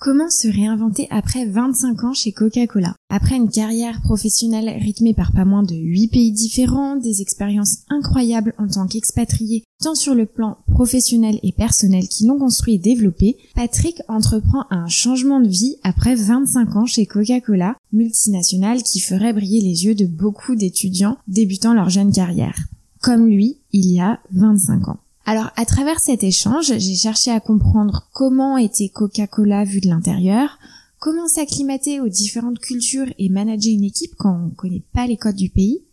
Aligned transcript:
Comment 0.00 0.30
se 0.30 0.46
réinventer 0.46 1.08
après 1.10 1.44
25 1.44 2.04
ans 2.04 2.14
chez 2.14 2.30
Coca-Cola? 2.30 2.94
Après 3.10 3.34
une 3.34 3.50
carrière 3.50 4.00
professionnelle 4.00 4.68
rythmée 4.80 5.12
par 5.12 5.32
pas 5.32 5.44
moins 5.44 5.64
de 5.64 5.74
8 5.74 6.08
pays 6.08 6.30
différents, 6.30 6.94
des 6.94 7.20
expériences 7.20 7.78
incroyables 7.88 8.54
en 8.58 8.68
tant 8.68 8.86
qu'expatrié, 8.86 9.64
tant 9.82 9.96
sur 9.96 10.14
le 10.14 10.24
plan 10.24 10.58
professionnel 10.72 11.40
et 11.42 11.50
personnel 11.50 12.06
qui 12.06 12.26
l'ont 12.26 12.38
construit 12.38 12.74
et 12.74 12.78
développé, 12.78 13.38
Patrick 13.56 14.00
entreprend 14.06 14.66
un 14.70 14.86
changement 14.86 15.40
de 15.40 15.48
vie 15.48 15.78
après 15.82 16.14
25 16.14 16.76
ans 16.76 16.86
chez 16.86 17.04
Coca-Cola, 17.04 17.74
multinationale 17.92 18.84
qui 18.84 19.00
ferait 19.00 19.32
briller 19.32 19.62
les 19.62 19.84
yeux 19.84 19.96
de 19.96 20.06
beaucoup 20.06 20.54
d'étudiants 20.54 21.18
débutant 21.26 21.74
leur 21.74 21.90
jeune 21.90 22.12
carrière. 22.12 22.56
Comme 23.02 23.26
lui, 23.26 23.56
il 23.72 23.90
y 23.90 23.98
a 23.98 24.20
25 24.30 24.90
ans. 24.90 25.00
Alors 25.30 25.50
à 25.56 25.66
travers 25.66 26.00
cet 26.00 26.24
échange, 26.24 26.72
j'ai 26.78 26.94
cherché 26.94 27.30
à 27.30 27.38
comprendre 27.38 28.08
comment 28.14 28.56
était 28.56 28.88
Coca-Cola 28.88 29.64
vu 29.64 29.82
de 29.82 29.88
l'intérieur, 29.88 30.58
comment 31.00 31.28
s'acclimater 31.28 32.00
aux 32.00 32.08
différentes 32.08 32.60
cultures 32.60 33.12
et 33.18 33.28
manager 33.28 33.70
une 33.70 33.84
équipe 33.84 34.14
quand 34.16 34.34
on 34.34 34.46
ne 34.46 34.54
connaît 34.54 34.84
pas 34.94 35.06
les 35.06 35.18
codes 35.18 35.36
du 35.36 35.50
pays, 35.50 35.84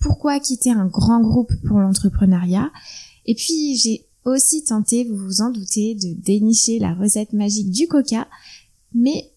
pourquoi 0.00 0.40
quitter 0.40 0.72
un 0.72 0.86
grand 0.86 1.20
groupe 1.20 1.52
pour 1.68 1.78
l'entrepreneuriat, 1.78 2.72
et 3.26 3.36
puis 3.36 3.76
j'ai 3.76 4.06
aussi 4.24 4.64
tenté, 4.64 5.04
vous 5.04 5.16
vous 5.16 5.40
en 5.40 5.50
doutez, 5.50 5.94
de 5.94 6.12
dénicher 6.20 6.80
la 6.80 6.92
recette 6.92 7.32
magique 7.32 7.70
du 7.70 7.86
coca, 7.86 8.26
mais 8.92 9.30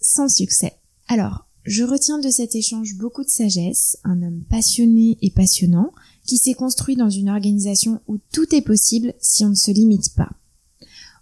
sans 0.00 0.34
succès. 0.34 0.72
Alors, 1.06 1.46
je 1.64 1.84
retiens 1.84 2.18
de 2.18 2.30
cet 2.30 2.54
échange 2.54 2.96
beaucoup 2.96 3.24
de 3.24 3.28
sagesse, 3.28 3.98
un 4.04 4.22
homme 4.22 4.44
passionné 4.48 5.18
et 5.20 5.30
passionnant, 5.30 5.92
qui 6.26 6.36
s'est 6.36 6.54
construit 6.54 6.96
dans 6.96 7.10
une 7.10 7.30
organisation 7.30 8.00
où 8.08 8.18
tout 8.32 8.54
est 8.54 8.62
possible 8.62 9.14
si 9.20 9.44
on 9.44 9.50
ne 9.50 9.54
se 9.54 9.70
limite 9.70 10.14
pas. 10.14 10.30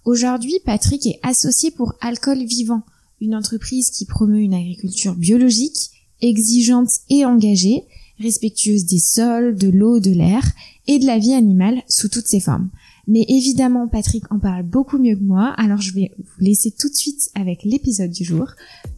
Aujourd'hui, 0.04 0.58
Patrick 0.64 1.06
est 1.06 1.20
associé 1.22 1.70
pour 1.70 1.94
Alcool 2.00 2.44
Vivant, 2.44 2.82
une 3.20 3.34
entreprise 3.34 3.90
qui 3.90 4.04
promeut 4.04 4.40
une 4.40 4.54
agriculture 4.54 5.14
biologique, 5.14 5.90
exigeante 6.20 6.90
et 7.08 7.24
engagée, 7.24 7.84
respectueuse 8.18 8.84
des 8.84 8.98
sols, 8.98 9.56
de 9.56 9.68
l'eau, 9.68 10.00
de 10.00 10.10
l'air 10.10 10.42
et 10.86 10.98
de 10.98 11.06
la 11.06 11.18
vie 11.18 11.32
animale 11.32 11.82
sous 11.88 12.08
toutes 12.08 12.28
ses 12.28 12.40
formes. 12.40 12.70
Mais 13.06 13.24
évidemment, 13.28 13.88
Patrick 13.88 14.24
en 14.30 14.38
parle 14.38 14.62
beaucoup 14.62 14.98
mieux 14.98 15.16
que 15.16 15.22
moi, 15.22 15.54
alors 15.56 15.80
je 15.80 15.92
vais 15.92 16.10
vous 16.18 16.44
laisser 16.44 16.70
tout 16.70 16.88
de 16.88 16.94
suite 16.94 17.30
avec 17.34 17.64
l'épisode 17.64 18.10
du 18.10 18.24
jour. 18.24 18.46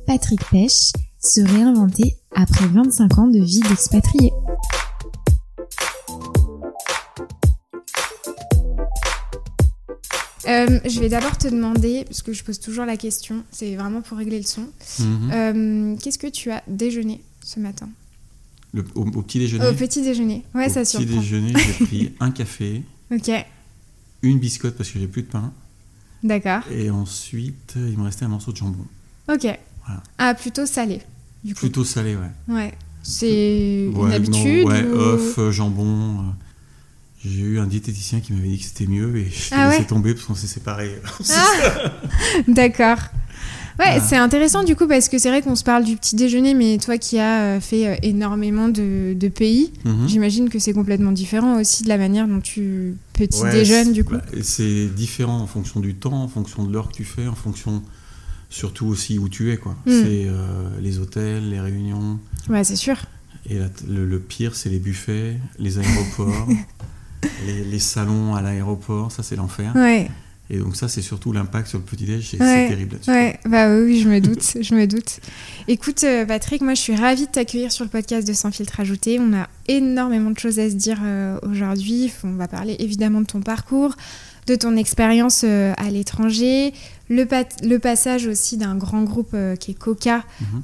Patrick 0.06 0.40
Pêche 0.50 0.92
se 1.20 1.40
réinventer 1.40 2.16
après 2.34 2.68
25 2.68 3.18
ans 3.18 3.26
de 3.26 3.40
vie 3.40 3.60
d'expatrié. 3.60 4.32
Euh, 10.46 10.80
je 10.84 11.00
vais 11.00 11.08
d'abord 11.08 11.36
te 11.36 11.48
demander, 11.48 12.04
parce 12.04 12.22
que 12.22 12.32
je 12.32 12.44
pose 12.44 12.60
toujours 12.60 12.84
la 12.84 12.96
question, 12.96 13.42
c'est 13.50 13.74
vraiment 13.76 14.00
pour 14.00 14.18
régler 14.18 14.38
le 14.38 14.44
son. 14.44 14.68
Mhm. 15.00 15.30
Euh, 15.32 15.96
qu'est-ce 16.02 16.18
que 16.18 16.26
tu 16.26 16.50
as 16.50 16.62
déjeuné 16.68 17.22
ce 17.42 17.60
matin 17.60 17.88
au, 18.94 19.22
petit 19.22 19.38
déjeuner 19.38 19.66
Au 19.66 19.72
petit 19.72 20.02
déjeuner, 20.02 20.44
ouais, 20.54 20.68
ça 20.68 20.84
surprend. 20.84 21.04
Au 21.04 21.08
petit 21.08 21.18
déjeuner, 21.18 21.52
j'ai 21.54 21.84
pris 21.86 22.12
un 22.20 22.30
café. 22.30 22.82
Ok. 23.10 23.30
Une 24.22 24.38
biscotte 24.38 24.76
parce 24.76 24.90
que 24.90 24.98
j'ai 24.98 25.06
plus 25.06 25.22
de 25.22 25.28
pain. 25.28 25.52
D'accord. 26.22 26.60
Et 26.70 26.90
ensuite, 26.90 27.74
il 27.76 27.96
me 27.96 28.04
restait 28.04 28.24
un 28.24 28.28
morceau 28.28 28.52
de 28.52 28.56
jambon. 28.56 28.84
Ok. 29.32 29.46
Ah, 30.18 30.34
plutôt 30.34 30.66
salé, 30.66 31.00
du 31.44 31.54
coup. 31.54 31.60
Plutôt 31.60 31.84
salé, 31.84 32.16
ouais. 32.16 32.54
Ouais. 32.54 32.74
C'est 33.02 33.86
une 33.86 34.12
habitude 34.12 34.66
Ouais, 34.66 34.84
œuf, 34.84 35.38
jambon. 35.50 36.34
J'ai 37.28 37.42
eu 37.42 37.58
un 37.58 37.66
diététicien 37.66 38.20
qui 38.20 38.32
m'avait 38.32 38.48
dit 38.48 38.58
que 38.58 38.64
c'était 38.64 38.86
mieux 38.86 39.16
et 39.16 39.30
je 39.30 39.48
ah 39.52 39.70
laissé 39.70 39.84
tomber 39.84 40.14
parce 40.14 40.26
qu'on 40.26 40.34
s'est 40.34 40.46
séparés. 40.46 41.00
Ah 41.34 41.92
D'accord. 42.48 42.98
Ouais, 43.78 44.00
c'est 44.00 44.16
intéressant 44.16 44.64
du 44.64 44.74
coup 44.74 44.86
parce 44.86 45.08
que 45.08 45.18
c'est 45.18 45.28
vrai 45.28 45.42
qu'on 45.42 45.54
se 45.54 45.64
parle 45.64 45.84
du 45.84 45.96
petit 45.96 46.16
déjeuner, 46.16 46.54
mais 46.54 46.78
toi 46.78 46.96
qui 46.96 47.18
as 47.18 47.42
euh, 47.42 47.60
fait 47.60 47.86
euh, 47.86 47.96
énormément 48.02 48.68
de, 48.68 49.28
pays, 49.28 49.72
mhm. 49.84 50.08
j'imagine 50.08 50.48
que 50.48 50.58
c'est 50.58 50.72
complètement 50.72 51.12
différent 51.12 51.60
aussi 51.60 51.82
de 51.82 51.88
la 51.88 51.98
manière 51.98 52.26
dont 52.26 52.40
tu 52.40 52.96
petit 53.12 53.42
déjeunes 53.42 53.92
du 53.92 54.02
coup. 54.02 54.14
Bah, 54.14 54.22
c'est 54.42 54.86
différent 54.86 55.40
en 55.40 55.46
fonction 55.46 55.80
du 55.80 55.94
temps, 55.94 56.22
en 56.22 56.28
fonction 56.28 56.64
de 56.64 56.72
l'heure 56.72 56.88
que 56.88 56.94
tu 56.94 57.04
fais, 57.04 57.26
en 57.26 57.34
fonction 57.34 57.82
surtout 58.48 58.86
aussi 58.86 59.18
où 59.18 59.28
tu 59.28 59.52
es 59.52 59.58
quoi. 59.58 59.72
Hmm. 59.84 60.02
C'est 60.02 60.26
euh, 60.26 60.68
les 60.80 60.98
hôtels, 60.98 61.50
les 61.50 61.60
réunions. 61.60 62.18
Ouais, 62.48 62.64
c'est 62.64 62.76
sûr. 62.76 62.96
Et 63.48 63.58
le, 63.88 64.18
pire, 64.18 64.56
c'est 64.56 64.70
les 64.70 64.80
buffets, 64.80 65.36
les 65.58 65.78
aéroports. 65.78 66.48
les, 67.46 67.78
salons 67.78 68.34
à 68.34 68.42
l'aéroport, 68.42 69.12
ça 69.12 69.22
c'est 69.22 69.36
l'enfer. 69.36 69.72
Ouais. 69.74 70.08
Et 70.48 70.58
donc 70.58 70.76
ça, 70.76 70.88
c'est 70.88 71.02
surtout 71.02 71.32
l'impact 71.32 71.68
sur 71.68 71.78
le 71.78 71.84
petit-déj, 71.84 72.30
c'est 72.30 72.38
terrible 72.38 72.92
là-dessus. 72.92 73.10
Ouais, 73.10 73.38
bah 73.46 73.68
oui, 73.68 74.00
je 74.00 74.08
me 74.08 74.20
doute, 74.20 74.58
je 74.60 74.74
me 74.74 74.86
doute. 74.86 75.18
Écoute, 75.66 76.04
euh, 76.04 76.24
Patrick, 76.24 76.62
moi 76.62 76.74
je 76.74 76.80
suis 76.80 76.94
ravie 76.94 77.26
de 77.26 77.30
t'accueillir 77.30 77.72
sur 77.72 77.84
le 77.84 77.90
podcast 77.90 78.26
de 78.26 78.32
Sans 78.32 78.52
filtre 78.52 78.78
ajouté. 78.78 79.18
On 79.18 79.32
a 79.32 79.48
énormément 79.66 80.30
de 80.30 80.38
choses 80.38 80.60
à 80.60 80.70
se 80.70 80.76
dire 80.76 80.98
euh, 81.02 81.38
aujourd'hui. 81.42 82.12
On 82.22 82.34
va 82.34 82.46
parler 82.46 82.76
évidemment 82.78 83.22
de 83.22 83.26
ton 83.26 83.40
parcours, 83.40 83.96
de 84.46 84.54
ton 84.54 84.76
expérience 84.76 85.42
euh, 85.44 85.74
à 85.78 85.90
l'étranger, 85.90 86.72
le, 87.08 87.26
le, 87.64 87.78
passage 87.78 88.28
aussi 88.28 88.56
d'un 88.56 88.76
grand 88.76 89.02
groupe 89.02 89.36
qui 89.58 89.72
est 89.72 89.74
Coca 89.74 90.22
mhm. 90.40 90.62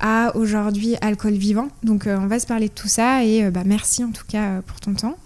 à 0.00 0.34
aujourd'hui 0.34 0.96
Alcool 1.02 1.34
Vivant. 1.34 1.68
Donc 1.82 2.04
on 2.06 2.26
va 2.26 2.38
se 2.38 2.46
parler 2.46 2.68
de 2.68 2.74
tout 2.74 2.88
ça 2.88 3.22
et 3.22 3.50
bah, 3.50 3.64
merci 3.66 4.02
en 4.02 4.12
tout 4.12 4.24
cas 4.26 4.62
pour 4.62 4.80
ton 4.80 4.94
temps. 4.94 5.18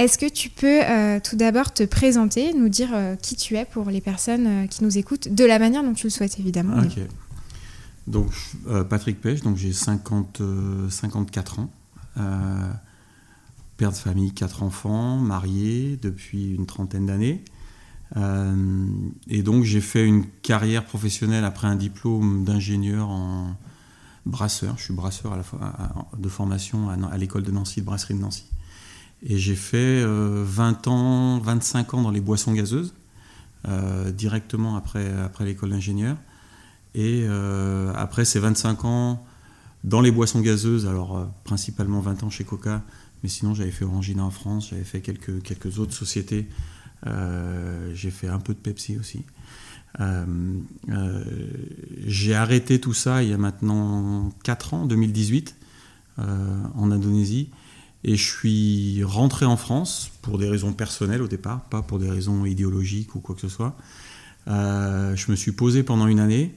Est-ce 0.00 0.16
que 0.16 0.30
tu 0.30 0.48
peux 0.48 0.82
euh, 0.82 1.20
tout 1.20 1.36
d'abord 1.36 1.74
te 1.74 1.82
présenter, 1.82 2.54
nous 2.54 2.70
dire 2.70 2.88
euh, 2.94 3.16
qui 3.16 3.36
tu 3.36 3.56
es 3.56 3.66
pour 3.66 3.90
les 3.90 4.00
personnes 4.00 4.46
euh, 4.46 4.66
qui 4.66 4.82
nous 4.82 4.96
écoutent, 4.96 5.28
de 5.28 5.44
la 5.44 5.58
manière 5.58 5.82
dont 5.82 5.92
tu 5.92 6.06
le 6.06 6.10
souhaites 6.10 6.38
évidemment. 6.38 6.82
Donc 8.06 8.32
Patrick 8.88 9.20
Pêche, 9.20 9.42
donc 9.42 9.58
j'ai 9.58 9.74
50, 9.74 10.40
54 10.88 11.58
ans, 11.58 11.70
père 13.76 13.90
de 13.90 13.96
famille, 13.96 14.32
quatre 14.32 14.62
enfants, 14.62 15.18
marié 15.18 15.98
depuis 16.00 16.54
une 16.54 16.64
trentaine 16.64 17.06
d'années. 17.06 17.44
et 18.16 19.42
donc 19.42 19.64
j'ai 19.64 19.82
fait 19.82 20.04
une 20.04 20.24
carrière 20.42 20.86
professionnelle 20.86 21.44
après 21.44 21.68
un 21.68 21.76
diplôme 21.76 22.42
d'ingénieur 22.42 23.10
en 23.10 23.54
brasseur. 24.24 24.76
Je 24.78 24.84
suis 24.84 24.94
brasseur 24.94 25.38
de 26.18 26.28
formation 26.28 26.88
à 26.88 27.18
l'école 27.18 27.42
de 27.42 27.52
Nancy, 27.52 27.80
de 27.80 27.86
brasserie 27.86 28.14
de 28.14 28.20
Nancy. 28.20 28.46
Et 29.22 29.36
j'ai 29.36 29.54
fait 29.54 30.02
20 30.02 30.06
euh, 30.06 30.90
ans, 30.90 31.38
25 31.40 31.94
ans 31.94 32.02
dans 32.02 32.10
les 32.10 32.20
boissons 32.20 32.52
gazeuses, 32.52 32.94
euh, 33.68 34.10
directement 34.10 34.76
après, 34.76 35.12
après 35.12 35.44
l'école 35.44 35.70
d'ingénieur. 35.70 36.16
Et 36.94 37.24
euh, 37.28 37.92
après 37.94 38.24
ces 38.24 38.40
25 38.40 38.84
ans 38.84 39.24
dans 39.84 40.00
les 40.00 40.10
boissons 40.10 40.40
gazeuses, 40.40 40.86
alors 40.86 41.30
principalement 41.44 42.00
20 42.00 42.24
ans 42.24 42.30
chez 42.30 42.44
Coca, 42.44 42.82
mais 43.22 43.28
sinon 43.28 43.54
j'avais 43.54 43.70
fait 43.70 43.84
Orangina 43.84 44.24
en 44.24 44.30
France, 44.30 44.70
j'avais 44.70 44.84
fait 44.84 45.00
quelques, 45.00 45.42
quelques 45.42 45.78
autres 45.78 45.94
sociétés. 45.94 46.48
j'ai 47.94 48.10
fait 48.10 48.28
un 48.28 48.40
peu 48.40 48.52
de 48.52 48.58
Pepsi 48.58 48.98
aussi. 48.98 49.24
j'ai 52.06 52.34
arrêté 52.34 52.78
tout 52.78 52.92
ça 52.92 53.22
il 53.22 53.30
y 53.30 53.32
a 53.32 53.38
maintenant 53.38 54.30
4 54.44 54.74
ans, 54.74 54.84
2018, 54.86 55.56
en 56.18 56.90
Indonésie. 56.90 57.48
Et 58.02 58.16
je 58.16 58.24
suis 58.24 59.04
rentré 59.04 59.44
en 59.44 59.56
France 59.56 60.10
pour 60.22 60.38
des 60.38 60.48
raisons 60.48 60.72
personnelles 60.72 61.22
au 61.22 61.28
départ, 61.28 61.60
pas 61.64 61.82
pour 61.82 61.98
des 61.98 62.08
raisons 62.08 62.46
idéologiques 62.46 63.14
ou 63.14 63.20
quoi 63.20 63.34
que 63.34 63.42
ce 63.42 63.48
soit. 63.48 63.76
Euh, 64.48 65.14
je 65.16 65.30
me 65.30 65.36
suis 65.36 65.52
posé 65.52 65.82
pendant 65.82 66.06
une 66.06 66.20
année 66.20 66.54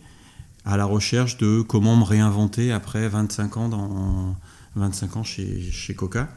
à 0.63 0.77
la 0.77 0.85
recherche 0.85 1.37
de 1.37 1.61
comment 1.61 1.97
me 1.97 2.03
réinventer 2.03 2.71
après 2.71 3.09
25 3.09 3.57
ans, 3.57 3.67
dans, 3.67 4.37
25 4.75 5.17
ans 5.17 5.23
chez, 5.23 5.69
chez 5.69 5.93
Coca. 5.93 6.29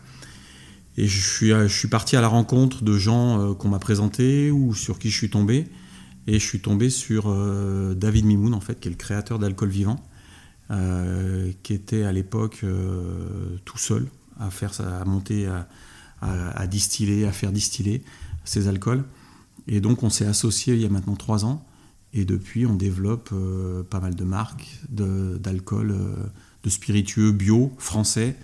Et 0.97 1.06
je 1.06 1.21
suis, 1.21 1.50
je 1.50 1.67
suis 1.69 1.88
parti 1.88 2.17
à 2.17 2.21
la 2.21 2.28
rencontre 2.28 2.83
de 2.83 2.99
gens 2.99 3.38
euh, 3.41 3.55
qu'on 3.55 3.69
m'a 3.69 3.78
présentés 3.78 4.50
ou 4.50 4.75
sur 4.75 4.99
qui 4.99 5.11
je 5.11 5.17
suis 5.17 5.31
tombé. 5.31 5.67
Et 6.27 6.41
je 6.41 6.44
suis 6.44 6.59
tombé 6.59 6.91
sur 6.91 7.27
euh, 7.28 7.94
David 7.94 8.25
Mimoun, 8.25 8.55
en 8.55 8.61
fait, 8.61 8.81
qui 8.81 8.88
est 8.88 8.91
le 8.91 8.97
créateur 8.97 9.38
d'Alcool 9.38 9.69
Vivant, 9.69 10.05
qui 11.62 11.75
était 11.75 12.02
à 12.02 12.11
l'époque 12.11 12.64
tout 13.64 13.79
seul 13.79 14.09
à 14.38 14.50
faire 14.50 14.73
à 14.81 15.05
monter, 15.05 15.49
à, 16.21 16.67
distiller, 16.67 17.27
à 17.27 17.33
faire 17.33 17.53
distiller 17.53 18.03
ces 18.44 18.69
alcools. 18.69 19.05
Et 19.69 19.81
donc 19.81 20.03
on 20.03 20.11
s'est 20.11 20.27
associé 20.27 20.75
il 20.75 20.81
y 20.81 20.87
a 20.87 20.88
maintenant 20.88 21.17
trois 21.17 21.44
ans. 21.44 21.67
Et 22.17 22.25
depuis, 22.25 22.65
on 22.65 22.75
développe 22.75 23.29
euh, 23.33 23.83
pas 23.83 24.00
mal 24.00 24.15
de 24.15 24.25
marques 24.25 24.81
d'alcool, 24.88 25.91
euh, 25.91 26.15
de, 26.62 26.71
spiritueux 26.71 27.31
bio 27.31 27.73
français, 27.77 28.37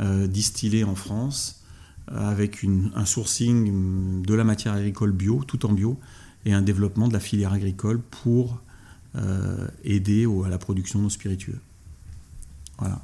euh, 0.00 0.26
distillés 0.26 0.84
en 0.84 0.94
France, 0.94 1.62
avec 2.08 2.64
un 2.96 3.04
sourcing 3.04 4.22
de 4.22 4.34
la 4.34 4.44
matière 4.44 4.72
agricole 4.72 5.12
bio, 5.12 5.44
tout 5.46 5.66
en 5.66 5.72
bio, 5.72 6.00
et 6.46 6.52
un 6.52 6.62
développement 6.62 7.06
de 7.06 7.12
la 7.12 7.20
filière 7.20 7.52
agricole 7.52 8.00
pour 8.00 8.60
aider 9.84 10.26
à 10.44 10.48
la 10.48 10.58
production 10.58 11.02
de 11.02 11.08
spiritueux. 11.10 11.60
Voilà. 12.78 13.02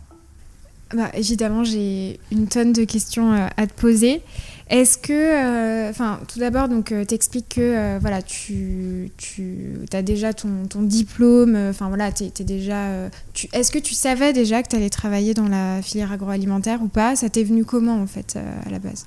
Bah, 0.94 1.10
Évidemment, 1.14 1.64
j'ai 1.64 2.20
une 2.30 2.48
tonne 2.48 2.72
de 2.72 2.84
questions 2.84 3.32
à 3.32 3.66
te 3.66 3.74
poser. 3.74 4.22
Est-ce 4.70 4.98
que, 4.98 5.12
euh, 5.12 5.88
enfin, 5.88 6.20
tout 6.28 6.38
d'abord, 6.38 6.68
donc, 6.68 6.92
euh, 6.92 7.04
t'expliques 7.04 7.48
que, 7.48 7.60
euh, 7.60 7.98
voilà, 7.98 8.20
tu, 8.20 9.10
tu 9.16 9.78
as 9.92 10.02
déjà 10.02 10.34
ton, 10.34 10.82
diplôme, 10.82 11.56
enfin, 11.70 11.88
voilà, 11.88 12.12
t'es, 12.12 12.44
déjà. 12.44 13.08
Est-ce 13.54 13.70
que 13.70 13.78
tu 13.78 13.94
savais 13.94 14.34
déjà 14.34 14.62
que 14.62 14.68
tu 14.68 14.76
allais 14.76 14.90
travailler 14.90 15.32
dans 15.32 15.48
la 15.48 15.80
filière 15.80 16.12
agroalimentaire 16.12 16.82
ou 16.82 16.88
pas? 16.88 17.16
Ça 17.16 17.30
t'est 17.30 17.44
venu 17.44 17.64
comment, 17.64 18.00
en 18.00 18.06
fait, 18.06 18.38
à 18.66 18.68
la 18.70 18.78
base? 18.78 19.06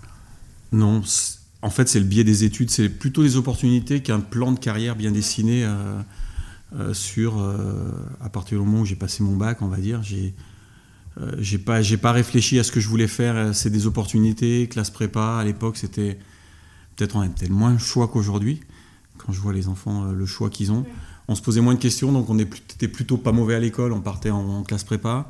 Non, 0.72 1.04
en 1.62 1.70
fait, 1.70 1.88
c'est 1.88 2.00
le 2.00 2.06
biais 2.06 2.24
des 2.24 2.44
études, 2.44 2.72
c'est 2.72 2.90
plutôt 2.90 3.22
des 3.22 3.38
opportunités 3.38 4.02
qu'un 4.02 4.20
plan 4.20 4.52
de 4.52 4.60
carrière 4.60 4.96
bien 4.96 5.12
dessiné 5.12 5.68
sur. 6.94 7.40
à 8.20 8.30
partir 8.30 8.58
du 8.58 8.66
moment 8.66 8.82
où 8.82 8.86
j'ai 8.86 8.96
passé 8.96 9.22
mon 9.22 9.36
bac, 9.36 9.62
on 9.62 9.68
va 9.68 9.78
dire, 9.78 10.02
j'ai 10.02 10.34
euh, 11.20 11.32
j'ai 11.40 11.58
pas 11.58 11.82
j'ai 11.82 11.98
pas 11.98 12.12
réfléchi 12.12 12.58
à 12.60 12.64
ce 12.64 12.72
que 12.72 12.80
je 12.80 12.88
voulais 12.88 13.08
faire. 13.08 13.36
Euh, 13.36 13.54
c'est 13.54 13.70
des 13.70 13.86
opportunités, 13.86 14.68
classe 14.68 14.90
prépa. 14.90 15.38
À 15.38 15.44
l'époque, 15.44 15.78
c'était 15.78 16.18
peut-être 16.96 17.16
on 17.16 17.22
avait 17.22 17.50
moins 17.50 17.74
de 17.74 17.80
choix 17.80 18.08
qu'aujourd'hui. 18.08 18.62
Quand 19.18 19.34
je 19.34 19.40
vois 19.40 19.54
les 19.54 19.68
enfants, 19.68 20.06
euh, 20.06 20.14
le 20.14 20.26
choix 20.26 20.50
qu'ils 20.50 20.72
ont, 20.72 20.86
on 21.28 21.36
se 21.36 21.42
posait 21.42 21.62
moins 21.62 21.74
de 21.74 21.80
questions, 21.80 22.12
donc 22.12 22.30
on 22.30 22.40
était 22.40 22.88
plutôt 22.88 23.18
pas 23.18 23.32
mauvais 23.32 23.56
à 23.56 23.60
l'école. 23.60 23.92
On 23.92 24.02
partait 24.02 24.32
en, 24.32 24.64
classe 24.64 24.84
prépa, 24.84 25.30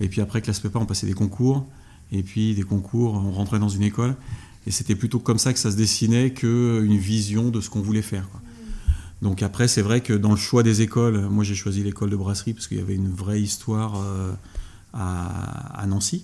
et 0.00 0.08
puis 0.08 0.20
après 0.20 0.42
classe 0.42 0.60
prépa, 0.60 0.78
on 0.78 0.86
passait 0.86 1.06
des 1.06 1.14
concours, 1.14 1.66
et 2.12 2.22
puis 2.22 2.54
des 2.54 2.62
concours, 2.62 3.14
on 3.14 3.32
rentrait 3.32 3.58
dans 3.58 3.68
une 3.68 3.82
école. 3.82 4.14
Et 4.66 4.70
c'était 4.70 4.94
plutôt 4.94 5.18
comme 5.18 5.38
ça 5.38 5.52
que 5.52 5.58
ça 5.58 5.70
se 5.70 5.76
dessinait 5.76 6.32
qu'une 6.32 6.96
vision 6.96 7.50
de 7.50 7.60
ce 7.60 7.68
qu'on 7.70 7.82
voulait 7.82 8.02
faire. 8.02 8.26
Donc 9.20 9.42
après, 9.42 9.68
c'est 9.68 9.82
vrai 9.82 10.00
que 10.00 10.12
dans 10.12 10.30
le 10.30 10.36
choix 10.36 10.62
des 10.62 10.80
écoles, 10.82 11.28
moi 11.28 11.44
j'ai 11.44 11.54
choisi 11.54 11.82
l'école 11.82 12.10
de 12.10 12.16
brasserie 12.16 12.52
parce 12.52 12.66
qu'il 12.66 12.78
y 12.78 12.80
avait 12.80 12.94
une 12.94 13.10
vraie 13.10 13.40
histoire 13.40 14.02
à, 14.94 15.84
Nancy. 15.86 16.22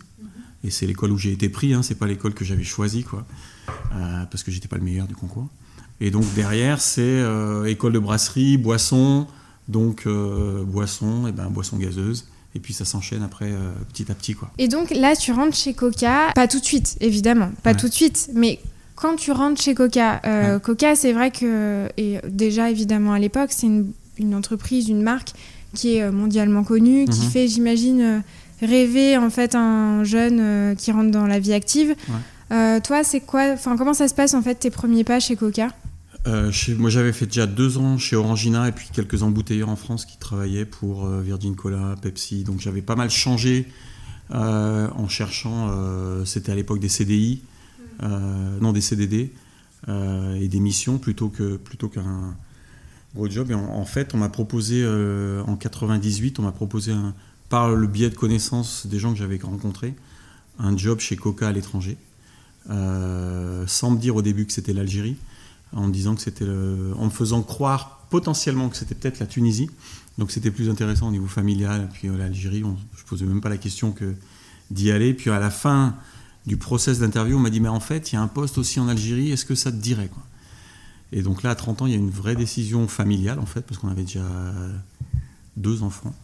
Et 0.63 0.71
c'est 0.71 0.87
l'école 0.87 1.13
où 1.13 1.19
j'ai 1.19 1.33
été 1.33 1.49
pris, 1.49 1.73
hein, 1.73 1.83
c'est 1.83 1.95
pas 1.95 2.07
l'école 2.07 2.35
que 2.35 2.45
j'avais 2.45 2.65
choisie, 2.65 3.03
quoi, 3.03 3.25
euh, 3.95 4.25
parce 4.31 4.43
que 4.43 4.51
j'étais 4.51 4.69
pas 4.69 4.77
le 4.77 4.85
meilleur 4.85 5.07
du 5.07 5.15
concours. 5.15 5.49
Et 6.01 6.11
donc 6.11 6.25
derrière, 6.35 6.81
c'est 6.81 7.03
euh, 7.03 7.65
école 7.65 7.93
de 7.93 7.99
brasserie, 7.99 8.59
boisson, 8.59 9.27
donc 9.69 10.07
euh, 10.07 10.63
boisson, 10.65 11.27
et 11.27 11.33
ben 11.33 11.49
boisson 11.49 11.79
gazeuse. 11.79 12.27
Et 12.55 12.59
puis 12.59 12.75
ça 12.75 12.85
s'enchaîne 12.85 13.23
après 13.23 13.53
petit 13.93 14.11
à 14.11 14.15
petit, 14.15 14.35
quoi. 14.35 14.51
Et 14.59 14.67
donc 14.67 14.91
là, 14.91 15.15
tu 15.15 15.31
rentres 15.31 15.57
chez 15.57 15.73
Coca, 15.73 16.33
pas 16.35 16.49
tout 16.49 16.59
de 16.59 16.65
suite, 16.65 16.97
évidemment, 17.01 17.53
pas 17.63 17.75
tout 17.75 17.89
de 17.89 17.93
suite, 17.93 18.29
mais 18.35 18.59
quand 18.97 19.15
tu 19.15 19.31
rentres 19.31 19.63
chez 19.63 19.75
Coca, 19.75 20.59
Coca, 20.59 20.97
c'est 20.97 21.13
vrai 21.13 21.31
que, 21.31 21.89
et 21.97 22.19
déjà 22.29 22.69
évidemment 22.69 23.13
à 23.13 23.21
l'époque, 23.21 23.51
c'est 23.53 23.69
une, 23.69 23.93
une, 24.19 24.35
entreprise, 24.35 24.89
une 24.89 25.03
marque 25.03 25.31
qui 25.75 25.97
est 25.97 26.11
mondialement 26.11 26.65
connue, 26.65 27.05
qui 27.05 27.21
mhm. 27.21 27.31
fait, 27.31 27.47
j'imagine 27.47 28.25
rêver 28.63 29.17
en 29.17 29.31
fait 29.31 29.55
un 29.55 30.05
jeune 30.05 30.39
euh, 30.41 30.75
qui 30.75 30.93
rentre 30.93 31.11
dans 31.11 31.27
la 31.27 31.39
vie 31.39 31.53
active. 31.53 31.95
Euh, 32.53 32.81
toi, 32.81 33.05
c'est 33.05 33.21
quoi 33.21 33.53
Enfin, 33.53 33.77
comment 33.77 33.95
ça 33.95 34.09
se 34.09 34.15
passe 34.15 34.35
en 34.35 34.43
fait 34.43 34.57
tes 34.57 34.71
premiers 34.71 35.05
pas 35.05 35.21
chez 35.21 35.37
Coca? 35.37 35.69
Euh, 36.27 36.53
moi, 36.79 36.91
j'avais 36.91 37.13
fait 37.13 37.27
déjà 37.27 37.47
deux 37.47 37.79
ans 37.79 37.97
chez 37.97 38.17
Orangina 38.17 38.69
et 38.69 38.73
puis 38.73 38.89
quelques 38.93 39.23
embouteilleurs 39.23 39.71
en 39.71 39.77
France 39.77 40.05
qui 40.05 40.19
travaillaient 40.19 40.67
pour 40.67 41.07
Virgin 41.09 41.57
Cola, 41.57 41.95
Pepsi. 42.03 42.45
Donc, 42.45 42.61
j'avais 42.61 42.83
pas 42.83 42.97
mal 42.97 43.09
changé 43.09 43.67
en 44.31 45.09
cherchant. 45.09 45.73
C'était 46.27 46.53
à 46.53 46.55
l'époque 46.55 46.79
des 46.79 46.91
CDI, 46.91 47.41
non 48.03 48.73
des 48.73 48.83
CDD 48.83 49.33
et 49.89 50.49
des 50.49 50.61
missions 50.61 50.99
plutôt 50.99 51.31
que 51.31 51.57
plutôt 51.57 51.89
qu'un 51.89 52.37
gros 53.15 53.31
job. 53.31 53.51
Et 53.51 53.55
en, 53.55 53.65
en 53.65 53.87
fait, 53.87 54.15
on 54.15 54.19
m'a 54.19 54.29
proposé 54.29 54.87
en 54.87 55.57
98, 55.57 56.39
on 56.39 56.43
m'a 56.43 56.53
proposé 56.53 56.93
un, 56.93 57.15
par 57.51 57.75
le 57.75 57.87
biais 57.87 58.09
de 58.09 58.15
connaissances 58.15 58.87
des 58.87 58.99
gens 58.99 59.13
que 59.13 59.19
j'avais 59.19 59.39
rencontrés, 59.43 59.95
un 60.59 60.75
job 60.77 61.01
chez 61.01 61.17
Coca 61.17 61.49
à 61.49 61.53
l'étranger, 61.53 61.99
euh, 62.71 63.67
sans 63.67 63.91
me 63.91 63.99
dire 63.99 64.17
au 64.17 64.23
début 64.23 64.47
que 64.47 64.53
c'était 64.53 64.73
l'Algérie, 64.73 65.17
en 65.73 65.89
disant 65.89 66.15
que 66.15 66.23
c'était 66.23 66.47
en 66.47 67.05
me 67.05 67.11
faisant 67.11 67.43
croire 67.43 68.07
potentiellement 68.09 68.69
que 68.69 68.77
c'était 68.77 68.95
peut-être 68.95 69.19
la 69.19 69.27
Tunisie. 69.27 69.69
Donc 70.19 70.31
c'était 70.31 70.51
plus 70.51 70.71
intéressant 70.71 71.09
au 71.09 71.11
niveau 71.11 71.27
familial. 71.27 71.89
Puis 71.93 72.09
euh, 72.09 72.17
l'Algérie, 72.17 72.63
je 72.97 73.05
posais 73.05 73.25
même 73.25 73.41
pas 73.41 73.49
la 73.49 73.57
question 73.57 73.93
que 73.93 74.15
d'y 74.71 74.91
aller. 74.91 75.13
Puis 75.13 75.31
à 75.31 75.39
la 75.39 75.51
fin 75.51 75.97
du 76.47 76.57
process 76.57 77.01
d'interview, 77.01 77.37
on 77.37 77.41
m'a 77.41 77.51
dit 77.51 77.61
mais 77.61 77.69
en 77.69 77.81
fait 77.81 78.13
il 78.13 78.15
y 78.15 78.19
a 78.19 78.23
un 78.23 78.29
poste 78.29 78.59
aussi 78.59 78.79
en 78.79 78.89
Algérie. 78.89 79.31
Est-ce 79.33 79.45
que 79.45 79.55
ça 79.57 79.73
te 79.73 79.77
dirait 79.77 80.09
quoi? 80.09 80.23
Et 81.13 81.23
donc 81.23 81.43
là 81.43 81.51
à 81.51 81.55
30 81.57 81.83
ans, 81.83 81.87
il 81.87 81.93
y 81.93 81.97
a 81.97 81.99
une 81.99 82.11
vraie 82.11 82.37
décision 82.37 82.87
familiale 82.87 83.41
en 83.41 83.47
fait 83.47 83.63
parce 83.63 83.81
qu'on 83.81 83.89
avait 83.89 84.05
déjà 84.05 84.25
deux 85.57 85.83
enfants 85.83 86.15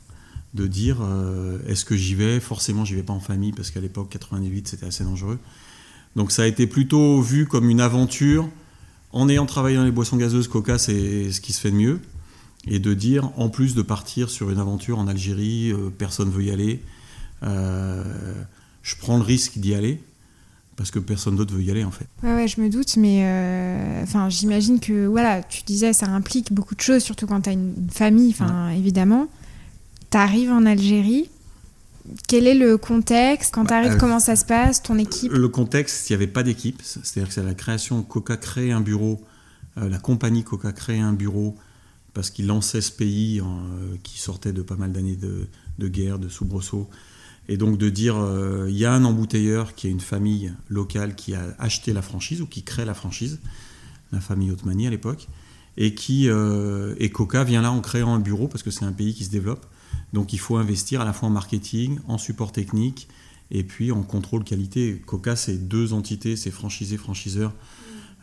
de 0.56 0.66
dire 0.66 0.98
euh, 1.02 1.58
est-ce 1.68 1.84
que 1.84 1.94
j'y 1.94 2.16
vais? 2.16 2.40
Forcément, 2.40 2.84
j'y 2.84 2.94
vais 2.94 3.04
pas 3.04 3.12
en 3.12 3.20
famille 3.20 3.52
parce 3.52 3.70
qu'à 3.70 3.80
l'époque, 3.80 4.08
98, 4.10 4.66
c'était 4.66 4.86
assez 4.86 5.04
dangereux. 5.04 5.38
Donc 6.16 6.32
ça 6.32 6.42
a 6.42 6.46
été 6.46 6.66
plutôt 6.66 7.20
vu 7.20 7.46
comme 7.46 7.70
une 7.70 7.80
aventure. 7.80 8.48
En 9.12 9.28
ayant 9.28 9.46
travaillé 9.46 9.76
dans 9.76 9.84
les 9.84 9.92
boissons 9.92 10.16
gazeuses, 10.16 10.48
Coca, 10.48 10.78
c'est 10.78 11.30
ce 11.30 11.40
qui 11.40 11.52
se 11.52 11.60
fait 11.60 11.70
de 11.70 11.76
mieux. 11.76 12.00
Et 12.66 12.80
de 12.80 12.94
dire, 12.94 13.30
en 13.36 13.48
plus 13.48 13.76
de 13.76 13.82
partir 13.82 14.28
sur 14.28 14.50
une 14.50 14.58
aventure 14.58 14.98
en 14.98 15.06
Algérie, 15.06 15.70
euh, 15.70 15.90
personne 15.96 16.30
veut 16.30 16.42
y 16.42 16.50
aller, 16.50 16.82
euh, 17.44 18.02
je 18.82 18.96
prends 18.96 19.18
le 19.18 19.22
risque 19.22 19.58
d'y 19.58 19.74
aller 19.74 20.02
parce 20.74 20.90
que 20.90 20.98
personne 20.98 21.36
d'autre 21.36 21.54
veut 21.54 21.62
y 21.62 21.70
aller 21.70 21.84
en 21.84 21.90
fait. 21.90 22.06
Ouais, 22.22 22.34
ouais 22.34 22.48
je 22.48 22.60
me 22.60 22.68
doute, 22.68 22.96
mais 22.98 23.22
enfin, 24.02 24.28
j'imagine 24.28 24.78
que 24.78 25.06
voilà, 25.06 25.42
tu 25.42 25.62
disais 25.62 25.94
ça 25.94 26.06
implique 26.06 26.52
beaucoup 26.52 26.74
de 26.74 26.82
choses, 26.82 27.02
surtout 27.02 27.26
quand 27.26 27.42
tu 27.42 27.50
as 27.50 27.52
une, 27.52 27.88
famille, 27.90 28.30
enfin 28.30 28.70
évidemment 28.70 29.28
tu 30.10 30.16
arrives 30.16 30.50
en 30.50 30.66
Algérie. 30.66 31.28
Quel 32.28 32.46
est 32.46 32.54
le 32.54 32.76
contexte 32.76 33.54
Quand 33.54 33.66
tu 33.66 33.72
arrives, 33.72 33.90
bah, 33.90 33.94
euh, 33.94 33.98
comment 33.98 34.20
ça 34.20 34.36
se 34.36 34.44
passe 34.44 34.82
Ton 34.82 34.98
équipe? 34.98 35.32
Le 35.32 35.48
contexte, 35.48 36.08
il 36.08 36.12
n'y 36.12 36.16
avait 36.16 36.26
pas 36.26 36.42
d'équipe. 36.42 36.80
C'est-à-dire 36.82 37.28
que 37.28 37.34
c'est 37.34 37.42
la 37.42 37.54
création, 37.54 38.02
Coca 38.02 38.36
crée 38.36 38.72
un 38.72 38.80
bureau, 38.80 39.20
euh, 39.78 39.88
la 39.88 39.98
compagnie 39.98 40.44
Coca 40.44 40.72
crée 40.72 41.00
un 41.00 41.12
bureau 41.12 41.56
parce 42.14 42.30
qu'il 42.30 42.46
lançait 42.46 42.80
ce 42.80 42.92
pays 42.92 43.40
euh, 43.40 43.96
qui 44.02 44.18
sortait 44.18 44.52
de 44.52 44.62
pas 44.62 44.76
mal 44.76 44.92
d'années 44.92 45.16
de, 45.16 45.88
guerre, 45.88 46.18
de 46.18 46.28
soubresauts. 46.28 46.88
Et 47.48 47.56
donc 47.56 47.78
de 47.78 47.90
dire, 47.90 48.16
il 48.66 48.76
y 48.76 48.84
a 48.84 48.92
un 48.92 49.04
embouteilleur 49.04 49.76
qui 49.76 49.86
est 49.86 49.90
une 49.90 50.00
famille 50.00 50.52
locale 50.68 51.14
qui 51.14 51.32
a 51.32 51.54
acheté 51.60 51.92
la 51.92 52.02
franchise 52.02 52.42
ou 52.42 52.46
qui 52.46 52.64
crée 52.64 52.84
la 52.84 52.94
franchise, 52.94 53.38
la 54.10 54.18
famille 54.18 54.50
Otmani 54.50 54.88
à 54.88 54.90
l'époque, 54.90 55.28
et 55.76 55.94
qui 55.94 56.26
et 56.26 57.10
Coca 57.10 57.44
vient 57.44 57.62
là 57.62 57.70
en 57.70 57.80
créant 57.80 58.12
un 58.12 58.18
bureau 58.18 58.48
parce 58.48 58.64
que 58.64 58.72
c'est 58.72 58.84
un 58.84 58.90
pays 58.90 59.14
qui 59.14 59.24
se 59.24 59.30
développe 59.30 59.64
donc 60.12 60.32
il 60.32 60.38
faut 60.38 60.56
investir 60.56 61.00
à 61.00 61.04
la 61.04 61.12
fois 61.12 61.28
en 61.28 61.32
marketing, 61.32 61.98
en 62.08 62.18
support 62.18 62.52
technique 62.52 63.08
et 63.50 63.64
puis 63.64 63.92
en 63.92 64.02
contrôle 64.02 64.44
qualité. 64.44 65.02
Coca, 65.06 65.36
c'est 65.36 65.68
deux 65.68 65.92
entités, 65.92 66.36
c'est 66.36 66.50
franchisé, 66.50 66.96
franchiseur. 66.96 67.52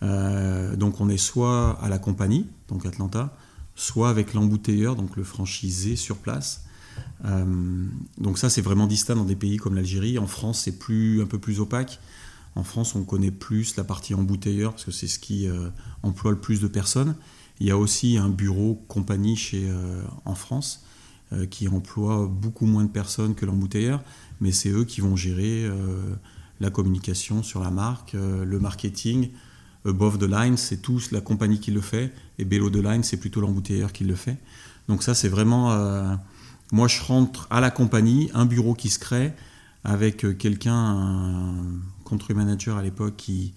Euh, 0.01 0.75
donc 0.75 1.00
on 1.01 1.10
est 1.10 1.18
soit 1.18 1.80
à 1.81 1.89
la 1.89 1.98
compagnie, 1.98 2.48
donc 2.68 2.86
Atlanta, 2.86 3.36
soit 3.75 4.10
avec 4.10 4.33
l'embouteilleur, 4.33 4.95
donc 4.95 5.15
le 5.15 5.24
franchisé 5.24 5.95
sur 5.95 6.18
place. 6.18 6.65
Euh, 7.25 7.86
donc 8.17 8.38
ça, 8.38 8.50
c'est 8.50 8.62
vraiment 8.62 8.86
distinct 8.86 9.15
dans 9.15 9.24
des 9.24 9.36
pays 9.36 9.58
comme 9.58 9.75
l'Algérie. 9.75 10.20
En 10.20 10.27
France, 10.27 10.62
c'est 10.63 10.77
plus, 10.77 11.22
un 11.22 11.25
peu 11.25 11.39
plus 11.39 11.60
opaque. 11.60 12.00
En 12.55 12.63
France, 12.63 12.96
on 12.96 13.03
connaît 13.03 13.32
plus 13.32 13.77
la 13.77 13.84
partie 13.84 14.13
embouteilleur 14.13 14.72
parce 14.72 14.86
que 14.86 14.91
c'est 14.91 15.08
ce 15.08 15.20
qui 15.20 15.48
euh, 15.48 15.70
emploie 16.03 16.32
le 16.32 16.38
plus 16.38 16.60
de 16.60 16.67
personnes. 16.67 17.15
Il 17.60 17.67
y 17.67 17.72
a 17.72 17.77
aussi 17.77 18.17
un 18.17 18.29
bureau 18.29 18.84
compagnie 18.88 19.36
chez, 19.36 19.72
en 20.25 20.34
France 20.34 20.84
qui 21.49 21.67
emploient 21.67 22.27
beaucoup 22.27 22.65
moins 22.65 22.83
de 22.83 22.89
personnes 22.89 23.35
que 23.35 23.45
l'embouteilleur, 23.45 24.03
mais 24.41 24.51
c'est 24.51 24.69
eux 24.69 24.85
qui 24.85 25.01
vont 25.01 25.15
gérer 25.15 25.65
euh, 25.65 26.15
la 26.59 26.69
communication 26.69 27.43
sur 27.43 27.61
la 27.61 27.71
marque, 27.71 28.15
euh, 28.15 28.45
le 28.45 28.59
marketing. 28.59 29.29
Above 29.85 30.17
the 30.17 30.29
line, 30.29 30.57
c'est 30.57 30.81
tous 30.81 31.11
la 31.11 31.21
compagnie 31.21 31.59
qui 31.59 31.71
le 31.71 31.81
fait, 31.81 32.13
et 32.39 32.45
below 32.45 32.69
the 32.69 32.77
line, 32.77 33.03
c'est 33.03 33.17
plutôt 33.17 33.41
l'embouteilleur 33.41 33.91
qui 33.91 34.05
le 34.05 34.15
fait. 34.15 34.37
Donc 34.87 35.03
ça, 35.03 35.13
c'est 35.13 35.27
vraiment... 35.27 36.17
moi, 36.71 36.87
je 36.87 37.01
rentre 37.01 37.47
à 37.49 37.59
la 37.59 37.69
compagnie, 37.69 38.29
un 38.33 38.45
bureau 38.45 38.75
qui 38.75 38.89
se 38.89 38.97
crée, 38.97 39.33
avec 39.83 40.25
quelqu'un, 40.37 40.73
un 40.73 41.55
country 42.05 42.33
manager 42.33 42.77
à 42.77 42.81
l'époque, 42.81 43.15
qui, 43.17 43.53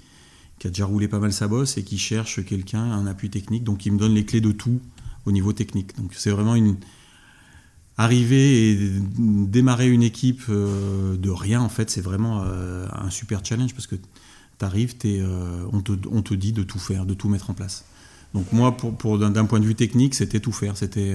qui 0.59 0.67
a 0.67 0.71
déjà 0.71 0.87
roulé 0.87 1.09
pas 1.09 1.19
mal 1.19 1.33
sa 1.33 1.49
bosse 1.49 1.77
et 1.79 1.85
qui 1.85 1.99
cherche 1.99 2.45
quelqu'un, 2.45 2.83
un 2.83 3.07
appui 3.07 3.31
technique, 3.31 3.65
donc 3.65 3.87
il 3.87 3.93
me 3.93 3.99
donne 3.99 4.15
les 4.15 4.25
clés 4.25 4.41
de 4.41 4.53
tout 4.53 4.81
au 5.27 5.33
niveau 5.33 5.53
technique. 5.53 5.97
Donc 5.97 6.15
c'est 6.15 6.31
vraiment 6.31 6.55
une, 6.55 6.77
arriver 7.99 8.73
et 8.73 8.91
démarrer 9.19 9.89
une 9.89 10.03
équipe 10.03 10.43
euh, 10.49 11.17
de 11.17 11.31
rien, 11.31 11.61
en 11.61 11.69
fait, 11.69 11.91
c'est 11.91 12.01
vraiment 12.01 12.43
euh, 12.45 12.87
un 12.93 13.11
super 13.11 13.45
challenge 13.45 13.75
parce 13.75 13.87
que 13.87 13.97
tu 13.97 14.65
arrives, 14.65 14.95
euh, 15.05 15.65
on, 15.73 15.81
te, 15.81 15.93
on, 16.11 16.23
te, 16.23 16.35
dit 16.35 16.53
de 16.53 16.63
tout 16.63 16.79
faire, 16.79 17.07
de 17.07 17.15
tout 17.15 17.29
mettre 17.29 17.51
en 17.51 17.55
place. 17.55 17.85
Donc 18.35 18.53
moi, 18.53 18.77
pour, 18.77 18.97
pour 18.97 19.19
d'un 19.19 19.45
point 19.47 19.61
de 19.61 19.65
vue 19.65 19.75
technique, 19.75 20.15
c'était 20.15 20.41
tout 20.41 20.53
faire. 20.53 20.77
C'était, 20.77 21.15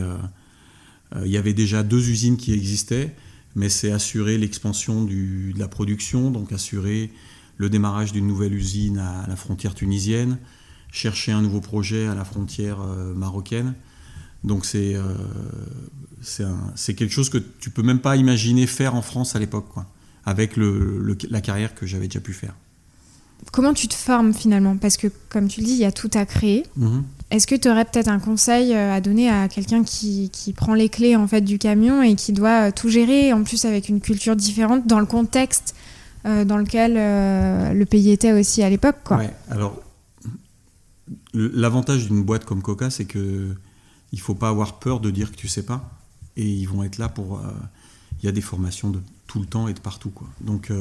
il 1.23 1.27
y 1.27 1.37
avait 1.37 1.53
déjà 1.53 1.83
deux 1.83 2.09
usines 2.09 2.37
qui 2.37 2.51
existaient, 2.51 3.15
mais 3.55 3.69
c'est 3.69 3.91
assurer 3.91 4.39
l'expansion 4.39 5.03
de 5.03 5.59
la 5.59 5.67
production, 5.67 6.31
donc 6.31 6.51
assurer 6.51 7.11
le 7.57 7.69
démarrage 7.69 8.11
d'une 8.11 8.25
nouvelle 8.25 8.53
usine 8.53 8.97
à 8.97 9.27
la 9.27 9.35
frontière 9.35 9.75
tunisienne, 9.75 10.39
chercher 10.91 11.31
un 11.31 11.43
nouveau 11.43 11.61
projet 11.61 12.07
à 12.07 12.15
la 12.15 12.25
frontière 12.25 12.79
marocaine. 13.15 13.75
Donc 14.43 14.65
c'est 14.65 14.95
c'est 16.21 16.93
quelque 16.93 17.11
chose 17.11 17.29
que 17.29 17.37
tu 17.37 17.69
peux 17.69 17.83
même 17.83 17.99
pas 17.99 18.15
imaginer 18.15 18.67
faire 18.67 18.95
en 18.95 19.01
France 19.01 19.35
à 19.35 19.39
l'époque. 19.39 19.67
avec 20.25 20.55
le, 20.55 21.17
la 21.29 21.41
carrière 21.41 21.73
que 21.73 21.85
j'avais 21.85 22.07
déjà 22.07 22.19
pu 22.19 22.33
faire. 22.33 22.53
Comment 23.51 23.73
tu 23.73 23.87
te 23.87 23.95
formes 23.95 24.33
finalement? 24.33 24.77
Parce 24.77 24.97
que 24.97 25.07
comme 25.29 25.47
tu 25.47 25.61
le 25.61 25.65
dis, 25.65 25.73
il 25.73 25.79
y 25.79 25.85
a 25.85 25.91
tout 25.91 26.11
à 26.13 26.25
créer. 26.25 26.63
Mhm. 26.77 27.03
Est-ce 27.31 27.47
que 27.47 27.55
tu 27.55 27.69
aurais 27.69 27.85
peut-être 27.85 28.07
un 28.07 28.19
conseil 28.19 28.73
euh, 28.73 28.93
à 28.93 29.01
donner 29.01 29.29
à 29.29 29.47
quelqu'un 29.47 29.83
qui, 29.83 30.29
qui, 30.31 30.53
prend 30.53 30.73
les 30.73 30.89
clés 30.89 31.15
en 31.15 31.27
fait 31.27 31.41
du 31.41 31.57
camion 31.57 32.01
et 32.03 32.15
qui 32.15 32.33
doit 32.33 32.67
euh, 32.67 32.71
tout 32.71 32.89
gérer, 32.89 33.33
en 33.33 33.43
plus 33.43 33.65
avec 33.65 33.89
une 33.89 33.99
culture 33.99 34.35
différente, 34.35 34.85
dans 34.85 34.99
le 34.99 35.05
contexte 35.05 35.75
euh, 36.25 36.45
dans 36.45 36.57
lequel 36.57 36.93
le 36.93 37.85
pays 37.85 38.11
était 38.11 38.31
aussi 38.31 38.61
à 38.61 38.69
l'époque 38.69 38.97
Ouais, 39.09 39.33
alors 39.49 39.81
l'avantage 41.33 42.07
d'une 42.07 42.23
boîte 42.23 42.45
comme 42.45 42.61
Coca, 42.61 42.89
c'est 42.89 43.05
que 43.05 43.55
il 44.11 44.19
faut 44.19 44.35
pas 44.35 44.49
avoir 44.49 44.79
peur 44.79 44.99
de 44.99 45.09
dire 45.09 45.31
que 45.31 45.37
tu 45.37 45.47
sais 45.47 45.65
pas, 45.65 45.97
et 46.37 46.47
ils 46.47 46.67
vont 46.67 46.83
être 46.83 46.97
là 46.97 47.09
pour. 47.09 47.41
Il 48.21 48.25
y 48.25 48.29
a 48.29 48.31
des 48.31 48.41
formations 48.41 48.89
de 48.89 48.99
tout 49.27 49.39
le 49.39 49.45
temps 49.45 49.67
et 49.67 49.73
de 49.73 49.79
partout 49.79 50.09
quoi. 50.09 50.27
Donc 50.41 50.71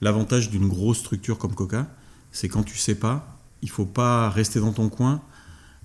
l'avantage 0.00 0.50
d'une 0.50 0.68
grosse 0.68 0.98
structure 0.98 1.38
comme 1.38 1.54
Coca, 1.54 1.86
c'est 2.32 2.48
quand 2.48 2.62
tu 2.62 2.76
sais 2.76 2.94
pas, 2.94 3.38
il 3.62 3.70
faut 3.70 3.86
pas 3.86 4.28
rester 4.30 4.60
dans 4.60 4.72
ton 4.72 4.88
coin 4.88 5.22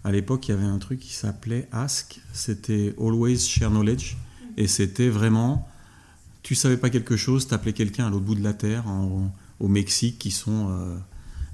à 0.04 0.12
l'époque, 0.12 0.48
il 0.48 0.52
y 0.52 0.54
avait 0.54 0.66
un 0.66 0.78
truc 0.78 1.00
qui 1.00 1.14
s'appelait 1.14 1.68
Ask, 1.72 2.22
c'était 2.32 2.96
Always 3.00 3.40
Share 3.40 3.70
Knowledge, 3.70 4.18
et 4.56 4.68
c'était 4.68 5.10
vraiment, 5.10 5.68
tu 6.42 6.56
savais 6.56 6.78
pas 6.78 6.90
quelque 6.90 7.18
chose, 7.18 7.48
t'appelais 7.48 7.74
quelqu'un 7.74 8.08
à 8.08 8.10
l'autre 8.10 8.26
bout 8.26 8.36
de 8.36 8.44
la 8.44 8.54
terre, 8.54 8.86
au 9.60 9.68
Mexique, 9.68 10.18
qui 10.18 10.32
sont 10.32 10.70
euh, 10.70 10.98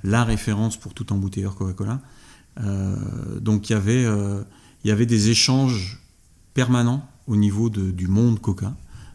la 0.03 0.23
référence 0.23 0.77
pour 0.77 0.93
tout 0.93 1.11
embouteilleur 1.11 1.55
Coca-Cola. 1.55 2.01
Euh, 2.59 3.39
donc 3.39 3.69
il 3.69 3.73
y, 3.73 3.75
avait, 3.75 4.05
euh, 4.05 4.43
il 4.85 4.87
y 4.87 4.91
avait 4.91 5.05
des 5.05 5.29
échanges 5.29 5.99
permanents 6.53 7.09
au 7.27 7.35
niveau 7.35 7.69
du 7.69 8.07
monde 8.07 8.39
Coca, 8.39 8.73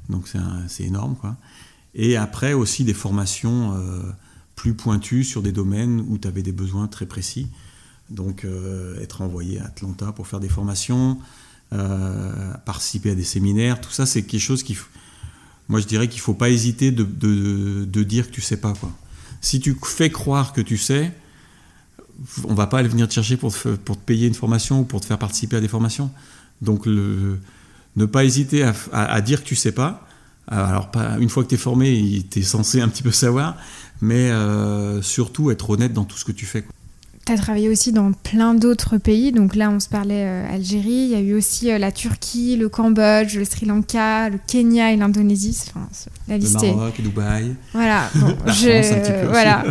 donc 0.09 0.29
c'est 0.69 0.83
énorme. 0.83 1.17
Quoi. 1.17 1.37
Et 1.95 2.17
après 2.17 2.53
aussi 2.53 2.85
des 2.85 2.93
formations 2.93 3.81
plus 4.61 4.75
pointues 4.75 5.25
sur 5.25 5.41
des 5.41 5.53
domaines 5.53 6.05
où 6.07 6.19
tu 6.19 6.29
avais 6.29 6.43
des 6.43 6.53
besoins 6.53 6.87
très 6.87 7.07
précis. 7.07 7.49
Donc 8.11 8.45
euh, 8.45 9.01
être 9.01 9.23
envoyé 9.23 9.59
à 9.59 9.65
Atlanta 9.65 10.13
pour 10.13 10.27
faire 10.27 10.39
des 10.39 10.51
formations, 10.51 11.19
euh, 11.73 12.53
participer 12.67 13.13
à 13.13 13.15
des 13.15 13.25
séminaires, 13.25 13.81
tout 13.81 13.91
ça 13.91 14.05
c'est 14.05 14.23
quelque 14.23 14.39
chose 14.39 14.63
qui... 14.63 14.77
Moi 15.69 15.81
je 15.81 15.87
dirais 15.87 16.09
qu'il 16.09 16.19
ne 16.19 16.25
faut 16.25 16.35
pas 16.35 16.51
hésiter 16.51 16.91
de, 16.91 17.05
de, 17.05 18.03
dire 18.03 18.27
que 18.27 18.33
tu 18.33 18.43
sais 18.43 18.59
pas. 18.59 18.75
Quoi. 18.75 18.91
Si 19.41 19.61
tu 19.61 19.75
fais 19.83 20.11
croire 20.11 20.53
que 20.53 20.61
tu 20.61 20.77
sais, 20.77 21.11
on 22.45 22.55
va 22.55 22.67
pas 22.67 22.83
venir 22.83 23.09
te 23.09 23.15
chercher 23.15 23.37
pour 23.37 23.53
te, 23.53 23.69
pour 23.69 23.97
te 23.97 24.03
payer 24.03 24.27
une 24.27 24.35
formation 24.35 24.81
ou 24.81 24.85
pour 24.85 25.01
te 25.01 25.07
faire 25.07 25.19
participer 25.19 25.57
à 25.57 25.61
des 25.61 25.69
formations. 25.69 26.11
Donc 26.63 26.87
ne 26.87 28.05
pas 28.07 28.25
hésiter 28.25 28.69
à, 28.93 29.21
dire 29.21 29.43
que 29.43 29.49
tu 29.49 29.57
sais 29.57 29.73
pas. 29.73 30.07
Alors 30.47 30.91
pas, 30.91 31.17
une 31.19 31.29
fois 31.29 31.45
que 31.45 31.49
tu 31.49 31.55
es 31.55 31.59
formé, 31.59 32.25
tu 32.31 32.41
es 32.41 32.43
censé 32.43 32.81
un 32.81 32.89
petit 32.89 33.03
peu 33.03 33.13
savoir, 33.13 33.57
mais 34.01 34.31
euh, 34.31 35.01
surtout 35.01 35.51
être 35.51 35.71
honnête 35.71 35.93
dans 35.93 36.05
tout 36.05 36.17
ce 36.17 36.25
que 36.25 36.33
tu 36.33 36.47
fais. 36.47 36.65
Tu 37.31 37.35
as 37.35 37.39
travaillé 37.39 37.69
aussi 37.69 37.93
dans 37.93 38.11
plein 38.11 38.55
d'autres 38.55 38.99
pays. 38.99 39.31
Donc 39.31 39.55
là, 39.55 39.71
on 39.71 39.79
se 39.79 39.89
parlait 39.89 40.25
euh, 40.27 40.53
Algérie. 40.53 40.91
Il 40.91 41.11
y 41.11 41.15
a 41.15 41.21
eu 41.21 41.35
aussi 41.35 41.71
euh, 41.71 41.79
la 41.79 41.93
Turquie, 41.93 42.57
le 42.57 42.69
Cambodge, 42.69 43.37
le 43.37 43.45
Sri 43.45 43.67
Lanka, 43.67 44.29
le 44.31 44.41
Kenya 44.49 44.93
et 44.93 44.97
l'Indonésie. 44.97 45.57
Enfin, 45.69 45.87
la 46.27 46.39
liste 46.39 46.61
le 46.61 46.75
Maroc, 46.75 47.01
Dubaï. 47.01 47.55
Voilà. 47.73 48.11
Bon, 48.17 48.37
je... 48.47 49.29
voilà. 49.29 49.63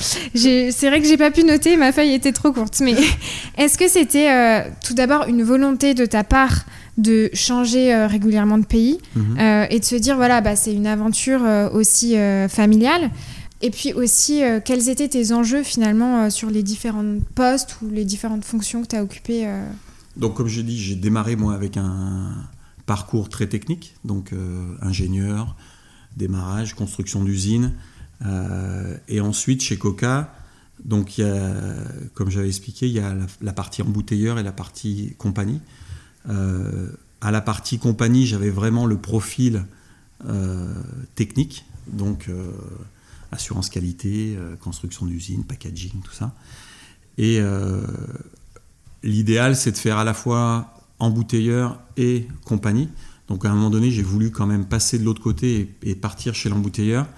c'est 0.34 0.88
vrai 0.88 1.02
que 1.02 1.06
j'ai 1.06 1.18
pas 1.18 1.30
pu 1.30 1.44
noter, 1.44 1.76
ma 1.76 1.92
feuille 1.92 2.14
était 2.14 2.32
trop 2.32 2.50
courte. 2.50 2.80
Mais 2.80 2.94
est-ce 3.58 3.76
que 3.76 3.88
c'était 3.88 4.30
euh, 4.30 4.62
tout 4.82 4.94
d'abord 4.94 5.26
une 5.28 5.42
volonté 5.42 5.92
de 5.92 6.06
ta 6.06 6.24
part 6.24 6.64
de 6.96 7.28
changer 7.34 7.94
régulièrement 8.06 8.58
de 8.58 8.66
pays 8.66 8.98
mhm. 9.16 9.66
et 9.70 9.80
de 9.80 9.84
se 9.84 9.96
dire 9.96 10.16
voilà 10.16 10.42
bah, 10.42 10.56
c'est 10.56 10.74
une 10.74 10.86
aventure 10.86 11.40
aussi 11.72 12.14
familiale 12.50 13.10
et 13.62 13.70
puis 13.70 13.92
aussi, 13.92 14.42
euh, 14.42 14.58
quels 14.62 14.88
étaient 14.88 15.08
tes 15.08 15.32
enjeux 15.32 15.62
finalement 15.62 16.24
euh, 16.24 16.30
sur 16.30 16.50
les 16.50 16.64
différents 16.64 17.18
postes 17.36 17.78
ou 17.80 17.88
les 17.88 18.04
différentes 18.04 18.44
fonctions 18.44 18.82
que 18.82 18.88
tu 18.88 18.96
as 18.96 19.02
occupées 19.04 19.46
euh 19.46 19.64
Donc 20.16 20.34
comme 20.34 20.48
j'ai 20.48 20.64
dit, 20.64 20.78
j'ai 20.78 20.96
démarré 20.96 21.36
moi 21.36 21.54
avec 21.54 21.76
un 21.76 22.34
parcours 22.86 23.28
très 23.28 23.46
technique, 23.46 23.94
donc 24.04 24.34
ingénieur, 24.82 25.54
démarrage, 26.16 26.74
construction 26.74 27.22
d'usine. 27.22 27.72
et 29.08 29.20
ensuite 29.20 29.62
chez 29.62 29.78
Coca, 29.78 30.34
donc 30.84 31.16
y 31.16 31.22
a, 31.22 31.54
comme 32.14 32.28
j'avais 32.28 32.48
expliqué, 32.48 32.88
il 32.88 32.92
y 32.92 32.98
a 32.98 33.14
la, 33.40 33.52
partie 33.52 33.82
embouteilleur 33.82 34.40
et 34.40 34.42
la 34.42 34.50
partie 34.50 35.14
compagnie. 35.16 35.60
à 36.28 37.30
la 37.30 37.40
partie 37.40 37.78
compagnie, 37.78 38.26
j'avais 38.26 38.50
vraiment 38.50 38.84
le 38.84 38.96
profil 38.96 39.64
technique, 41.14 41.64
donc 41.86 42.28
assurance 43.32 43.70
qualité, 43.70 44.36
euh, 44.36 44.56
construction 44.56 45.06
d'usine, 45.06 45.44
packaging, 45.44 46.00
tout 46.04 46.12
ça. 46.12 46.34
Et 47.18 47.38
euh, 47.40 47.82
l'idéal, 49.02 49.56
c'est 49.56 49.72
de 49.72 49.76
faire 49.76 49.98
à 49.98 50.04
la 50.04 50.14
fois 50.14 50.74
embouteilleur 50.98 51.80
et 51.96 52.28
compagnie. 52.44 52.88
Donc 53.28 53.44
à 53.44 53.50
un 53.50 53.54
moment 53.54 53.70
donné, 53.70 53.90
j'ai 53.90 54.02
voulu 54.02 54.30
quand 54.30 54.46
même 54.46 54.66
passer 54.66 54.98
de 54.98 55.04
l'autre 55.04 55.22
côté 55.22 55.74
et, 55.82 55.94
partir 55.94 56.34
chez 56.34 56.48
l'embouteilleur. 56.48 57.08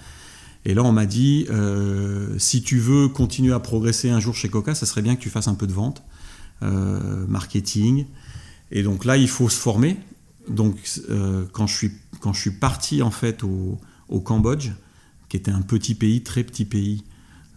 Et 0.64 0.72
là, 0.72 0.82
on 0.82 0.92
m'a 0.92 1.04
dit, 1.04 1.46
euh, 1.50 2.38
si 2.38 2.62
tu 2.62 2.78
veux 2.78 3.08
continuer 3.08 3.52
à 3.52 3.60
progresser 3.60 4.08
un 4.08 4.20
jour 4.20 4.34
chez 4.34 4.48
Coca, 4.48 4.74
ça 4.74 4.86
serait 4.86 5.02
bien 5.02 5.14
que 5.14 5.20
tu 5.20 5.28
fasses 5.28 5.48
un 5.48 5.54
peu 5.54 5.66
de 5.66 5.72
vente, 5.72 6.02
marketing. 7.28 8.06
Et 8.70 8.82
donc 8.82 9.04
là, 9.04 9.18
il 9.18 9.28
faut 9.28 9.50
se 9.50 9.58
former. 9.58 9.98
Donc 10.48 10.76
quand, 11.52 11.66
je 11.66 11.74
suis, 11.74 11.92
quand 12.20 12.32
je 12.32 12.40
suis 12.40 12.52
parti 12.52 13.02
en 13.02 13.10
fait 13.10 13.42
au 13.42 14.20
Cambodge, 14.20 14.70
qui 15.34 15.38
était 15.38 15.50
un 15.50 15.62
petit 15.62 15.96
pays, 15.96 16.22
très 16.22 16.44
petit 16.44 16.64
pays 16.64 17.02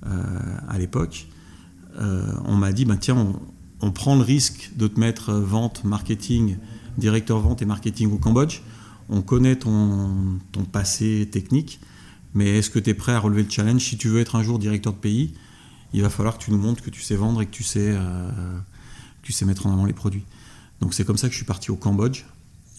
euh, 0.08 0.58
à 0.68 0.80
l'époque, 0.80 1.28
euh, 2.00 2.34
on 2.46 2.56
m'a 2.56 2.72
dit, 2.72 2.86
bah, 2.86 2.98
tiens, 3.00 3.36
on, 3.82 3.92
prend 3.92 4.16
le 4.16 4.24
risque 4.24 4.72
de 4.76 4.88
te 4.88 5.00
mettre 5.00 5.32
vente, 5.34 5.84
marketing, 5.84 6.58
directeur 6.98 7.40
vente 7.40 7.62
et 7.62 7.66
marketing 7.66 8.12
au 8.12 8.18
Cambodge. 8.18 8.62
On 9.10 9.22
connaît 9.22 9.58
ton, 9.58 10.40
ton 10.52 10.64
passé 10.64 11.30
technique, 11.32 11.80
mais 12.34 12.58
est-ce 12.58 12.72
que 12.72 12.80
tu 12.80 12.90
es 12.90 12.94
prêt 12.96 13.12
à 13.12 13.20
relever 13.20 13.44
le 13.44 13.50
challenge? 13.52 13.84
Si 13.84 13.96
tu 13.96 14.08
veux 14.08 14.22
être 14.22 14.36
un 14.36 14.42
jour 14.42 14.58
directeur 14.58 14.94
de 14.94 14.98
pays, 14.98 15.36
il 15.94 16.02
va 16.02 16.10
falloir 16.10 16.40
que 16.40 16.44
tu 16.44 16.50
nous 16.50 16.58
montres 16.58 16.82
que 16.82 16.90
tu 16.90 17.02
sais 17.02 17.16
vendre 17.16 17.44
et 17.44 17.46
que 17.46 17.52
tu 17.52 17.62
sais, 17.62 17.92
euh, 17.94 18.58
tu 19.22 19.34
sais 19.34 19.46
mettre 19.46 19.68
en 19.68 19.72
avant 19.72 19.86
les 19.86 19.94
produits. 19.94 20.26
Donc 20.82 20.96
c'est 20.96 21.06
comme 21.06 21.18
ça 21.18 21.28
que 21.28 21.34
je 21.34 21.38
suis 21.38 21.46
parti 21.46 21.70
au 21.70 21.76
Cambodge, 21.76 22.24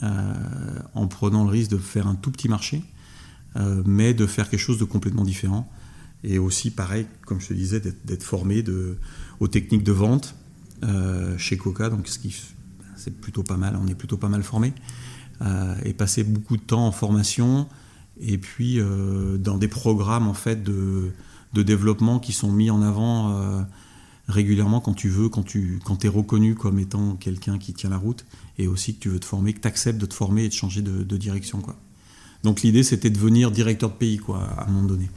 en 0.02 1.06
prenant 1.06 1.44
le 1.44 1.50
risque 1.50 1.70
de 1.70 1.78
faire 1.78 2.08
un 2.08 2.16
tout 2.16 2.32
petit 2.32 2.48
marché 2.48 2.82
mais 3.86 4.14
de 4.14 4.26
faire 4.26 4.48
quelque 4.48 4.60
chose 4.60 4.78
de 4.78 4.84
complètement 4.84 5.24
différent. 5.24 5.70
Et 6.24 6.38
aussi, 6.38 6.70
pareil, 6.70 7.06
comme 7.26 7.40
je 7.40 7.48
te 7.48 7.54
disais, 7.54 7.80
d'être 7.80 8.22
formé 8.22 8.64
aux 9.40 9.48
techniques 9.48 9.84
de 9.84 9.92
vente 9.92 10.34
euh, 10.84 11.36
chez 11.38 11.56
Coca, 11.56 11.90
donc 11.90 12.08
ce 12.08 12.18
qui 12.18 12.34
c'est 12.96 13.20
plutôt 13.20 13.44
pas 13.44 13.56
mal, 13.56 13.78
on 13.80 13.86
est 13.86 13.94
plutôt 13.94 14.16
pas 14.16 14.28
mal 14.28 14.42
formé, 14.42 14.72
euh, 15.42 15.74
et 15.84 15.92
passer 15.92 16.24
beaucoup 16.24 16.56
de 16.56 16.62
temps 16.62 16.86
en 16.86 16.92
formation, 16.92 17.68
et 18.20 18.38
puis 18.38 18.80
dans 19.38 19.58
des 19.58 19.68
programmes 19.68 20.26
en 20.26 20.34
fait 20.34 20.64
de, 20.64 21.12
de, 21.52 21.62
développement 21.62 22.18
qui 22.18 22.32
sont 22.32 22.50
mis 22.50 22.68
en 22.68 22.82
avant 22.82 23.64
régulièrement 24.26 24.80
quand 24.80 24.94
tu 24.94 25.08
veux, 25.08 25.28
quand 25.28 25.44
tu 25.44 25.80
quand 25.84 26.04
es 26.04 26.08
reconnu 26.08 26.56
comme 26.56 26.80
étant 26.80 27.14
quelqu'un 27.14 27.58
qui 27.58 27.72
tient 27.74 27.90
la 27.90 27.96
route, 27.96 28.24
et 28.58 28.66
aussi 28.66 28.96
que 28.96 29.00
tu 29.00 29.08
veux 29.08 29.20
te 29.20 29.24
former, 29.24 29.52
que 29.52 29.60
tu 29.60 29.68
acceptes 29.68 30.00
de 30.00 30.06
te 30.06 30.14
former 30.14 30.44
et 30.44 30.48
de 30.48 30.54
changer 30.54 30.82
de, 30.82 31.04
de 31.04 31.16
direction. 31.16 31.60
Quoi. 31.60 31.76
Donc 32.44 32.62
l'idée, 32.62 32.82
c'était 32.82 33.10
de 33.10 33.14
devenir 33.14 33.50
directeur 33.50 33.90
de 33.90 33.94
pays, 33.94 34.18
quoi, 34.18 34.42
à 34.42 34.64
un 34.64 34.70
moment 34.70 34.86
donné. 34.88 35.08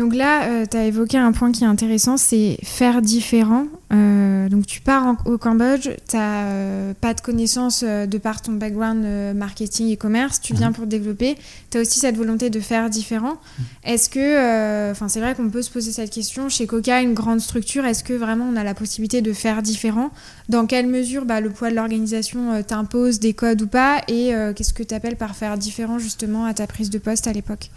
Donc 0.00 0.14
là, 0.14 0.44
euh, 0.44 0.64
tu 0.64 0.78
as 0.78 0.86
évoqué 0.86 1.18
un 1.18 1.30
point 1.32 1.52
qui 1.52 1.62
est 1.62 1.66
intéressant, 1.66 2.16
c'est 2.16 2.56
faire 2.62 3.02
différent. 3.02 3.66
Euh, 3.92 4.48
donc 4.48 4.64
tu 4.64 4.80
pars 4.80 5.16
au 5.26 5.36
Cambodge, 5.36 5.90
tu 6.08 6.16
n'as 6.16 6.44
euh, 6.44 6.94
pas 6.98 7.12
de 7.12 7.20
connaissances 7.20 7.84
de 7.84 8.18
par 8.18 8.40
ton 8.40 8.52
background 8.52 9.04
marketing 9.36 9.88
et 9.88 9.98
commerce, 9.98 10.40
tu 10.40 10.54
viens 10.54 10.68
mhm. 10.68 10.74
pour 10.74 10.86
développer. 10.86 11.36
Tu 11.70 11.76
as 11.76 11.82
aussi 11.82 12.00
cette 12.00 12.16
volonté 12.16 12.48
de 12.48 12.60
faire 12.60 12.88
différent. 12.88 13.34
Mhm. 13.34 13.64
Est-ce 13.84 14.08
que, 14.08 14.90
enfin 14.90 15.08
c'est 15.08 15.20
vrai 15.20 15.34
qu'on 15.34 15.50
peut 15.50 15.60
se 15.60 15.70
poser 15.70 15.92
cette 15.92 16.10
question, 16.10 16.48
chez 16.48 16.66
Coca, 16.66 17.02
une 17.02 17.12
grande 17.12 17.40
structure, 17.40 17.84
est-ce 17.84 18.02
que 18.02 18.14
vraiment 18.14 18.48
on 18.50 18.56
a 18.56 18.64
la 18.64 18.72
possibilité 18.72 19.20
de 19.20 19.34
faire 19.34 19.60
différent? 19.60 20.10
Dans 20.48 20.64
quelle 20.64 20.86
mesure 20.86 21.26
bah, 21.26 21.42
le 21.42 21.50
poids 21.50 21.68
de 21.68 21.74
l'organisation 21.74 22.62
t'impose 22.62 23.20
des 23.20 23.34
codes 23.34 23.60
ou 23.60 23.66
pas? 23.66 24.00
Et 24.08 24.32
qu'est-ce 24.56 24.72
que 24.72 24.82
tu 24.82 24.94
appelles 24.94 25.16
par 25.16 25.36
faire 25.36 25.58
différent 25.58 25.98
justement 25.98 26.46
à 26.46 26.54
ta 26.54 26.66
prise 26.66 26.88
de 26.88 26.98
poste 26.98 27.26
à 27.26 27.34
l'époque? 27.34 27.70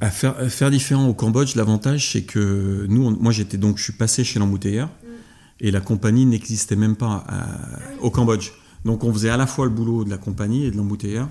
À 0.00 0.10
faire, 0.10 0.70
différent 0.70 1.06
au 1.08 1.14
Cambodge, 1.14 1.54
l'avantage 1.56 2.12
c'est 2.12 2.22
que 2.22 2.86
nous, 2.88 3.10
moi 3.10 3.32
j'étais 3.32 3.56
donc, 3.56 3.78
je 3.78 3.84
suis 3.84 3.92
passé 3.92 4.24
chez 4.24 4.38
l'embouteilleur 4.38 4.90
et 5.60 5.70
la 5.70 5.80
compagnie 5.80 6.26
n'existait 6.26 6.76
même 6.76 6.96
pas 6.96 7.24
au 8.00 8.10
Cambodge. 8.10 8.50
Donc 8.84 9.04
on 9.04 9.12
faisait 9.12 9.30
à 9.30 9.36
la 9.36 9.46
fois 9.46 9.64
le 9.64 9.70
boulot 9.70 10.04
de 10.04 10.10
la 10.10 10.18
compagnie 10.18 10.64
et 10.64 10.70
de 10.70 10.76
l'embouteilleur. 10.76 11.28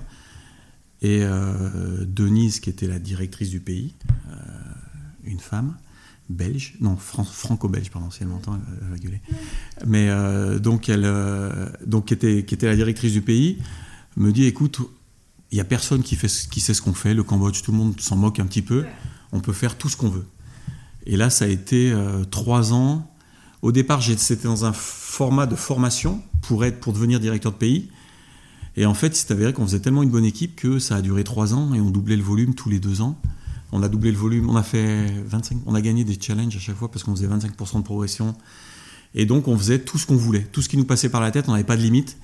Et 1.01 1.19
euh, 1.21 2.05
Denise, 2.05 2.59
qui 2.59 2.69
était 2.69 2.87
la 2.87 2.97
directrice 2.97 3.49
du 3.49 3.59
pays, 3.59 3.93
euh, 4.29 4.35
une 5.25 5.39
femme 5.39 5.75
belge, 6.29 6.75
non 6.79 6.95
franco-belge, 6.95 7.91
pardon, 7.91 8.09
si 8.09 8.23
elle 8.23 8.29
m'entend, 8.29 8.57
elle, 8.81 8.89
va 8.89 8.97
gueuler. 8.97 9.21
Mais 9.85 10.09
euh, 10.09 10.57
donc 10.59 10.87
elle, 10.87 11.05
donc 11.85 12.13
était, 12.13 12.45
qui 12.45 12.55
était 12.55 12.67
la 12.67 12.77
directrice 12.77 13.11
du 13.11 13.21
pays, 13.21 13.59
me 14.15 14.31
dit, 14.31 14.45
écoute, 14.45 14.79
il 15.53 15.57
n'y 15.57 15.61
a 15.61 15.65
personne 15.65 16.01
qui, 16.01 16.15
fait, 16.15 16.49
qui 16.49 16.59
sait 16.59 16.73
ce 16.73 16.81
qu'on 16.81 16.95
fait. 16.95 17.13
Le 17.13 17.21
Cambodge, 17.21 17.61
tout 17.61 17.71
le 17.71 17.77
monde 17.77 18.01
s'en 18.01 18.15
moque 18.15 18.39
un 18.39 18.45
petit 18.47 18.63
peu. 18.63 18.85
On 19.31 19.39
peut 19.39 19.53
faire 19.53 19.77
tout 19.77 19.87
ce 19.87 19.95
qu'on 19.95 20.09
veut. 20.09 20.25
Et 21.05 21.15
là, 21.15 21.29
ça 21.29 21.45
a 21.45 21.47
été 21.47 21.91
euh, 21.91 22.23
trois 22.23 22.73
ans. 22.73 23.07
Au 23.61 23.71
départ, 23.71 24.01
c'était 24.01 24.47
dans 24.47 24.65
un 24.65 24.73
format 24.73 25.45
de 25.45 25.55
formation 25.55 26.23
pour, 26.41 26.65
être, 26.65 26.79
pour 26.79 26.91
devenir 26.91 27.19
directeur 27.19 27.51
de 27.51 27.57
pays. 27.57 27.91
Et 28.77 28.87
en 28.87 28.95
fait, 28.95 29.09
il 29.09 29.15
s'est 29.15 29.31
avéré 29.31 29.53
qu'on 29.53 29.67
faisait 29.67 29.79
tellement 29.79 30.01
une 30.01 30.09
bonne 30.09 30.25
équipe 30.25 30.55
que 30.55 30.79
ça 30.79 30.95
a 30.95 31.01
duré 31.03 31.23
trois 31.23 31.53
ans 31.53 31.75
et 31.75 31.79
on 31.79 31.91
doublait 31.91 32.17
le 32.17 32.23
volume 32.23 32.55
tous 32.55 32.71
les 32.71 32.79
deux 32.79 33.01
ans. 33.01 33.21
On 33.71 33.83
a 33.83 33.89
doublé 33.89 34.11
le 34.11 34.17
volume, 34.17 34.49
on 34.49 34.55
a 34.55 34.63
fait 34.63 35.05
25, 35.27 35.59
on 35.67 35.75
a 35.75 35.81
gagné 35.81 36.03
des 36.03 36.19
challenges 36.19 36.55
à 36.55 36.59
chaque 36.59 36.77
fois 36.77 36.89
parce 36.89 37.03
qu'on 37.03 37.15
faisait 37.15 37.27
25% 37.27 37.77
de 37.77 37.83
progression. 37.83 38.35
Et 39.13 39.27
donc, 39.27 39.47
on 39.47 39.55
faisait 39.55 39.77
tout 39.77 39.99
ce 39.99 40.07
qu'on 40.07 40.15
voulait, 40.15 40.47
tout 40.51 40.63
ce 40.63 40.69
qui 40.69 40.77
nous 40.77 40.85
passait 40.85 41.09
par 41.09 41.21
la 41.21 41.29
tête, 41.29 41.47
on 41.47 41.51
n'avait 41.51 41.63
pas 41.63 41.77
de 41.77 41.83
limite. 41.83 42.17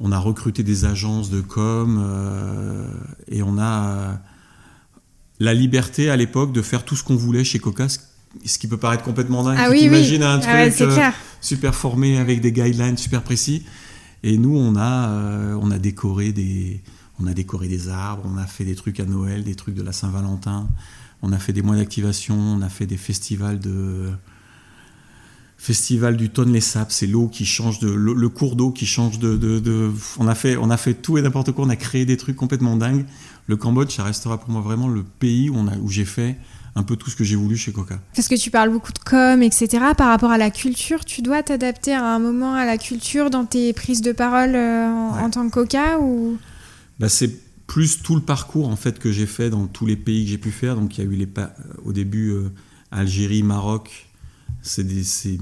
On 0.00 0.12
a 0.12 0.18
recruté 0.18 0.62
des 0.62 0.84
agences 0.84 1.30
de 1.30 1.40
com 1.40 2.02
euh, 2.02 2.88
et 3.28 3.42
on 3.42 3.58
a 3.58 3.88
euh, 3.88 4.14
la 5.38 5.54
liberté 5.54 6.10
à 6.10 6.16
l'époque 6.16 6.52
de 6.52 6.62
faire 6.62 6.84
tout 6.84 6.96
ce 6.96 7.04
qu'on 7.04 7.16
voulait 7.16 7.44
chez 7.44 7.58
Coca, 7.58 7.86
ce 7.88 8.58
qui 8.58 8.66
peut 8.66 8.76
paraître 8.76 9.04
complètement 9.04 9.44
dingue. 9.44 9.58
Ah 9.58 9.70
oui, 9.70 9.88
oui. 9.90 10.22
un 10.22 10.40
ah 10.42 10.70
truc 10.70 10.88
euh, 10.88 11.10
super 11.40 11.74
formé 11.74 12.18
avec 12.18 12.40
des 12.40 12.52
guidelines 12.52 12.96
super 12.96 13.22
précis. 13.22 13.64
Et 14.22 14.38
nous, 14.38 14.56
on 14.56 14.74
a, 14.76 15.54
on 15.60 15.70
a 15.70 15.78
décoré 15.78 16.32
des, 16.32 16.82
on 17.20 17.26
a 17.26 17.34
décoré 17.34 17.68
des 17.68 17.90
arbres, 17.90 18.22
on 18.26 18.38
a 18.38 18.46
fait 18.46 18.64
des 18.64 18.74
trucs 18.74 18.98
à 18.98 19.04
Noël, 19.04 19.44
des 19.44 19.54
trucs 19.54 19.74
de 19.74 19.82
la 19.82 19.92
Saint-Valentin, 19.92 20.66
on 21.20 21.30
a 21.30 21.38
fait 21.38 21.52
des 21.52 21.60
mois 21.60 21.76
d'activation, 21.76 22.34
on 22.34 22.62
a 22.62 22.70
fait 22.70 22.86
des 22.86 22.96
festivals 22.96 23.58
de, 23.58 24.10
festival 25.64 26.18
du 26.18 26.28
Tonle 26.28 26.60
Sap, 26.60 26.92
c'est 26.92 27.06
l'eau 27.06 27.26
qui 27.26 27.46
change 27.46 27.78
de 27.78 27.88
le, 27.90 28.28
cours 28.28 28.54
d'eau 28.54 28.70
qui 28.70 28.84
change 28.84 29.18
de, 29.18 29.90
on 30.18 30.28
a 30.28 30.34
fait 30.34 30.58
on 30.58 30.68
a 30.68 30.76
fait 30.76 30.92
tout 30.92 31.16
et 31.16 31.22
n'importe 31.22 31.52
quoi, 31.52 31.64
on 31.64 31.70
a 31.70 31.76
créé 31.76 32.04
des 32.04 32.18
trucs 32.18 32.36
complètement 32.36 32.76
dingues. 32.76 33.06
Le 33.46 33.56
Cambodge, 33.56 33.90
ça 33.90 34.04
restera 34.04 34.38
pour 34.38 34.50
moi 34.50 34.60
vraiment 34.60 34.88
le 34.88 35.02
pays 35.02 35.48
où 35.48 35.56
on 35.56 35.66
a 35.66 35.76
où 35.76 35.88
j'ai 35.88 36.04
fait 36.04 36.36
un 36.76 36.82
peu 36.82 36.96
tout 36.96 37.08
ce 37.08 37.16
que 37.16 37.24
j'ai 37.24 37.36
voulu 37.36 37.56
chez 37.56 37.72
Coca. 37.72 37.98
Parce 38.14 38.28
que 38.28 38.34
tu 38.34 38.50
parles 38.50 38.68
beaucoup 38.68 38.92
de 38.92 38.98
com, 38.98 39.42
etc. 39.42 39.68
Par 39.96 40.08
rapport 40.08 40.30
à 40.30 40.36
la 40.36 40.50
culture, 40.50 41.02
tu 41.02 41.22
dois 41.22 41.42
t'adapter 41.42 41.94
à 41.94 42.04
un 42.04 42.18
moment 42.18 42.52
à 42.52 42.66
la 42.66 42.76
culture 42.76 43.30
dans 43.30 43.46
tes 43.46 43.72
prises 43.72 44.02
de 44.02 44.12
parole 44.12 44.54
euh, 44.54 44.86
en, 44.86 45.30
tant 45.30 45.48
que 45.48 45.54
Coca 45.54 45.98
ou? 45.98 46.36
Bah, 47.00 47.08
c'est 47.08 47.30
plus 47.66 48.02
tout 48.02 48.16
le 48.16 48.20
parcours 48.20 48.68
en 48.68 48.76
fait 48.76 48.98
que 48.98 49.10
j'ai 49.10 49.26
fait 49.26 49.48
dans 49.48 49.66
tous 49.66 49.86
les 49.86 49.96
pays 49.96 50.24
que 50.24 50.30
j'ai 50.30 50.38
pu 50.38 50.50
faire. 50.50 50.76
Donc 50.76 50.98
il 50.98 51.04
y 51.04 51.06
a 51.06 51.10
eu 51.10 51.16
les 51.16 51.28
au 51.86 51.94
début 51.94 52.32
euh, 52.32 52.50
Algérie, 52.90 53.42
Maroc, 53.42 54.03
c'est 54.64 55.38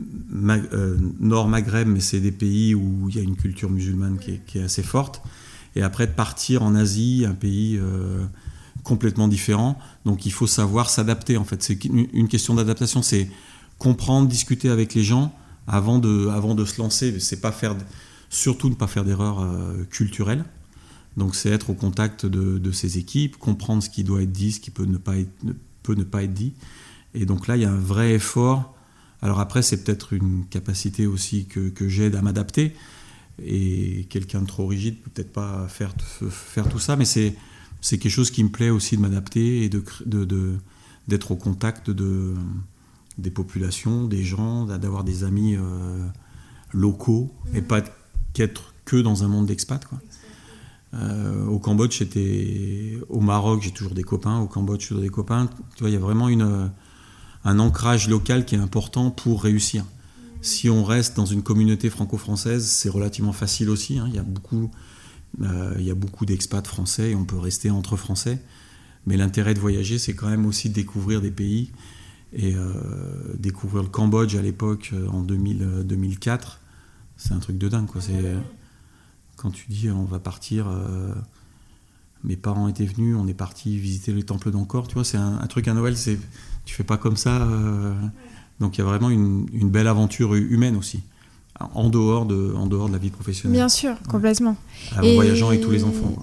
euh, 0.00 0.96
Nord 1.20 1.48
Maghreb, 1.48 1.88
mais 1.88 2.00
c'est 2.00 2.20
des 2.20 2.32
pays 2.32 2.74
où 2.74 3.08
il 3.08 3.16
y 3.16 3.18
a 3.18 3.22
une 3.22 3.36
culture 3.36 3.70
musulmane 3.70 4.18
qui 4.18 4.58
est, 4.58 4.62
assez 4.62 4.82
forte. 4.82 5.22
Et 5.76 5.82
après, 5.82 6.06
partir 6.06 6.62
en 6.62 6.74
Asie, 6.74 7.24
un 7.26 7.34
pays 7.34 7.78
euh, 7.80 8.24
complètement 8.82 9.28
différent. 9.28 9.78
Donc 10.04 10.26
il 10.26 10.32
faut 10.32 10.46
savoir 10.46 10.90
s'adapter, 10.90 11.36
en 11.36 11.44
fait. 11.44 11.62
C'est 11.62 11.84
une 11.84 12.28
question 12.28 12.54
d'adaptation, 12.54 13.02
c'est 13.02 13.30
comprendre, 13.78 14.28
discuter 14.28 14.68
avec 14.68 14.94
les 14.94 15.04
gens 15.04 15.32
avant 15.66 15.98
de, 15.98 16.28
avant 16.28 16.54
de 16.54 16.64
se 16.64 16.80
lancer. 16.80 17.18
C'est 17.20 17.40
pas 17.40 17.52
faire, 17.52 17.76
surtout 18.30 18.68
ne 18.68 18.74
pas 18.74 18.88
faire 18.88 19.04
d'erreurs 19.04 19.40
euh, 19.40 19.84
culturelles. 19.90 20.44
Donc 21.16 21.36
c'est 21.36 21.50
être 21.50 21.70
au 21.70 21.74
contact 21.74 22.26
de, 22.26 22.58
de, 22.58 22.72
ces 22.72 22.98
équipes, 22.98 23.36
comprendre 23.36 23.82
ce 23.82 23.90
qui 23.90 24.02
doit 24.02 24.22
être 24.22 24.32
dit, 24.32 24.50
ce 24.50 24.58
qui 24.58 24.72
peut 24.72 24.84
ne 24.84 24.96
pas 24.96 25.16
être, 25.16 25.30
peut 25.84 25.94
ne 25.94 26.02
pas 26.02 26.24
être 26.24 26.34
dit 26.34 26.54
et 27.14 27.26
donc 27.26 27.46
là, 27.46 27.56
il 27.56 27.62
y 27.62 27.64
a 27.64 27.70
un 27.70 27.78
vrai 27.78 28.14
effort. 28.14 28.74
Alors 29.22 29.40
après, 29.40 29.62
c'est 29.62 29.84
peut-être 29.84 30.12
une 30.12 30.44
capacité 30.50 31.06
aussi 31.06 31.46
que, 31.46 31.70
que 31.70 31.88
j'aide 31.88 32.14
à 32.16 32.22
m'adapter. 32.22 32.74
Et 33.42 34.06
quelqu'un 34.10 34.42
de 34.42 34.46
trop 34.46 34.66
rigide 34.66 35.00
peut 35.00 35.10
peut-être 35.10 35.32
pas 35.32 35.66
faire, 35.68 35.94
faire 36.30 36.68
tout 36.68 36.78
ça, 36.78 36.96
mais 36.96 37.04
c'est, 37.04 37.34
c'est 37.80 37.98
quelque 37.98 38.12
chose 38.12 38.30
qui 38.30 38.44
me 38.44 38.48
plaît 38.50 38.70
aussi 38.70 38.96
de 38.96 39.02
m'adapter 39.02 39.64
et 39.64 39.68
de, 39.68 39.82
de, 40.06 40.56
d'être 41.08 41.32
au 41.32 41.36
contact 41.36 41.90
de, 41.90 42.34
des 43.18 43.30
populations, 43.30 44.06
des 44.06 44.22
gens, 44.22 44.66
d'avoir 44.66 45.04
des 45.04 45.24
amis 45.24 45.56
euh, 45.56 46.06
locaux 46.72 47.32
et 47.54 47.62
pas 47.62 47.82
qu'être 48.34 48.74
que 48.84 48.96
dans 48.96 49.24
un 49.24 49.28
monde 49.28 49.46
d'expat. 49.46 49.84
Euh, 50.94 51.46
au 51.46 51.58
Cambodge, 51.58 51.98
j'étais 51.98 52.98
au 53.08 53.20
Maroc, 53.20 53.62
j'ai 53.62 53.72
toujours 53.72 53.94
des 53.94 54.04
copains. 54.04 54.38
Au 54.38 54.46
Cambodge, 54.46 54.82
j'ai 54.82 54.88
toujours 54.88 55.02
des 55.02 55.08
copains. 55.08 55.48
Tu 55.74 55.80
vois, 55.80 55.90
il 55.90 55.94
y 55.94 55.96
a 55.96 56.00
vraiment 56.00 56.28
une 56.28 56.70
un 57.44 57.58
ancrage 57.58 58.08
local 58.08 58.44
qui 58.44 58.54
est 58.54 58.58
important 58.58 59.10
pour 59.10 59.42
réussir. 59.42 59.84
Si 60.40 60.68
on 60.68 60.84
reste 60.84 61.16
dans 61.16 61.26
une 61.26 61.42
communauté 61.42 61.90
franco-française, 61.90 62.66
c'est 62.66 62.88
relativement 62.88 63.32
facile 63.32 63.70
aussi. 63.70 63.98
Hein. 63.98 64.06
Il 64.08 64.14
y 64.14 64.18
a 64.18 64.22
beaucoup, 64.22 64.70
euh, 65.42 65.94
beaucoup 65.94 66.26
d'expats 66.26 66.66
français 66.66 67.10
et 67.10 67.14
on 67.14 67.24
peut 67.24 67.38
rester 67.38 67.70
entre 67.70 67.96
français. 67.96 68.40
Mais 69.06 69.16
l'intérêt 69.16 69.54
de 69.54 69.60
voyager, 69.60 69.98
c'est 69.98 70.14
quand 70.14 70.28
même 70.28 70.46
aussi 70.46 70.70
de 70.70 70.74
découvrir 70.74 71.20
des 71.20 71.30
pays. 71.30 71.72
Et 72.32 72.54
euh, 72.54 72.72
découvrir 73.38 73.82
le 73.82 73.88
Cambodge 73.88 74.34
à 74.34 74.42
l'époque, 74.42 74.90
euh, 74.92 75.06
en 75.08 75.22
2000, 75.22 75.84
2004, 75.84 76.60
c'est 77.16 77.32
un 77.32 77.38
truc 77.38 77.58
de 77.58 77.68
dingue. 77.68 77.88
Quand 79.36 79.50
tu 79.50 79.66
dis 79.68 79.88
on 79.90 80.04
va 80.04 80.18
partir, 80.18 80.66
mes 82.22 82.36
parents 82.36 82.68
étaient 82.68 82.86
venus, 82.86 83.16
on 83.18 83.26
est 83.28 83.34
parti 83.34 83.78
visiter 83.78 84.12
les 84.12 84.24
temples 84.24 84.50
d'Angkor, 84.50 84.88
tu 84.88 84.94
vois, 84.94 85.04
c'est 85.04 85.16
un, 85.16 85.38
un, 85.38 85.46
truc 85.46 85.68
à 85.68 85.74
Noël, 85.74 85.96
c'est 85.96 86.18
tu 86.64 86.74
fais 86.74 86.84
pas 86.84 86.96
comme 86.96 87.16
ça. 87.16 87.42
Euh, 87.42 87.92
donc 88.60 88.76
il 88.76 88.80
y 88.80 88.82
a 88.82 88.86
vraiment 88.86 89.10
une, 89.10 89.46
belle 89.70 89.88
aventure 89.88 90.34
humaine 90.34 90.76
aussi, 90.76 91.00
en 91.74 91.88
dehors 91.88 92.24
de, 92.24 92.54
en 92.56 92.66
dehors 92.66 92.88
de 92.88 92.92
la 92.92 92.98
vie 92.98 93.10
professionnelle. 93.10 93.56
Bien 93.56 93.68
sûr, 93.68 93.94
complètement. 94.08 94.56
En 94.96 95.14
voyageant 95.14 95.48
avec 95.48 95.60
tous 95.60 95.72
les 95.72 95.84
enfants. 95.84 96.14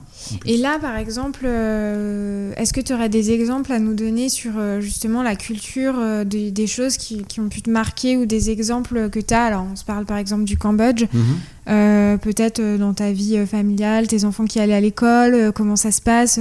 et 0.45 0.57
là, 0.57 0.79
par 0.79 0.95
exemple, 0.95 1.41
euh, 1.43 2.53
est-ce 2.55 2.71
que 2.71 2.79
tu 2.79 2.93
aurais 2.93 3.09
des 3.09 3.31
exemples 3.31 3.73
à 3.73 3.79
nous 3.79 3.93
donner 3.93 4.29
sur 4.29 4.53
euh, 4.57 4.79
justement 4.79 5.23
la 5.23 5.35
culture 5.35 5.95
des, 6.25 6.67
choses 6.67 6.97
qui, 6.97 7.25
ont 7.39 7.49
pu 7.49 7.61
te 7.61 7.69
marquer 7.69 8.17
ou 8.17 8.25
des 8.25 8.49
exemples 8.49 9.09
que 9.09 9.19
tu 9.19 9.33
as? 9.33 9.43
Alors, 9.43 9.65
on 9.69 9.75
se 9.75 9.83
parle 9.83 10.05
par 10.05 10.17
exemple 10.17 10.45
du 10.45 10.57
Cambodge. 10.57 11.05
Mhm. 11.13 12.19
Peut-être 12.19 12.77
dans 12.77 12.93
ta 12.93 13.11
vie 13.11 13.45
familiale, 13.45 14.07
tes 14.07 14.25
enfants 14.25 14.45
qui 14.45 14.59
allaient 14.59 14.73
à 14.73 14.81
l'école, 14.81 15.51
comment 15.53 15.75
ça 15.75 15.91
se 15.91 16.01
passe 16.01 16.39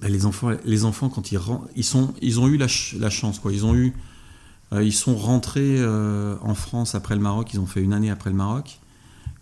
bah, 0.00 0.08
les 0.08 0.26
enfants, 0.26 0.50
les 0.64 0.84
enfants 0.84 1.08
quand 1.08 1.32
ils 1.32 1.40
ils 1.74 1.84
sont, 1.84 2.14
ils 2.22 2.38
ont 2.38 2.46
eu 2.48 2.56
la, 2.56 2.68
chance 2.68 3.38
quoi. 3.38 3.52
Ils 3.52 3.66
ont 3.66 3.74
eu, 3.74 3.94
euh, 4.72 4.84
ils 4.84 4.92
sont 4.92 5.16
rentrés 5.16 5.76
euh, 5.78 6.36
en 6.40 6.54
France 6.54 6.94
après 6.94 7.16
le 7.16 7.20
Maroc. 7.20 7.52
Ils 7.52 7.60
ont 7.60 7.66
fait 7.66 7.82
une 7.82 7.92
année 7.92 8.10
après 8.10 8.30
le 8.30 8.36
Maroc 8.36 8.80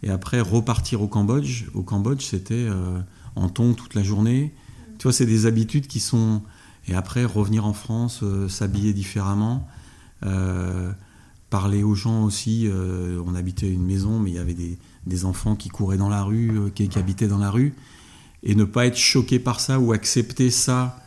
et 0.02 0.10
après 0.10 0.40
repartir 0.40 1.02
au 1.02 1.08
Cambodge. 1.08 1.64
Au 1.74 1.82
Cambodge, 1.82 2.24
c'était 2.24 2.54
euh, 2.54 3.00
en 3.34 3.48
tongs 3.48 3.74
toute 3.74 3.94
la 3.94 4.02
journée. 4.02 4.54
Tu 4.98 5.02
vois, 5.02 5.12
c'est 5.12 5.26
des 5.26 5.44
habitudes 5.44 5.88
qui 5.88 6.00
sont 6.00 6.42
et 6.88 6.94
après 6.94 7.24
revenir 7.24 7.66
en 7.66 7.72
France, 7.72 8.22
s'habiller 8.48 8.92
différemment. 8.92 9.66
parler 11.50 11.82
aux 11.82 11.96
gens 11.96 12.22
aussi. 12.22 12.70
on 12.70 13.34
habitait 13.34 13.68
une 13.68 13.84
maison, 13.84 14.20
mais 14.20 14.30
il 14.30 14.36
y 14.36 14.38
avait 14.38 14.54
des, 14.54 14.78
des 15.04 15.24
enfants 15.24 15.56
qui 15.56 15.68
couraient 15.68 15.96
dans 15.96 16.08
la 16.08 16.22
rue, 16.22 16.70
qui, 16.76 16.88
qui 16.88 16.98
habitaient 17.00 17.26
dans 17.26 17.38
la 17.38 17.50
rue 17.50 17.74
et 18.42 18.54
ne 18.54 18.64
pas 18.64 18.86
être 18.86 18.96
choqué 18.96 19.38
par 19.38 19.60
ça 19.60 19.78
ou 19.78 19.92
accepter 19.92 20.50
ça, 20.50 20.98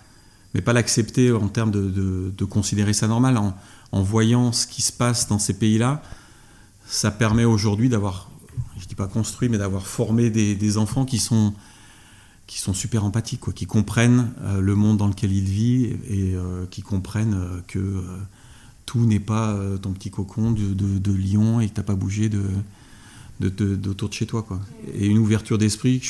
mais 0.53 0.61
pas 0.61 0.73
l'accepter 0.73 1.31
en 1.31 1.47
termes 1.47 1.71
de, 1.71 2.31
de, 2.35 2.45
considérer 2.45 2.93
ça 2.93 3.07
normal, 3.07 3.37
en, 3.37 3.55
en, 3.91 4.01
voyant 4.01 4.51
ce 4.51 4.65
qui 4.65 4.81
se 4.81 4.91
passe 4.91 5.27
dans 5.27 5.39
ces 5.39 5.53
pays-là, 5.53 6.01
ça 6.85 7.11
permet 7.11 7.45
aujourd'hui 7.45 7.87
d'avoir, 7.87 8.29
je 8.79 8.87
dis 8.87 8.95
pas 8.95 9.07
construit, 9.07 9.47
mais 9.47 9.59
d'avoir 9.59 9.85
formé 9.85 10.29
des, 10.29 10.55
des, 10.55 10.77
enfants 10.77 11.05
qui 11.05 11.19
sont, 11.19 11.53
qui 12.47 12.59
sont 12.59 12.73
super 12.73 13.05
empathiques, 13.05 13.41
quoi, 13.41 13.53
qui 13.53 13.67
comprennent 13.67 14.31
euh, 14.41 14.59
le 14.59 14.75
monde 14.75 14.97
dans 14.97 15.07
lequel 15.07 15.31
ils 15.31 15.43
vivent 15.43 15.99
et 16.09 16.33
euh, 16.33 16.65
qui 16.71 16.81
comprennent 16.81 17.35
euh, 17.35 17.61
que 17.67 18.03
tout 18.87 19.05
n'est 19.05 19.19
pas 19.19 19.55
ton 19.83 19.91
petit 19.91 20.09
cocon 20.09 20.49
de, 20.49 20.73
de, 20.73 21.11
Lyon 21.11 21.61
et 21.61 21.69
que 21.69 21.75
tu 21.75 21.79
n'as 21.79 21.85
pas 21.85 21.93
bougé 21.93 22.27
de, 22.27 22.41
d'autour 23.39 24.09
de, 24.09 24.13
chez 24.15 24.25
toi. 24.25 24.41
Quoi. 24.41 24.59
Et 24.95 25.05
une 25.05 25.19
ouverture 25.19 25.59
d'esprit, 25.59 26.01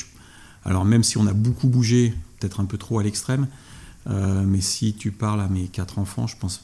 alors 0.70 0.86
même 0.86 1.04
si 1.04 1.18
on 1.18 1.26
a 1.26 1.34
beaucoup 1.34 1.68
bougé, 1.68 2.14
peut-être 2.40 2.60
un 2.60 2.66
peu 2.66 2.78
trop 2.78 3.00
à 3.00 3.04
l'extrême, 3.04 3.48
euh, 4.08 4.44
mais 4.46 4.62
si 4.62 4.94
tu 4.94 5.12
parles 5.12 5.42
à 5.42 5.50
mes 5.50 5.68
quatre 5.68 5.98
enfants, 6.00 6.28
je 6.28 6.38
pense 6.38 6.64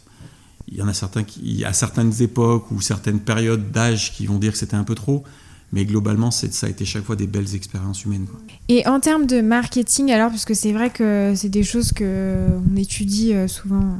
il 0.68 0.78
y 0.78 0.82
en 0.82 0.88
a 0.88 0.94
certains 0.94 1.24
qui, 1.24 1.65
à 1.65 1.74
certaines 1.74 2.22
époques 2.22 2.72
ou 2.72 2.82
certaines 2.82 3.20
périodes 3.20 3.72
d'âge 3.72 4.13
qui 4.13 4.26
vont 4.26 4.38
dire 4.38 4.52
que 4.52 4.58
c'était 4.58 4.76
un 4.76 4.84
peu 4.84 4.96
trop, 4.96 5.24
mais 5.73 5.86
globalement, 5.86 6.32
ça 6.32 6.47
a 6.67 6.69
été 6.69 6.86
chaque 6.86 7.04
fois 7.04 7.15
des 7.15 7.28
belles 7.28 7.54
expériences 7.56 8.06
humaines. 8.06 8.28
Et 8.69 8.88
en 8.88 8.99
termes 8.99 9.25
de 9.25 9.41
marketing, 9.41 10.12
alors, 10.12 10.30
parce 10.30 10.45
que 10.45 10.54
c'est 10.54 10.71
vrai 10.71 10.89
que 10.89 11.34
c'est 11.36 11.49
des 11.49 11.63
choses 11.63 11.91
qu'on 11.91 12.75
étudie 12.75 13.34
euh, 13.34 13.47
souvent 13.47 13.97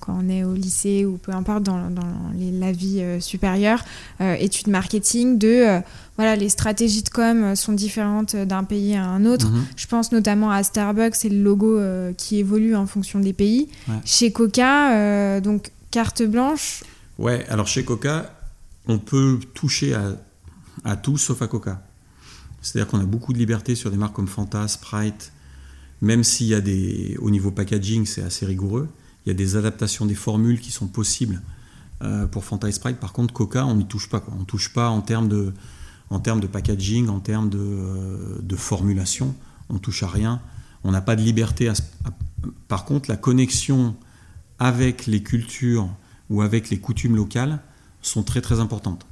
quand 0.00 0.18
on 0.24 0.28
est 0.28 0.44
au 0.44 0.54
lycée 0.54 1.04
ou 1.04 1.18
peu 1.18 1.32
importe 1.32 1.62
dans, 1.62 1.80
la 2.38 2.72
vie 2.72 3.00
euh, 3.00 3.20
supérieure, 3.20 3.84
études 4.20 4.68
marketing, 4.68 5.38
de 5.38 5.82
voilà, 6.20 6.36
les 6.36 6.50
stratégies 6.50 7.02
de 7.02 7.08
com 7.08 7.56
sont 7.56 7.72
différentes 7.72 8.36
d'un 8.36 8.62
pays 8.62 8.94
à 8.94 9.06
un 9.06 9.24
autre. 9.24 9.48
Mhm. 9.48 9.64
Je 9.74 9.86
pense 9.86 10.12
notamment 10.12 10.50
à 10.50 10.62
Starbucks, 10.62 11.14
c'est 11.14 11.30
le 11.30 11.42
logo 11.42 11.78
euh, 11.78 12.12
qui 12.12 12.38
évolue 12.38 12.76
en 12.76 12.84
fonction 12.86 13.20
des 13.20 13.32
pays. 13.32 13.68
Chez 14.04 14.30
Coca, 14.30 14.92
euh, 14.92 15.40
donc 15.40 15.70
carte 15.90 16.22
blanche. 16.22 16.84
Ouais, 17.18 17.46
alors 17.48 17.66
chez 17.66 17.86
Coca, 17.86 18.34
on 18.86 18.98
peut 18.98 19.40
toucher 19.54 19.94
à, 19.94 20.18
tout 21.02 21.18
sauf 21.18 21.42
à 21.42 21.46
Coca. 21.46 21.82
C'est-à-dire 22.62 22.90
qu'on 22.90 23.00
a 23.00 23.04
beaucoup 23.04 23.32
de 23.32 23.38
liberté 23.38 23.74
sur 23.74 23.90
des 23.90 23.96
marques 23.96 24.14
comme 24.14 24.28
Fanta, 24.28 24.68
Sprite, 24.68 25.32
même 26.02 26.24
s'il 26.24 26.46
y 26.46 26.54
a 26.54 26.60
des, 26.60 27.16
au 27.20 27.30
niveau 27.30 27.50
packaging, 27.50 28.06
c'est 28.06 28.22
assez 28.22 28.46
rigoureux. 28.46 28.88
Il 29.24 29.28
y 29.28 29.32
a 29.32 29.34
des 29.34 29.56
adaptations 29.56 30.06
des 30.06 30.14
formules 30.14 30.60
qui 30.60 30.70
sont 30.70 30.86
possibles 30.86 31.42
euh, 32.02 32.26
pour 32.26 32.44
Fanta 32.44 32.68
et 32.68 32.72
Sprite. 32.72 32.96
Par 32.98 33.12
contre, 33.12 33.34
Coca, 33.34 33.66
on 33.66 33.76
n'y 33.76 33.86
touche 33.86 34.08
pas. 34.08 34.20
Quoi. 34.20 34.32
On 34.36 34.40
ne 34.40 34.44
touche 34.44 34.72
pas 34.72 34.88
en 34.88 35.02
termes 35.02 35.28
de, 35.28 35.52
en 36.08 36.20
termes 36.20 36.40
de 36.40 36.46
packaging, 36.46 37.08
en 37.08 37.20
termes 37.20 37.50
de, 37.50 37.58
euh, 37.60 38.38
de 38.40 38.56
formulation. 38.56 39.34
On 39.68 39.74
ne 39.74 39.78
touche 39.78 40.02
à 40.02 40.08
rien. 40.08 40.40
On 40.84 40.90
n'a 40.90 41.02
pas 41.02 41.16
de 41.16 41.22
liberté. 41.22 41.70
par 42.68 42.86
contre, 42.86 43.10
la 43.10 43.16
connexion 43.16 43.94
avec 44.58 45.06
les 45.06 45.22
cultures 45.22 45.90
ou 46.30 46.40
avec 46.40 46.70
les 46.70 46.78
coutumes 46.78 47.16
locales 47.16 47.60
sont 48.00 48.22
très 48.22 48.40
très 48.40 48.60
importantes. 48.60 49.06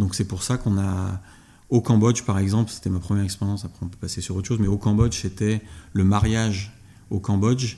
Donc 0.00 0.14
c'est 0.14 0.24
pour 0.24 0.42
ça 0.42 0.56
qu'on 0.56 0.78
a 0.78 1.20
au 1.68 1.80
Cambodge 1.82 2.22
par 2.22 2.38
exemple, 2.38 2.72
c'était 2.72 2.90
ma 2.90 2.98
première 2.98 3.22
expérience, 3.22 3.64
après 3.64 3.84
on 3.84 3.88
peut 3.88 3.98
passer 4.00 4.22
sur 4.22 4.34
autre 4.34 4.48
chose, 4.48 4.58
mais 4.58 4.66
au 4.66 4.78
Cambodge 4.78 5.20
c'était 5.20 5.60
le 5.92 6.04
mariage 6.04 6.72
au 7.10 7.20
Cambodge 7.20 7.76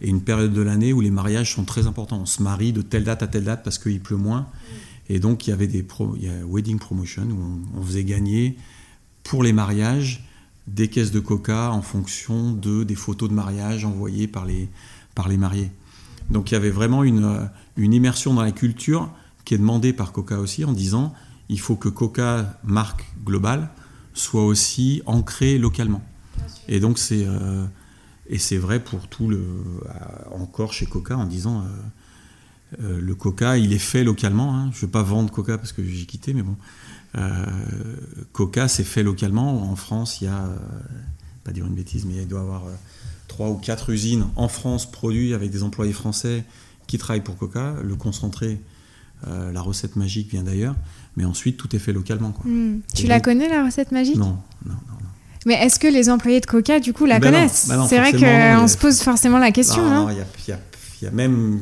et 0.00 0.08
une 0.08 0.22
période 0.22 0.52
de 0.52 0.62
l'année 0.62 0.92
où 0.92 1.00
les 1.00 1.10
mariages 1.10 1.52
sont 1.52 1.64
très 1.64 1.86
importants. 1.86 2.20
On 2.22 2.26
se 2.26 2.42
marie 2.42 2.72
de 2.72 2.80
telle 2.80 3.04
date 3.04 3.22
à 3.22 3.26
telle 3.26 3.44
date 3.44 3.62
parce 3.62 3.78
qu'il 3.78 4.00
pleut 4.00 4.16
moins. 4.16 4.46
Et 5.08 5.18
donc 5.18 5.46
il 5.46 5.50
y 5.50 5.52
avait 5.52 5.66
des 5.66 5.84
wedding 6.46 6.78
promotion 6.78 7.24
où 7.24 7.78
on, 7.78 7.82
faisait 7.82 8.04
gagner 8.04 8.56
pour 9.24 9.42
les 9.42 9.52
mariages 9.52 10.24
des 10.66 10.88
caisses 10.88 11.10
de 11.10 11.20
coca 11.20 11.70
en 11.70 11.82
fonction 11.82 12.52
de 12.52 12.84
des 12.84 12.94
photos 12.94 13.28
de 13.28 13.34
mariage 13.34 13.84
envoyées 13.84 14.28
par 14.28 14.46
les, 14.46 14.68
par 15.14 15.28
les 15.28 15.36
mariés. 15.36 15.70
Donc 16.30 16.50
il 16.50 16.54
y 16.54 16.56
avait 16.56 16.70
vraiment 16.70 17.04
une 17.04 17.50
immersion 17.76 18.32
dans 18.32 18.42
la 18.42 18.52
culture 18.52 19.10
qui 19.44 19.54
est 19.54 19.58
demandée 19.58 19.92
par 19.92 20.12
Coca 20.12 20.38
aussi 20.38 20.64
en 20.64 20.72
disant 20.72 21.12
il 21.48 21.60
faut 21.60 21.76
que 21.76 21.88
Coca, 21.88 22.58
marque 22.64 23.04
globale, 23.24 23.70
soit 24.14 24.44
aussi 24.44 25.02
ancrée 25.06 25.58
localement. 25.58 26.02
Et 26.68 26.80
donc 26.80 26.98
c'est 26.98 27.24
euh, 27.26 27.66
et 28.28 28.38
c'est 28.38 28.56
vrai 28.56 28.80
pour 28.80 29.08
tout 29.08 29.28
le 29.28 29.36
euh, 29.36 29.90
encore 30.32 30.72
chez 30.72 30.86
Coca 30.86 31.16
en 31.16 31.26
disant 31.26 31.64
euh, 32.80 32.98
le 33.00 33.14
Coca 33.14 33.58
il 33.58 33.72
est 33.72 33.78
fait 33.78 34.04
localement. 34.04 34.56
Hein. 34.56 34.70
Je 34.72 34.78
ne 34.78 34.80
veux 34.82 34.90
pas 34.90 35.02
vendre 35.02 35.30
Coca 35.30 35.58
parce 35.58 35.72
que 35.72 35.84
j'ai 35.84 36.06
quitté, 36.06 36.32
mais 36.32 36.42
bon, 36.42 36.56
Coca 38.32 38.68
c'est 38.68 38.84
fait 38.84 39.02
localement. 39.02 39.70
En 39.70 39.76
France 39.76 40.20
il 40.20 40.24
y 40.24 40.28
a 40.28 40.48
pas 41.44 41.52
dire 41.52 41.66
une 41.66 41.74
bêtise, 41.74 42.06
mais 42.06 42.22
il 42.22 42.28
doit 42.28 42.40
y 42.40 42.42
avoir 42.42 42.62
trois 43.28 43.50
ou 43.50 43.56
quatre 43.56 43.90
usines 43.90 44.26
en 44.36 44.48
France 44.48 44.90
produites 44.90 45.34
avec 45.34 45.50
des 45.50 45.62
employés 45.62 45.92
français 45.92 46.44
qui 46.86 46.98
travaillent 46.98 47.22
pour 47.22 47.36
Coca. 47.36 47.76
Le 47.82 47.94
concentré, 47.96 48.60
la 49.26 49.60
recette 49.60 49.96
magique 49.96 50.30
vient 50.30 50.42
d'ailleurs. 50.42 50.74
Mais 51.16 51.24
ensuite, 51.24 51.56
tout 51.56 51.74
est 51.74 51.78
fait 51.78 51.92
localement. 51.92 52.32
Quoi. 52.32 52.50
Hmm. 52.50 52.80
Tu 52.94 53.06
la 53.06 53.20
connais, 53.20 53.48
la 53.48 53.64
recette 53.64 53.92
magique? 53.92 54.16
Non, 54.16 54.38
non, 54.66 54.74
non, 54.74 54.96
Mais 55.46 55.54
est-ce 55.54 55.78
que 55.78 55.86
les 55.86 56.10
employés 56.10 56.40
de 56.40 56.46
Coca, 56.46 56.80
du 56.80 56.92
coup, 56.92 57.06
la 57.06 57.18
ben 57.18 57.30
connaissent? 57.30 57.68
ben 57.68 57.86
C'est 57.86 57.98
vrai 57.98 58.12
qu'on 58.12 58.66
se 58.66 58.76
pose 58.76 59.00
forcément 59.00 59.38
la 59.38 59.52
question. 59.52 59.88
Non, 59.88 60.08
il 60.10 60.16
y, 60.16 61.04
y, 61.04 61.06
a 61.06 61.10
même 61.10 61.60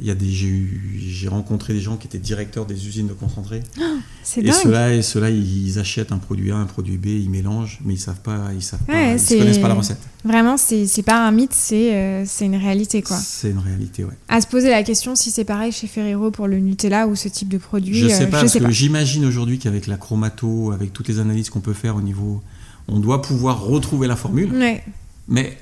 il 0.00 0.06
y 0.06 0.10
a 0.10 0.14
des, 0.14 0.30
j'ai 0.30 1.28
rencontré 1.28 1.74
des 1.74 1.80
gens 1.80 1.96
qui 1.96 2.06
étaient 2.06 2.18
directeurs 2.18 2.64
des 2.64 2.86
usines 2.86 3.08
de 3.08 3.12
concentré. 3.12 3.62
Oh, 3.78 3.82
c'est 4.22 4.40
et 4.40 4.50
ceux-là, 4.50 4.94
et 4.94 5.02
ceux 5.02 5.28
ils 5.30 5.78
achètent 5.78 6.12
un 6.12 6.18
produit 6.18 6.50
A, 6.50 6.56
un 6.56 6.64
produit 6.64 6.96
B, 6.96 7.06
ils 7.06 7.30
mélangent, 7.30 7.80
mais 7.84 7.94
ils 7.94 8.00
savent 8.00 8.20
pas, 8.20 8.50
ils 8.54 8.62
savent 8.62 8.82
pas, 8.84 9.14
ils 9.14 9.38
connaissent 9.38 9.58
pas 9.58 9.68
la 9.68 9.74
recette. 9.74 10.00
Vraiment, 10.24 10.56
c'est, 10.56 10.86
c'est 10.86 11.02
pas 11.02 11.26
un 11.26 11.30
mythe, 11.30 11.52
c'est, 11.52 11.94
euh, 11.94 12.24
c'est 12.26 12.46
une 12.46 12.56
réalité 12.56 13.02
quoi. 13.02 13.16
C'est 13.16 13.50
une 13.50 13.58
réalité, 13.58 14.04
ouais. 14.04 14.14
À 14.28 14.40
se 14.40 14.46
poser 14.46 14.70
la 14.70 14.82
question 14.82 15.14
si 15.14 15.30
c'est 15.30 15.44
pareil 15.44 15.72
chez 15.72 15.86
Ferrero 15.86 16.30
pour 16.30 16.46
le 16.46 16.58
Nutella 16.58 17.06
ou 17.06 17.16
ce 17.16 17.28
type 17.28 17.48
de 17.48 17.58
produit. 17.58 17.94
Je 17.94 18.08
sais 18.08 18.24
euh, 18.24 18.26
pas, 18.26 18.40
parce 18.40 18.58
que 18.58 18.70
j'imagine 18.70 19.24
aujourd'hui 19.26 19.58
qu'avec 19.58 19.86
la 19.86 19.96
chromato, 19.96 20.72
avec 20.72 20.92
toutes 20.92 21.08
les 21.08 21.18
analyses 21.18 21.50
qu'on 21.50 21.60
peut 21.60 21.74
faire 21.74 21.96
au 21.96 22.02
niveau, 22.02 22.42
on 22.88 22.98
doit 22.98 23.20
pouvoir 23.20 23.62
retrouver 23.62 24.06
la 24.06 24.16
formule. 24.16 24.52
Ouais. 24.54 24.82
Mais 25.28 25.58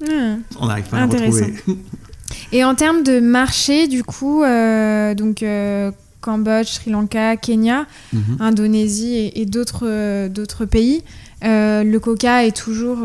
hmm. 0.00 0.42
on 0.60 0.66
n'arrive 0.66 0.84
pas 0.84 0.98
à 0.98 1.00
la 1.00 1.06
retrouver. 1.06 1.54
Et 2.52 2.64
en 2.64 2.74
termes 2.74 3.02
de 3.02 3.20
marché, 3.20 3.88
du 3.88 4.02
coup, 4.02 4.42
euh, 4.42 5.14
donc 5.14 5.42
euh, 5.42 5.90
Cambodge, 6.20 6.68
Sri 6.68 6.90
Lanka, 6.90 7.36
Kenya, 7.36 7.86
mhm. 8.12 8.36
Indonésie 8.40 9.30
et, 9.34 9.46
d'autres 9.46 9.86
euh, 9.86 10.28
d'autres 10.28 10.64
pays, 10.64 11.02
le 11.42 11.98
coca 11.98 12.44
est 12.44 12.56
toujours 12.56 12.98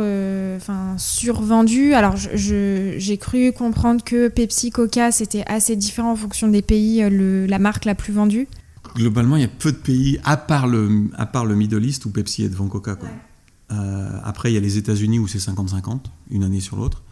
enfin 0.57 0.95
survendu. 0.97 1.93
Alors, 1.93 2.15
j'ai 2.15 3.17
cru 3.19 3.51
comprendre 3.51 4.03
que 4.03 4.27
Pepsi 4.27 4.71
Coca, 4.71 5.11
c'était 5.11 5.43
assez 5.45 5.75
différent 5.75 6.11
en 6.11 6.15
fonction 6.15 6.47
des 6.47 6.61
pays, 6.61 7.07
le, 7.09 7.45
la 7.45 7.59
marque 7.59 7.85
la 7.85 7.95
plus 7.95 8.13
vendue. 8.13 8.47
Globalement, 8.95 9.37
il 9.37 9.41
y 9.41 9.45
a 9.45 9.49
peu 9.49 9.71
de 9.71 9.77
pays, 9.77 10.19
à 10.23 10.37
part 10.37 10.67
le, 10.67 11.09
à 11.15 11.25
part 11.25 11.45
le 11.45 11.55
Middle 11.55 11.83
East, 11.83 12.05
où 12.05 12.11
Pepsi 12.11 12.43
est 12.43 12.49
devant 12.49 12.67
Coca. 12.67 12.95
Quoi. 12.95 13.09
après, 14.23 14.51
il 14.51 14.55
y 14.55 14.57
a 14.57 14.61
les 14.61 14.77
États-Unis 14.77 15.19
où 15.19 15.27
c'est 15.27 15.39
50-50, 15.39 16.05
une 16.31 16.43
année 16.43 16.59
sur 16.59 16.77
l'autre. 16.77 17.03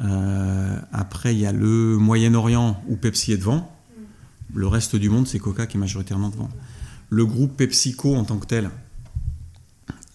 Euh, 0.00 0.78
après, 0.92 1.34
il 1.34 1.40
y 1.40 1.46
a 1.46 1.52
le 1.52 1.96
Moyen-Orient 1.96 2.82
où 2.88 2.96
Pepsi 2.96 3.32
est 3.32 3.38
devant. 3.38 3.74
Le 4.54 4.66
reste 4.66 4.96
du 4.96 5.10
monde, 5.10 5.26
c'est 5.26 5.38
Coca 5.38 5.66
qui 5.66 5.76
est 5.76 5.80
majoritairement 5.80 6.30
devant. 6.30 6.48
Le 7.10 7.26
groupe 7.26 7.56
PepsiCo 7.56 8.14
en 8.14 8.24
tant 8.24 8.38
que 8.38 8.46
tel 8.46 8.70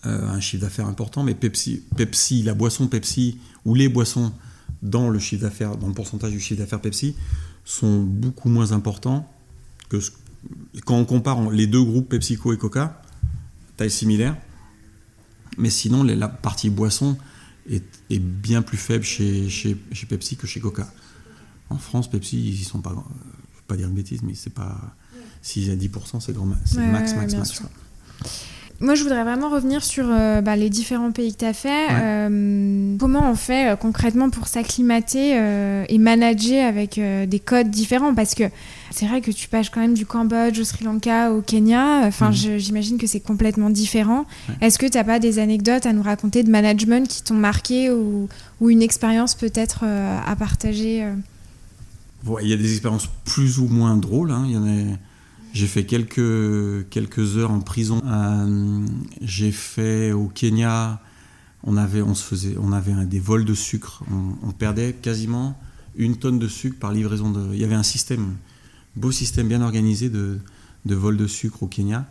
euh, 0.06 0.28
un 0.28 0.40
chiffre 0.40 0.64
d'affaires 0.64 0.88
important, 0.88 1.24
mais 1.24 1.34
Pepsi, 1.34 2.44
la 2.44 2.54
boisson 2.54 2.88
Pepsi 2.88 3.38
ou 3.66 3.74
les 3.74 3.90
boissons 3.90 4.34
dans 4.82 5.10
le 5.10 5.18
chiffre 5.18 5.44
d'affaires, 5.44 5.78
dans 5.78 5.88
le 5.88 5.94
pourcentage 5.94 6.32
du 6.32 6.40
chiffre 6.40 6.60
d'affaires 6.60 6.82
Pepsi, 6.82 7.16
sont 7.64 8.02
beaucoup 8.02 8.50
moins 8.50 8.74
importants 8.74 9.32
que 9.88 9.98
quand 10.86 10.98
on 10.98 11.06
compare 11.06 11.50
les 11.52 11.68
deux 11.68 11.84
groupes 11.84 12.10
PepsiCo 12.10 12.54
et 12.54 12.58
Coca, 12.58 13.02
taille 13.78 13.92
similaire. 13.92 14.36
Mais 15.58 15.70
sinon, 15.70 16.04
la 16.04 16.28
partie 16.28 16.70
boisson, 16.70 17.18
est, 17.70 18.20
bien 18.20 18.62
plus 18.62 18.78
faible 18.78 19.04
chez, 19.04 19.50
chez, 19.50 19.78
chez, 19.92 20.06
Pepsi 20.06 20.36
que 20.36 20.48
chez 20.48 20.60
Coca. 20.60 20.92
En 21.70 21.78
France, 21.78 22.10
Pepsi, 22.10 22.38
ils 22.38 22.64
sont 22.64 22.80
pas. 22.80 22.92
Je 22.92 22.96
ne 22.96 23.02
veux 23.02 23.68
pas 23.68 23.76
dire 23.78 23.88
une 23.88 23.96
bêtise, 23.96 24.22
mais 24.24 24.36
c'est 24.36 24.54
pas. 24.54 24.96
S'ils 25.42 25.70
à 25.72 25.76
10%, 25.76 26.22
c'est 26.22 26.34
grand 26.34 26.48
c'est 26.66 26.80
max, 26.80 27.16
max, 27.16 27.34
max. 27.34 27.62
Moi, 28.80 28.96
je 28.96 29.04
voudrais 29.04 29.24
vraiment 29.24 29.50
revenir 29.50 29.84
sur 29.84 30.06
euh, 30.10 30.42
bah, 30.42 30.56
les 30.56 30.70
différents 30.70 31.12
pays 31.12 31.32
que 31.34 31.40
tu 31.40 31.46
as 31.46 31.54
fait. 31.54 31.88
Euh, 31.92 32.98
comment 32.98 33.30
on 33.30 33.36
fait 33.36 33.72
euh, 33.72 33.76
concrètement 33.76 34.30
pour 34.30 34.48
s'acclimater 34.48 35.40
et 35.88 35.98
manager 35.98 36.68
avec 36.68 37.00
des 37.00 37.40
codes 37.40 37.70
différents? 37.70 38.14
Parce 38.14 38.36
que 38.36 38.44
c'est 38.92 39.06
vrai 39.06 39.22
que 39.22 39.32
tu 39.32 39.48
passes 39.48 39.70
quand 39.70 39.80
même 39.80 39.94
du 39.94 40.06
Cambodge 40.06 40.60
au 40.60 40.64
Sri 40.64 40.84
Lanka, 40.84 41.32
au 41.32 41.42
Kenya. 41.42 42.02
Enfin, 42.06 42.30
mhm. 42.30 42.58
j'imagine 42.58 42.98
que 42.98 43.08
c'est 43.08 43.20
complètement 43.20 43.70
différent. 43.70 44.26
Est-ce 44.62 44.78
que 44.78 44.86
tu 44.86 44.98
n'as 44.98 45.04
pas 45.04 45.20
des 45.20 45.40
anecdotes 45.40 45.86
à 45.86 45.94
nous 45.94 46.04
raconter 46.04 46.44
de 46.44 46.50
management 46.50 47.08
qui 47.08 47.24
t'ont 47.24 47.36
marqué 47.36 47.92
ou, 47.92 48.28
ou 48.60 48.70
une 48.70 48.82
expérience 48.82 49.36
peut-être 49.36 49.84
à 49.84 50.36
partager 50.36 51.08
Il 52.42 52.48
y 52.48 52.54
a 52.54 52.58
des 52.58 52.72
expériences 52.74 53.10
plus 53.26 53.60
ou 53.60 53.68
moins 53.68 53.98
drôles. 53.98 54.32
Hein. 54.32 54.44
Il 54.48 54.54
y 54.54 54.58
en 54.58 54.66
a 54.66 54.98
j'ai 55.54 55.68
fait 55.68 55.86
quelques, 55.86 56.90
quelques 56.90 57.38
heures 57.38 57.52
en 57.52 57.60
prison. 57.60 58.02
Euh, 58.06 58.86
j'ai 59.22 59.52
fait 59.52 60.12
au 60.12 60.28
Kenya, 60.28 61.00
on 61.64 61.78
avait, 61.78 62.02
on 62.02 62.16
se 62.16 62.24
faisait, 62.24 62.56
on 62.60 62.72
avait 62.72 63.06
des 63.06 63.20
vols 63.20 63.46
de 63.46 63.54
sucre. 63.54 64.04
On, 64.42 64.52
perdait 64.52 64.94
quasiment 64.94 65.58
une 65.96 66.18
tonne 66.18 66.40
de 66.40 66.48
sucre 66.48 66.80
par 66.80 66.92
livraison. 66.92 67.30
De, 67.30 67.54
il 67.54 67.60
y 67.60 67.64
avait 67.64 67.76
un 67.76 67.84
système, 67.84 68.36
beau 68.96 69.12
système 69.12 69.48
bien 69.48 69.62
organisé 69.62 70.10
de, 70.10 70.40
de 70.86 70.96
vol 70.96 71.18
de 71.18 71.28
sucre 71.28 71.62
au 71.62 71.68
Kenya. 71.68 72.08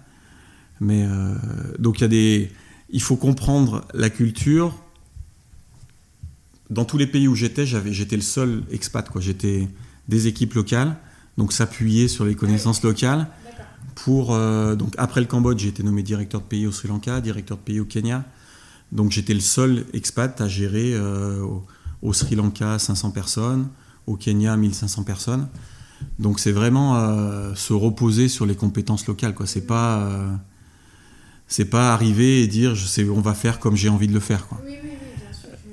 Mais 0.81 1.05
euh, 1.05 1.35
donc 1.81 1.98
il 1.98 2.02
y 2.02 2.05
a 2.05 2.09
des, 2.09 2.52
il 2.90 3.02
faut 3.02 3.16
comprendre 3.16 3.85
la 3.92 4.09
culture. 4.09 4.81
Dans 6.70 6.85
tous 6.85 6.96
les 6.96 7.09
pays 7.09 7.26
où 7.26 7.35
j'étais, 7.35 7.66
j'étais 7.66 8.16
le 8.16 8.22
seul 8.22 8.62
expat. 8.70 9.11
J'étais 9.18 9.68
des 10.09 10.28
équipes 10.28 10.55
locales 10.55 10.96
donc 11.38 11.53
s'appuyer 11.53 12.09
sur 12.09 12.25
les 12.25 12.35
connaissances 12.35 12.83
locales. 12.83 13.29
Pour, 13.95 14.35
euh, 14.35 14.75
donc 14.75 14.95
après 14.99 15.21
le 15.21 15.27
Cambodge, 15.27 15.61
j'ai 15.61 15.68
été 15.68 15.83
nommé 15.83 16.03
directeur 16.03 16.40
de 16.40 16.47
pays 16.47 16.66
au 16.66 16.73
Sri 16.73 16.88
Lanka, 16.88 17.21
directeur 17.21 17.59
de 17.59 17.62
pays 17.62 17.81
au 17.81 17.85
Kenya. 17.85 18.25
Donc 18.90 19.11
j'étais 19.11 19.35
le 19.35 19.40
seul 19.40 19.87
expat 19.92 20.40
à 20.40 20.49
gérer 20.49 20.92
euh, 20.95 21.45
au, 22.03 22.12
Sri 22.12 22.35
Lanka 22.35 22.79
500 22.79 23.11
personnes, 23.11 23.68
au 24.07 24.16
Kenya 24.16 24.57
1500 24.57 25.03
personnes. 25.05 25.49
Donc 26.18 26.40
c'est 26.40 26.53
vraiment 26.53 26.97
euh, 26.97 27.55
se 27.55 27.73
reposer 27.73 28.29
sur 28.29 28.45
les 28.45 28.57
compétences 28.57 29.07
locales. 29.07 29.35
Quoi. 29.35 29.47
C'est 29.47 29.66
pas 29.66 30.09
c'est 31.47 31.66
pas 31.66 31.92
arriver 31.92 32.42
et 32.42 32.47
dire 32.47 32.75
je 32.75 32.87
sais 32.87 33.09
on 33.09 33.21
va 33.21 33.35
faire 33.35 33.59
comme 33.59 33.77
j'ai 33.77 33.88
envie 33.88 34.09
de 34.09 34.14
le 34.14 34.21
faire. 34.21 34.49
Quoi. 34.49 34.61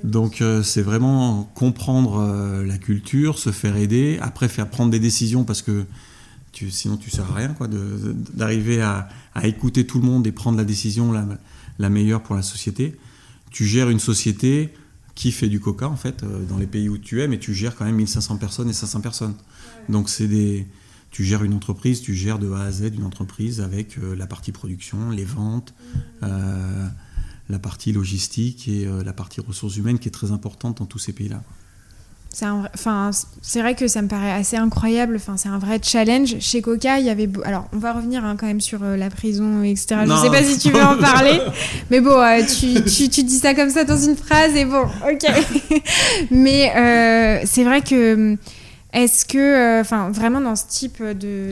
Donc 0.04 0.40
euh, 0.40 0.62
c'est 0.62 0.82
vraiment 0.82 1.50
comprendre 1.54 2.20
euh, 2.20 2.64
la 2.64 2.78
culture, 2.78 3.38
se 3.38 3.50
faire 3.52 3.76
aider, 3.76 4.18
après 4.22 4.48
faire 4.48 4.68
prendre 4.68 4.90
des 4.90 4.98
décisions 4.98 5.44
parce 5.44 5.62
que 5.62 5.84
tu, 6.52 6.70
sinon 6.70 6.96
tu 6.96 7.10
sers 7.10 7.30
à 7.30 7.34
rien 7.34 7.48
quoi, 7.48 7.68
d'arriver 7.68 8.80
à, 8.82 9.08
écouter 9.44 9.86
tout 9.86 10.00
le 10.00 10.06
monde 10.06 10.26
et 10.26 10.32
prendre 10.32 10.58
la 10.58 10.64
décision 10.64 11.12
la, 11.78 11.90
meilleure 11.90 12.22
pour 12.22 12.34
la 12.34 12.42
société. 12.42 12.96
Tu 13.50 13.66
gères 13.66 13.90
une 13.90 14.00
société 14.00 14.70
qui 15.14 15.32
fait 15.32 15.48
du 15.48 15.60
coca 15.60 15.88
en 15.88 15.96
fait 15.96 16.22
euh, 16.22 16.44
dans 16.48 16.58
les 16.58 16.66
pays 16.66 16.88
où 16.88 16.98
tu 16.98 17.20
es, 17.20 17.28
mais 17.28 17.38
tu 17.38 17.54
gères 17.54 17.76
quand 17.76 17.84
même 17.84 17.96
1500 17.96 18.36
personnes 18.36 18.70
et 18.70 18.72
500 18.72 19.00
personnes. 19.00 19.34
Donc 19.88 20.08
c'est 20.08 20.28
des 20.28 20.66
tu 21.10 21.24
gères 21.24 21.42
une 21.42 21.54
entreprise, 21.54 22.00
tu 22.02 22.14
gères 22.14 22.38
de 22.38 22.52
A 22.52 22.62
à 22.62 22.70
Z 22.70 22.92
une 22.94 23.02
entreprise 23.02 23.60
avec 23.60 23.96
la 24.16 24.28
partie 24.28 24.52
production, 24.52 25.10
les 25.10 25.24
ventes, 25.24 25.74
euh, 26.22 26.86
la 27.50 27.58
partie 27.58 27.92
logistique 27.92 28.68
et 28.68 28.86
euh, 28.86 29.02
la 29.04 29.12
partie 29.12 29.40
ressources 29.40 29.76
humaines 29.76 29.98
qui 29.98 30.08
est 30.08 30.12
très 30.12 30.30
importante 30.30 30.78
dans 30.78 30.86
tous 30.86 30.98
ces 30.98 31.12
pays-là. 31.12 31.42
C'est 32.32 32.46
enfin, 32.46 33.10
c'est 33.42 33.60
vrai 33.60 33.74
que 33.74 33.88
ça 33.88 34.02
me 34.02 34.08
paraît 34.08 34.30
assez 34.30 34.56
incroyable. 34.56 35.16
Enfin, 35.16 35.36
c'est 35.36 35.48
un 35.48 35.58
vrai 35.58 35.80
challenge. 35.82 36.36
Chez 36.38 36.62
Coca, 36.62 37.00
il 37.00 37.06
y 37.06 37.10
avait. 37.10 37.28
Alors, 37.44 37.66
on 37.72 37.78
va 37.78 37.92
revenir 37.92 38.24
hein, 38.24 38.36
quand 38.38 38.46
même 38.46 38.60
sur 38.60 38.84
la 38.84 39.10
prison, 39.10 39.64
etc. 39.64 40.02
Je 40.04 40.12
ne 40.12 40.16
sais 40.16 40.30
pas 40.30 40.44
si 40.44 40.56
tu 40.56 40.70
veux 40.70 40.80
en 40.80 40.96
parler, 41.00 41.40
mais 41.90 42.00
bon, 42.00 42.20
tu, 42.46 42.84
tu, 42.84 43.08
tu, 43.08 43.24
dis 43.24 43.38
ça 43.38 43.52
comme 43.54 43.70
ça 43.70 43.82
dans 43.82 43.98
une 43.98 44.14
phrase 44.14 44.54
et 44.54 44.64
bon, 44.64 44.84
ok. 45.10 45.28
mais 46.30 47.42
c'est 47.46 47.64
vrai 47.64 47.82
que 47.82 48.38
est-ce 48.92 49.24
que, 49.24 49.38
euh, 49.38 49.80
enfin, 49.80 50.10
vraiment 50.10 50.40
dans 50.40 50.56
ce 50.56 50.66
type 50.66 51.02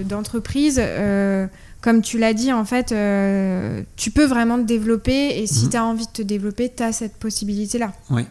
d'entreprise, 0.07 0.81
euh, 0.83 1.47
comme 1.81 2.03
tu 2.03 2.19
l'as 2.19 2.35
dit, 2.35 2.53
en 2.53 2.65
fait, 2.65 2.93
euh, 2.93 3.83
tu 3.97 4.11
peux 4.11 4.27
vraiment 4.27 4.57
te 4.57 4.67
développer 4.67 5.39
et 5.39 5.47
si 5.47 5.67
mhm. 5.67 5.71
tu 5.71 5.77
as 5.77 5.85
envie 5.85 6.07
de 6.07 6.13
te 6.13 6.23
développer, 6.23 6.73
tu 6.75 6.83
as 6.83 6.93
cette 6.93 7.17
possibilité-là. 7.17 7.93
Oui, 8.11 8.25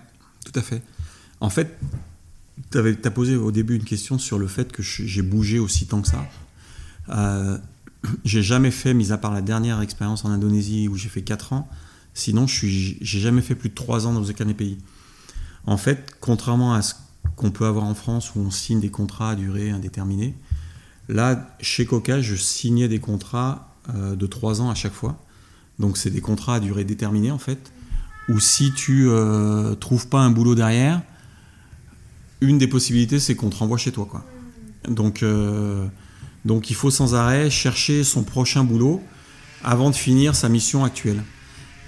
tout 0.45 0.57
à 0.59 0.61
fait. 0.61 0.81
En 1.39 1.49
fait, 1.49 1.77
tu 2.71 2.77
as 2.79 3.11
posé 3.11 3.35
au 3.35 3.51
début 3.51 3.75
une 3.75 3.85
question 3.85 4.17
sur 4.19 4.37
le 4.37 4.47
fait 4.47 4.71
que 4.71 4.83
j'ai 4.83 5.21
bougé 5.21 5.59
aussi 5.59 5.87
tant 5.87 6.01
que 6.01 6.09
ça. 6.09 6.25
Euh, 7.09 7.57
j'ai 8.25 8.43
jamais 8.43 8.71
fait, 8.71 8.93
mis 8.93 9.11
à 9.11 9.17
part 9.17 9.33
la 9.33 9.41
dernière 9.41 9.81
expérience 9.81 10.25
en 10.25 10.29
Indonésie 10.29 10.87
où 10.87 10.95
j'ai 10.95 11.09
fait 11.09 11.21
4 11.21 11.53
ans, 11.53 11.69
sinon 12.13 12.47
je 12.47 12.67
j'ai 12.67 13.19
jamais 13.19 13.41
fait 13.41 13.55
plus 13.55 13.69
de 13.69 13.75
3 13.75 14.07
ans 14.07 14.13
dans 14.13 14.23
aucun 14.23 14.51
pays. 14.53 14.77
En 15.65 15.77
fait, 15.77 16.15
contrairement 16.19 16.73
à 16.73 16.81
ce 16.81 16.95
qu'on 17.35 17.51
peut 17.51 17.65
avoir 17.65 17.85
en 17.85 17.93
France 17.93 18.33
où 18.35 18.39
on 18.39 18.51
signe 18.51 18.79
des 18.79 18.89
contrats 18.89 19.31
à 19.31 19.35
durée 19.35 19.69
indéterminée. 19.69 20.33
Là, 21.09 21.55
chez 21.61 21.85
Coca, 21.85 22.21
je 22.21 22.35
signais 22.35 22.87
des 22.87 22.99
contrats 22.99 23.75
euh, 23.95 24.15
de 24.15 24.27
3 24.27 24.61
ans 24.61 24.69
à 24.69 24.75
chaque 24.75 24.93
fois. 24.93 25.23
Donc 25.79 25.97
c'est 25.97 26.09
des 26.09 26.21
contrats 26.21 26.55
à 26.55 26.59
durée 26.59 26.83
déterminée 26.83 27.31
en 27.31 27.37
fait. 27.37 27.71
Ou 28.29 28.39
si 28.39 28.73
tu 28.73 29.07
euh, 29.07 29.75
trouves 29.75 30.07
pas 30.09 30.19
un 30.19 30.31
boulot 30.31 30.55
derrière, 30.55 31.01
une 32.41 32.57
des 32.57 32.67
possibilités 32.67 33.19
c'est 33.19 33.35
qu'on 33.35 33.49
te 33.49 33.55
renvoie 33.55 33.77
chez 33.77 33.91
toi. 33.91 34.07
Donc, 34.87 35.23
euh, 35.23 35.87
donc 36.43 36.69
il 36.69 36.75
faut 36.75 36.91
sans 36.91 37.15
arrêt 37.15 37.49
chercher 37.49 38.03
son 38.03 38.23
prochain 38.23 38.63
boulot 38.63 39.01
avant 39.63 39.89
de 39.89 39.95
finir 39.95 40.35
sa 40.35 40.49
mission 40.49 40.83
actuelle. 40.83 41.23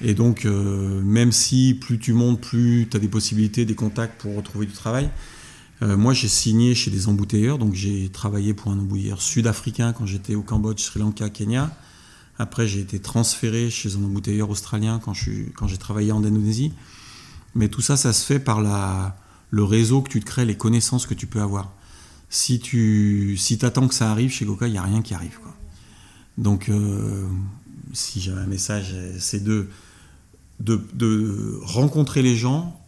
Et 0.01 0.13
donc, 0.13 0.45
même 0.45 1.33
si 1.33 1.73
plus 1.73 1.99
tu 1.99 2.13
montes, 2.13 2.39
plus 2.39 2.87
tu 2.89 2.95
as 2.95 3.01
des 3.01 3.09
possibilités, 3.09 3.65
des 3.65 3.75
contacts 3.75 4.21
pour 4.21 4.33
retrouver 4.33 4.65
du 4.65 4.71
travail, 4.71 5.09
euh, 5.81 5.95
moi, 5.95 6.13
j'ai 6.13 6.27
signé 6.27 6.75
chez 6.75 6.91
des 6.91 7.07
embouteilleurs, 7.07 7.57
donc 7.57 7.73
j'ai 7.73 8.09
travaillé 8.09 8.53
pour 8.53 8.71
un 8.71 8.79
embouteilleur 8.79 9.21
sud-africain 9.21 9.93
quand 9.93 10.05
j'étais 10.05 10.35
au 10.35 10.41
Cambodge, 10.41 10.81
Sri 10.81 10.99
Lanka, 10.99 11.29
Kenya. 11.29 11.73
Après, 12.37 12.67
j'ai 12.67 12.81
été 12.81 12.99
transféré 12.99 13.69
chez 13.69 13.95
un 13.95 14.03
embouteilleur 14.03 14.49
australien 14.49 14.99
quand, 14.99 15.13
j'ai 15.13 15.77
travaillé 15.77 16.11
en 16.11 16.23
Indonésie. 16.23 16.73
Mais 17.55 17.69
tout 17.69 17.81
ça, 17.81 17.97
ça 17.97 18.13
se 18.13 18.25
fait 18.25 18.39
par 18.39 18.61
le 18.61 19.63
réseau 19.63 20.01
que 20.01 20.09
tu 20.09 20.19
te 20.19 20.25
crées, 20.25 20.45
les 20.45 20.57
connaissances 20.57 21.05
que 21.05 21.13
tu 21.13 21.27
peux 21.27 21.41
avoir. 21.41 21.71
Si 22.29 22.59
tu 22.59 23.35
si 23.37 23.57
attends 23.65 23.87
que 23.87 23.95
ça 23.95 24.11
arrive 24.11 24.31
chez 24.31 24.45
Coca, 24.45 24.67
il 24.67 24.71
n'y 24.71 24.77
a 24.77 24.83
rien 24.83 25.01
qui 25.01 25.13
arrive. 25.13 25.39
Donc, 26.37 26.69
euh, 26.69 27.27
si 27.93 28.21
j'ai 28.21 28.31
un 28.31 28.45
message, 28.45 28.95
c'est 29.17 29.43
de 29.43 29.67
rencontrer 31.63 32.21
les 32.21 32.35
gens 32.35 32.79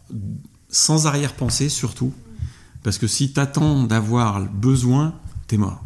sans 0.68 1.06
arrière-pensée 1.06 1.68
surtout 1.68 2.12
parce 2.82 2.98
que 2.98 3.06
si 3.06 3.32
tu 3.32 3.40
attends 3.40 3.84
d'avoir 3.84 4.40
besoin, 4.40 5.14
t'es 5.46 5.56
mort. 5.56 5.82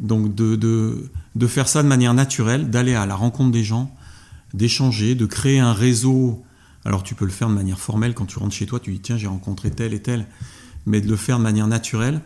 Donc 0.00 0.34
de, 0.34 0.56
de, 0.56 1.10
de, 1.34 1.46
faire 1.46 1.68
ça 1.68 1.82
de 1.82 1.88
manière 1.88 2.14
naturelle, 2.14 2.70
d'aller 2.70 2.94
à 2.94 3.06
la 3.06 3.14
rencontre 3.14 3.50
des 3.50 3.64
gens, 3.64 3.92
d'échanger, 4.54 5.14
de 5.14 5.26
créer 5.26 5.58
un 5.58 5.72
réseau. 5.72 6.44
Alors 6.84 7.02
tu 7.02 7.14
peux 7.14 7.24
le 7.24 7.30
faire 7.30 7.48
de 7.48 7.54
manière 7.54 7.80
formelle 7.80 8.14
quand 8.14 8.26
tu 8.26 8.38
rentres 8.38 8.54
chez 8.54 8.66
toi, 8.66 8.80
tu 8.80 8.92
dis 8.92 9.00
tiens 9.00 9.16
j'ai 9.16 9.26
rencontré 9.26 9.70
tel 9.70 9.92
et 9.94 10.00
tel, 10.00 10.26
mais 10.86 11.00
de 11.00 11.08
le 11.08 11.16
faire 11.16 11.38
de 11.38 11.42
manière 11.42 11.66
naturelle 11.66 12.20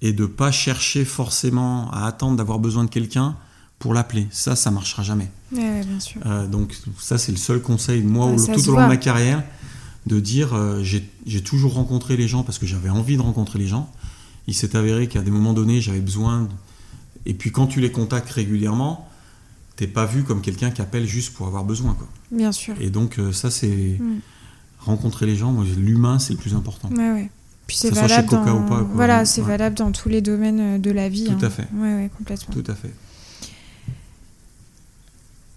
et 0.00 0.12
de 0.12 0.26
pas 0.26 0.52
chercher 0.52 1.04
forcément 1.04 1.90
à 1.90 2.06
attendre 2.06 2.36
d'avoir 2.36 2.58
besoin 2.58 2.84
de 2.84 2.90
quelqu'un 2.90 3.36
pour 3.78 3.94
l'appeler. 3.94 4.26
Ça, 4.30 4.54
ça 4.54 4.70
marchera 4.70 5.02
jamais. 5.02 5.30
bien 5.50 5.82
sûr. 5.98 6.20
Euh, 6.26 6.46
donc 6.46 6.76
ça 6.98 7.16
c'est 7.16 7.32
le 7.32 7.38
seul 7.38 7.62
conseil 7.62 8.02
moi 8.02 8.34
tout 8.36 8.68
au 8.68 8.72
long 8.72 8.82
de 8.82 8.88
ma 8.88 8.96
carrière 8.96 9.42
de 10.08 10.18
dire 10.18 10.54
euh, 10.54 10.82
j'ai 10.82 11.42
toujours 11.42 11.74
rencontré 11.74 12.16
les 12.16 12.26
gens 12.26 12.42
parce 12.42 12.58
que 12.58 12.66
j'avais 12.66 12.88
envie 12.88 13.16
de 13.16 13.22
rencontrer 13.22 13.58
les 13.58 13.68
gens. 13.68 13.92
Il 14.46 14.54
s'est 14.54 14.74
avéré 14.74 15.06
qu'à 15.06 15.22
des 15.22 15.30
moments 15.30 15.52
donnés, 15.52 15.80
j'avais 15.80 16.00
besoin. 16.00 16.48
Et 17.26 17.34
puis 17.34 17.52
quand 17.52 17.66
tu 17.66 17.80
les 17.80 17.92
contactes 17.92 18.30
régulièrement, 18.30 19.08
t'es 19.76 19.86
pas 19.86 20.06
vu 20.06 20.24
comme 20.24 20.40
quelqu'un 20.40 20.70
qui 20.70 20.80
appelle 20.80 21.06
juste 21.06 21.34
pour 21.34 21.46
avoir 21.46 21.64
besoin. 21.64 21.94
Quoi. 21.94 22.08
Bien 22.32 22.50
sûr. 22.50 22.74
Et 22.80 22.90
donc 22.90 23.18
euh, 23.18 23.32
ça, 23.32 23.50
c'est 23.50 23.98
mm. 24.00 24.20
rencontrer 24.80 25.26
les 25.26 25.36
gens. 25.36 25.54
L'humain, 25.76 26.18
c'est 26.18 26.32
le 26.32 26.38
plus 26.38 26.54
important. 26.54 26.88
Ouais, 26.88 27.12
ouais. 27.12 27.30
Puis 27.66 27.76
c'est 27.76 27.90
valable. 27.90 28.28
Dans... 28.28 28.64
Ou 28.64 28.66
pas, 28.66 28.82
Voilà, 28.94 29.26
c'est 29.26 29.42
valable 29.42 29.76
dans 29.76 29.92
tous 29.92 30.08
les 30.08 30.22
domaines 30.22 30.76
euh, 30.76 30.78
de 30.78 30.90
la 30.90 31.10
vie. 31.10 31.26
Tout 31.26 31.44
à 31.44 31.48
hein. 31.48 31.50
fait. 31.50 31.68
Ouais, 31.74 31.94
ouais, 31.94 32.10
complètement. 32.16 32.54
Tout 32.54 32.70
à 32.70 32.74
fait 32.74 32.92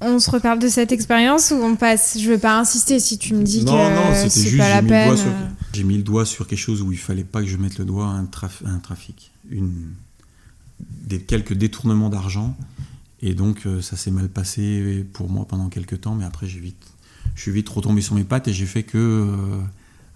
on 0.02 0.20
se 0.20 0.30
reparle 0.30 0.60
de 0.60 0.68
cette 0.68 0.92
expérience 0.92 1.52
ou 1.52 1.56
on 1.56 1.76
passe 1.76 2.18
Je 2.20 2.30
veux 2.30 2.38
pas 2.38 2.60
insister 2.60 3.00
si 3.00 3.18
tu 3.18 3.34
me 3.34 3.44
dis 3.44 3.64
que 3.64 4.30
c'est 4.30 4.58
pas 4.58 4.70
la 4.70 4.82
peine. 4.82 5.12
Euh. 5.12 5.48
J'ai 5.74 5.84
mis 5.84 5.98
le 5.98 6.04
doigt 6.04 6.26
sur 6.26 6.48
quelque 6.48 6.60
chose 6.60 6.82
où 6.82 6.92
il 6.92 6.98
fallait 6.98 7.24
pas 7.24 7.42
que 7.42 7.48
je 7.48 7.58
mette 7.58 7.78
le 7.78 7.86
doigt 7.86 8.08
à 8.08 8.10
un, 8.10 8.26
trafic, 8.80 9.32
une, 9.50 9.94
des, 10.80 11.22
quelques 11.22 11.54
détournements 11.54 12.10
d'argent. 12.10 12.58
Et 13.22 13.36
donc 13.36 13.66
euh, 13.66 13.82
ça 13.82 13.96
s'est 13.96 14.12
mal 14.12 14.28
passé 14.28 15.06
pour 15.14 15.30
moi 15.30 15.46
pendant 15.48 15.70
quelques 15.70 16.02
temps, 16.02 16.16
mais 16.16 16.26
après 16.26 16.48
j'ai 16.48 16.60
vite, 16.60 16.84
je 17.36 17.42
suis 17.44 17.52
vite 17.52 17.70
retombé 17.70 18.02
sur 18.02 18.16
mes 18.16 18.24
pattes 18.24 18.48
et 18.48 18.54
j'ai 18.54 18.66
fait 18.66 18.84
que 18.84 19.28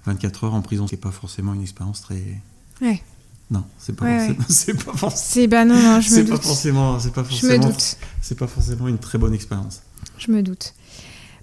24 0.06 0.44
euh, 0.44 0.48
heures 0.48 0.54
en 0.56 0.62
prison. 0.62 0.88
C'est 0.88 0.98
pas 0.98 1.12
forcément 1.12 1.54
une 1.54 1.62
expérience 1.62 2.02
très. 2.02 2.42
Ouais. 2.82 3.02
Non, 3.52 3.64
c'est 3.78 3.96
pas, 3.96 4.28
c'est 4.50 4.74
pas 4.74 4.94
forcément. 4.94 5.12
C'est 5.16 5.48
bah 5.48 5.66
non, 5.66 5.76
non, 5.76 6.02
je 6.02 6.16
me 6.16 6.24
doute. 6.24 6.38
Pas 6.38 6.42
forcément, 6.42 7.00
c'est 7.00 7.14
pas 7.14 7.24
forcément. 7.24 7.54
Je 7.54 7.58
me 7.58 7.64
doute. 7.64 7.98
C'est 8.22 8.38
pas 8.38 8.48
forcément 8.48 8.88
une 8.88 8.98
très 8.98 9.18
bonne 9.18 9.34
expérience. 9.34 9.82
Je 10.18 10.32
me 10.32 10.42
doute. 10.42 10.74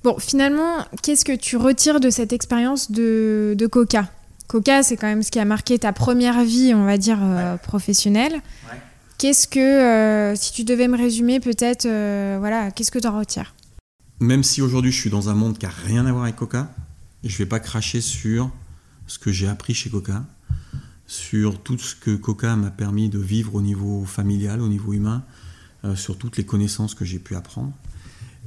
Bon, 0.02 0.18
finalement, 0.18 0.84
qu'est-ce 1.02 1.24
que 1.24 1.36
tu 1.36 1.56
retires 1.56 2.00
de 2.00 2.10
cette 2.10 2.32
expérience 2.32 2.90
de, 2.90 3.54
de 3.56 3.66
Coca? 3.66 4.08
Coca, 4.48 4.82
c'est 4.82 4.96
quand 4.96 5.06
même 5.06 5.22
ce 5.22 5.30
qui 5.30 5.38
a 5.38 5.44
marqué 5.44 5.78
ta 5.78 5.92
première 5.92 6.42
vie, 6.44 6.74
on 6.74 6.84
va 6.84 6.98
dire, 6.98 7.18
euh, 7.22 7.56
professionnelle. 7.56 8.40
Qu'est-ce 9.18 9.46
que, 9.46 9.60
euh, 9.60 10.34
si 10.34 10.52
tu 10.52 10.64
devais 10.64 10.88
me 10.88 10.96
résumer, 10.98 11.38
peut-être, 11.38 11.86
euh, 11.86 12.36
voilà, 12.40 12.72
qu'est-ce 12.72 12.90
que 12.90 12.98
tu 12.98 13.06
en 13.06 13.16
retires? 13.16 13.54
Même 14.18 14.42
si 14.42 14.60
aujourd'hui 14.60 14.90
je 14.90 14.98
suis 14.98 15.10
dans 15.10 15.28
un 15.28 15.34
monde 15.34 15.56
qui 15.58 15.66
n'a 15.66 15.72
rien 15.86 16.04
à 16.06 16.12
voir 16.12 16.24
avec 16.24 16.36
Coca, 16.36 16.68
je 17.22 17.38
vais 17.38 17.46
pas 17.46 17.60
cracher 17.60 18.00
sur 18.00 18.50
ce 19.06 19.18
que 19.18 19.30
j'ai 19.30 19.46
appris 19.46 19.74
chez 19.74 19.90
Coca 19.90 20.24
sur 21.12 21.62
tout 21.62 21.76
ce 21.76 21.94
que 21.94 22.16
Coca 22.16 22.56
m'a 22.56 22.70
permis 22.70 23.10
de 23.10 23.18
vivre 23.18 23.56
au 23.56 23.60
niveau 23.60 24.06
familial, 24.06 24.62
au 24.62 24.68
niveau 24.68 24.94
humain, 24.94 25.22
euh, 25.84 25.94
sur 25.94 26.16
toutes 26.16 26.38
les 26.38 26.46
connaissances 26.46 26.94
que 26.94 27.04
j'ai 27.04 27.18
pu 27.18 27.36
apprendre, 27.36 27.70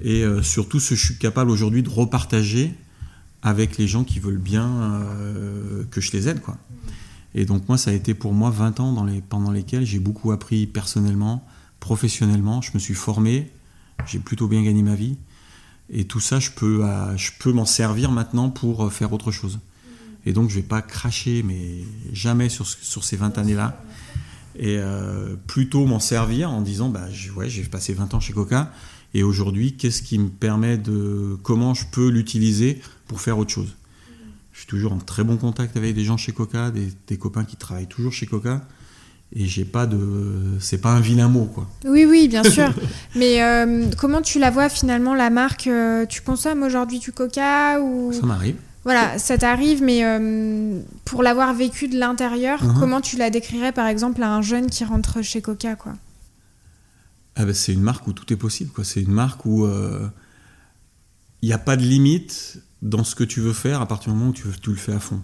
et 0.01 0.23
euh, 0.23 0.41
sur 0.41 0.67
tout 0.67 0.80
ce 0.80 0.89
que 0.89 0.95
je 0.95 1.06
suis 1.06 1.17
capable 1.19 1.51
aujourd'hui 1.51 1.84
de 1.84 1.89
repartager 1.89 2.73
avec 3.43 3.78
les 3.78 3.88
gens 3.88 4.04
qui 4.04 4.19
veulent 4.19 4.39
bien 4.39 4.67
euh, 4.67 5.84
que 5.91 6.01
je 6.01 6.12
les 6.13 6.28
aide. 6.28 6.41
Quoi. 6.41 6.58
Et 7.36 7.45
donc 7.45 7.69
moi, 7.69 7.78
ça 7.78 7.91
a 7.91 7.93
été 7.93 8.15
pour 8.15 8.34
moi 8.34 8.49
20 8.49 8.80
ans 8.80 8.93
dans 8.93 9.08
pendant 9.30 9.51
lesquels 9.51 9.86
j'ai 9.86 9.99
beaucoup 9.99 10.32
appris 10.32 10.65
personnellement, 10.65 11.47
professionnellement, 11.80 12.63
je 12.63 12.71
me 12.73 12.80
suis 12.80 12.95
formé, 12.95 13.51
j'ai 14.08 14.17
plutôt 14.17 14.47
bien 14.47 14.63
gagné 14.63 14.82
ma 14.82 14.95
vie, 14.95 15.17
et 15.91 16.06
tout 16.06 16.19
ça, 16.19 16.39
je 16.39 16.49
peux, 16.49 16.84
je 17.15 17.30
peux 17.39 17.51
m'en 17.51 17.67
servir 17.67 18.10
maintenant 18.10 18.49
pour 18.49 18.91
faire 18.91 19.13
autre 19.13 19.30
chose. 19.32 19.60
Et 20.25 20.33
donc, 20.33 20.49
je 20.49 20.55
ne 20.55 20.61
vais 20.61 20.67
pas 20.67 20.81
cracher, 20.81 21.43
mais 21.43 21.83
jamais 22.11 22.49
sur, 22.49 22.67
sur 22.67 23.03
ces 23.03 23.17
20 23.17 23.38
années-là. 23.38 23.81
Et 24.57 24.77
euh, 24.79 25.35
plutôt 25.47 25.85
m'en 25.85 25.99
servir 25.99 26.49
en 26.49 26.61
disant, 26.61 26.89
bah, 26.89 27.07
ouais, 27.35 27.49
j'ai 27.49 27.63
passé 27.63 27.93
20 27.93 28.13
ans 28.13 28.19
chez 28.19 28.33
Coca. 28.33 28.71
Et 29.13 29.23
aujourd'hui, 29.23 29.73
qu'est-ce 29.77 30.01
qui 30.01 30.19
me 30.19 30.29
permet 30.29 30.77
de. 30.77 31.38
Comment 31.43 31.73
je 31.73 31.85
peux 31.89 32.09
l'utiliser 32.09 32.81
pour 33.07 33.21
faire 33.21 33.38
autre 33.38 33.51
chose? 33.51 33.75
Je 34.51 34.59
suis 34.59 34.67
toujours 34.67 34.93
en 34.93 34.97
très 34.97 35.23
bon 35.23 35.38
contact 35.38 35.77
avec 35.77 35.95
des 35.95 36.03
gens 36.03 36.17
chez 36.17 36.31
Coca, 36.31 36.71
des, 36.71 37.17
copains 37.17 37.43
qui 37.45 37.55
travaillent 37.55 37.88
toujours 37.88 38.13
chez 38.13 38.25
Coca. 38.25 38.61
Et 39.33 39.45
j'ai 39.45 39.65
pas 39.65 39.85
de. 39.85 39.97
C'est 40.59 40.79
pas 40.79 40.91
un 40.91 40.99
vilain 40.99 41.27
mot, 41.27 41.45
quoi. 41.45 41.67
Oui, 41.85 42.05
oui, 42.05 42.27
bien 42.27 42.43
sûr. 42.49 42.73
Mais 43.15 43.41
euh, 43.41 43.85
comment 43.97 44.21
tu 44.21 44.39
la 44.39 44.51
vois 44.51 44.69
finalement, 44.69 45.13
la 45.13 45.29
marque 45.29 45.67
euh, 45.67 46.05
Tu 46.05 46.21
consommes 46.21 46.63
aujourd'hui 46.63 46.99
du 46.99 47.11
Coca 47.11 47.81
ou... 47.81 48.13
Ça 48.13 48.25
m'arrive. 48.25 48.55
Voilà, 48.86 49.17
ça 49.17 49.36
t'arrive, 49.36 49.82
mais 49.82 50.06
euh, 50.06 50.80
pour 51.06 51.24
l'avoir 51.24 51.56
vécu 51.56 51.88
de 51.88 51.98
l'intérieur, 51.98 52.63
uh-huh. 52.63 52.80
comment 52.80 53.02
tu 53.02 53.17
la 53.17 53.32
décrirais 53.32 53.71
par 53.71 53.88
exemple 53.88 54.21
à 54.21 54.32
un 54.32 54.43
jeune 54.43 54.69
qui 54.69 54.86
rentre 54.86 55.24
chez 55.24 55.41
Coca 55.41 55.76
quoi? 55.76 55.93
Ah 57.36 57.45
ben, 57.45 57.54
C'est 57.56 57.74
une 57.74 57.82
marque 57.82 58.06
où 58.08 58.13
tout 58.13 58.32
est 58.32 58.38
possible. 58.38 58.71
Quoi. 58.71 58.84
C'est 58.84 59.02
une 59.02 59.12
marque 59.12 59.43
où 59.45 59.65
il 59.65 59.71
euh, 59.71 60.08
n'y 61.41 61.52
a 61.52 61.58
pas 61.58 61.78
de 61.78 61.82
limite 61.82 62.60
dans 62.84 63.04
ce 63.04 63.15
que 63.15 63.24
tu 63.24 63.41
veux 63.41 63.54
faire 63.54 63.82
à 63.82 63.88
partir 63.88 64.13
du 64.13 64.19
moment 64.19 64.30
où 64.30 64.34
tu, 64.34 64.43
tu 64.62 64.69
le 64.69 64.76
fais 64.76 64.93
à 64.93 65.00
fond. 65.00 65.19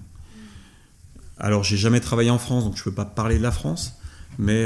Alors, 1.38 1.64
j'ai 1.64 1.78
jamais 1.78 2.00
travaillé 2.00 2.32
en 2.32 2.40
France, 2.40 2.64
donc 2.64 2.76
je 2.76 2.82
ne 2.82 2.86
peux 2.86 2.94
pas 2.94 3.06
parler 3.06 3.38
de 3.38 3.44
la 3.44 3.52
France, 3.52 3.96
mais 4.40 4.66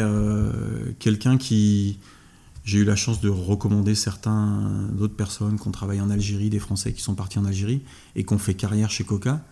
quelqu'un 1.00 1.38
qui 1.38 2.00
j'ai 2.66 2.80
eu 2.80 2.84
la 2.84 2.96
chance 2.96 3.22
de 3.22 3.30
recommander 3.30 3.94
certains 3.94 4.90
d'autres 4.92 5.16
personnes 5.16 5.60
qui 5.60 5.68
ont 5.68 5.72
travaillé 5.72 6.02
en 6.02 6.10
Algérie, 6.10 6.50
des 6.50 6.60
Français 6.60 6.94
qui 6.94 7.02
sont 7.02 7.14
partis 7.14 7.38
en 7.38 7.46
Algérie 7.46 7.84
et 8.16 8.26
qui 8.26 8.34
ont 8.34 8.40
fait 8.40 8.56
carrière 8.56 8.90
chez 8.90 9.04
Coca, 9.04 9.46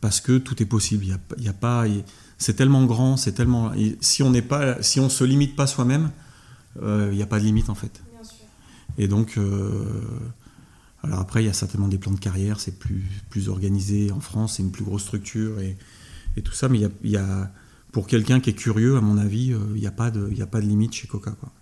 parce 0.00 0.20
que 0.20 0.38
tout 0.38 0.62
est 0.62 0.66
possible. 0.66 1.04
Il 1.04 1.44
y 1.44 1.48
a, 1.48 1.52
pas, 1.52 1.84
c'est 2.38 2.54
tellement 2.54 2.84
grand, 2.84 3.16
c'est 3.16 3.32
tellement. 3.32 3.72
Si 4.00 4.22
on 4.22 4.30
n'est 4.30 4.40
pas, 4.40 4.80
si 4.82 5.00
on 5.00 5.08
se 5.08 5.24
limite 5.24 5.56
pas 5.56 5.66
soi-même, 5.66 6.12
euh, 6.80 7.08
il 7.10 7.16
n'y 7.16 7.22
a 7.22 7.26
pas 7.26 7.40
de 7.40 7.44
limite 7.44 7.70
en 7.70 7.74
fait. 7.74 8.02
Et 8.98 9.08
donc, 9.08 9.36
euh, 9.36 10.00
alors 11.02 11.18
après, 11.18 11.42
il 11.42 11.46
y 11.46 11.50
a 11.50 11.52
certainement 11.52 11.88
des 11.88 11.98
plans 11.98 12.12
de 12.12 12.20
carrière, 12.20 12.60
c'est 12.60 12.78
plus, 12.78 13.04
plus 13.30 13.48
organisé 13.48 14.12
en 14.12 14.20
France, 14.20 14.54
c'est 14.56 14.62
une 14.62 14.70
plus 14.70 14.84
grosse 14.84 15.02
structure 15.02 15.58
et, 15.58 15.76
et 16.36 16.42
tout 16.42 16.52
ça, 16.52 16.68
mais 16.68 16.80
il 17.02 17.10
y 17.10 17.16
a, 17.16 17.52
pour 17.90 18.06
quelqu'un 18.06 18.38
qui 18.38 18.50
est 18.50 18.54
curieux, 18.54 18.96
à 18.96 19.00
mon 19.00 19.18
avis, 19.18 19.52
euh, 19.52 19.58
il 19.74 19.80
n'y 19.80 19.88
a, 19.88 19.92
pas 19.92 20.12
de, 20.12 20.30
a 20.40 20.46
pas 20.46 20.60
de 20.60 20.66
limite 20.66 20.92
chez 20.92 21.08
Coca. 21.08 21.32
Quoi. 21.32 21.52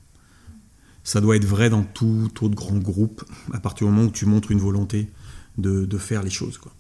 Ça 1.05 1.21
doit 1.21 1.37
être 1.37 1.45
vrai 1.45 1.71
dans 1.71 1.83
tout 1.83 2.31
autre 2.41 2.55
grand 2.55 2.79
groupe, 2.79 3.25
à 3.53 3.61
partir 3.61 3.87
du 3.87 3.93
moment 3.93 4.07
où 4.09 4.13
tu 4.13 4.27
montres 4.27 4.51
une 4.51 4.61
volonté 4.61 5.11
de, 5.59 5.85
de 5.85 5.99
faire 5.99 6.23
les 6.23 6.31
choses. 6.31 6.59
Quoi. 6.59 6.73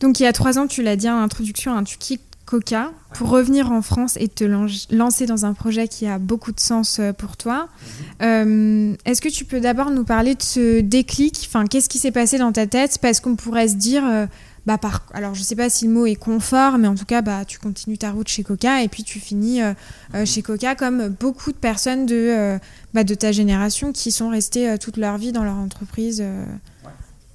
Donc 0.00 0.20
il 0.20 0.24
y 0.24 0.26
a 0.26 0.32
trois 0.32 0.58
ans, 0.58 0.66
tu 0.66 0.82
l'as 0.82 0.96
dit 0.96 1.08
en 1.08 1.18
introduction, 1.18 1.76
hein, 1.76 1.84
tu 1.84 1.98
quittes 1.98 2.22
Coca 2.50 2.92
pour 3.14 3.28
revenir 3.28 3.70
en 3.70 3.80
France 3.80 4.16
et 4.18 4.26
te 4.26 4.44
lancer 4.44 5.26
dans 5.26 5.46
un 5.46 5.54
projet 5.54 5.86
qui 5.86 6.06
a 6.06 6.18
beaucoup 6.18 6.50
de 6.50 6.58
sens 6.58 6.98
euh, 6.98 7.12
pour 7.12 7.36
toi. 7.36 7.68
Mhm. 7.68 8.22
Euh, 8.22 8.96
est-ce 9.04 9.20
que 9.20 9.28
tu 9.28 9.44
peux 9.44 9.60
d'abord 9.60 9.90
nous 9.90 10.04
parler 10.04 10.34
de 10.34 10.42
ce 10.42 10.80
déclic? 10.80 11.46
Enfin, 11.46 11.66
qu'est-ce 11.66 11.88
qui 11.88 11.98
s'est 11.98 12.10
passé 12.10 12.38
dans 12.38 12.50
ta 12.50 12.66
tête? 12.66 12.98
Parce 13.00 13.20
qu'on 13.20 13.36
pourrait 13.36 13.68
se 13.68 13.76
dire, 13.76 14.04
euh, 14.04 14.26
bah, 14.66 14.78
par, 14.78 15.06
alors 15.12 15.34
je 15.34 15.42
sais 15.42 15.56
pas 15.56 15.70
si 15.70 15.86
le 15.86 15.92
mot 15.92 16.06
est 16.06 16.16
confort, 16.16 16.78
mais 16.78 16.88
en 16.88 16.94
tout 16.94 17.04
cas, 17.04 17.22
bah, 17.22 17.44
tu 17.44 17.58
continues 17.58 17.98
ta 17.98 18.10
route 18.12 18.28
chez 18.28 18.42
Coca 18.42 18.82
et 18.82 18.88
puis 18.88 19.04
tu 19.04 19.18
finis 19.18 19.62
euh, 19.62 19.72
euh, 20.14 20.26
chez 20.26 20.42
Coca 20.42 20.74
comme 20.74 21.08
beaucoup 21.08 21.52
de 21.52 21.56
personnes 21.56 22.06
de, 22.06 22.14
euh, 22.14 22.58
bah, 22.92 23.04
de 23.04 23.14
ta 23.14 23.32
génération 23.32 23.92
qui 23.92 24.12
sont 24.12 24.28
restées 24.28 24.76
toute 24.78 24.96
leur 24.96 25.16
vie 25.16 25.32
dans 25.32 25.44
leur 25.44 25.56
entreprise 25.56 26.22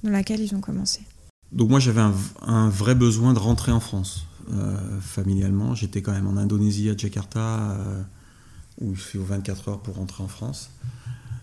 dans 0.04 0.10
laquelle 0.10 0.40
ils 0.40 0.54
ont 0.54 0.60
commencé. 0.60 1.00
Donc 1.52 1.70
moi 1.70 1.80
j'avais 1.80 2.02
un, 2.42 2.68
vrai 2.68 2.94
besoin 2.94 3.32
de 3.32 3.38
rentrer 3.38 3.72
en 3.72 3.80
France 3.80 4.26
familialement. 5.00 5.74
J'étais 5.74 6.02
quand 6.02 6.12
même 6.12 6.26
en 6.28 6.36
Indonésie 6.36 6.90
à 6.90 6.96
Jakarta 6.96 7.76
où 8.80 8.90
il 8.90 8.96
fait 8.96 9.18
24 9.18 9.68
heures 9.68 9.80
pour 9.80 9.96
rentrer 9.96 10.22
en 10.22 10.28
France. 10.28 10.70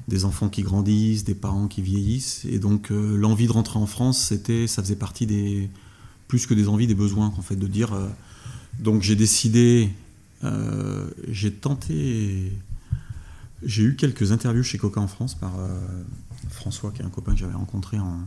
Des 0.08 0.26
enfants 0.26 0.50
qui 0.50 0.64
grandissent, 0.64 1.24
des 1.24 1.36
parents 1.36 1.68
qui 1.68 1.82
vieillissent. 1.82 2.46
Et 2.46 2.60
donc 2.60 2.90
l'envie 2.90 3.48
de 3.48 3.54
rentrer 3.54 3.80
en 3.80 3.86
France, 3.86 4.22
c'était, 4.22 4.68
ça 4.68 4.82
faisait 4.84 4.96
partie 4.96 5.26
des, 5.26 5.70
plus 6.34 6.48
que 6.48 6.56
des 6.56 6.68
envies, 6.68 6.88
des 6.88 6.96
besoins, 6.96 7.32
en 7.38 7.44
fait, 7.44 7.56
de 7.56 7.68
dire. 7.68 7.94
Euh, 7.94 8.08
donc 8.80 9.04
j'ai 9.04 9.16
décidé, 9.16 9.92
euh, 10.44 11.08
j'ai 11.30 11.54
tenté, 11.54 12.52
j'ai 13.62 13.84
eu 13.84 13.96
quelques 13.96 14.32
interviews 14.32 14.64
chez 14.64 14.80
Coca 14.80 15.00
en 15.00 15.08
France 15.08 15.36
par 15.36 15.60
euh, 15.60 15.68
François, 16.50 16.90
qui 16.92 17.04
est 17.04 17.06
un 17.06 17.10
copain 17.10 17.34
que 17.34 17.38
j'avais 17.38 17.54
rencontré, 17.54 18.00
en, 18.00 18.22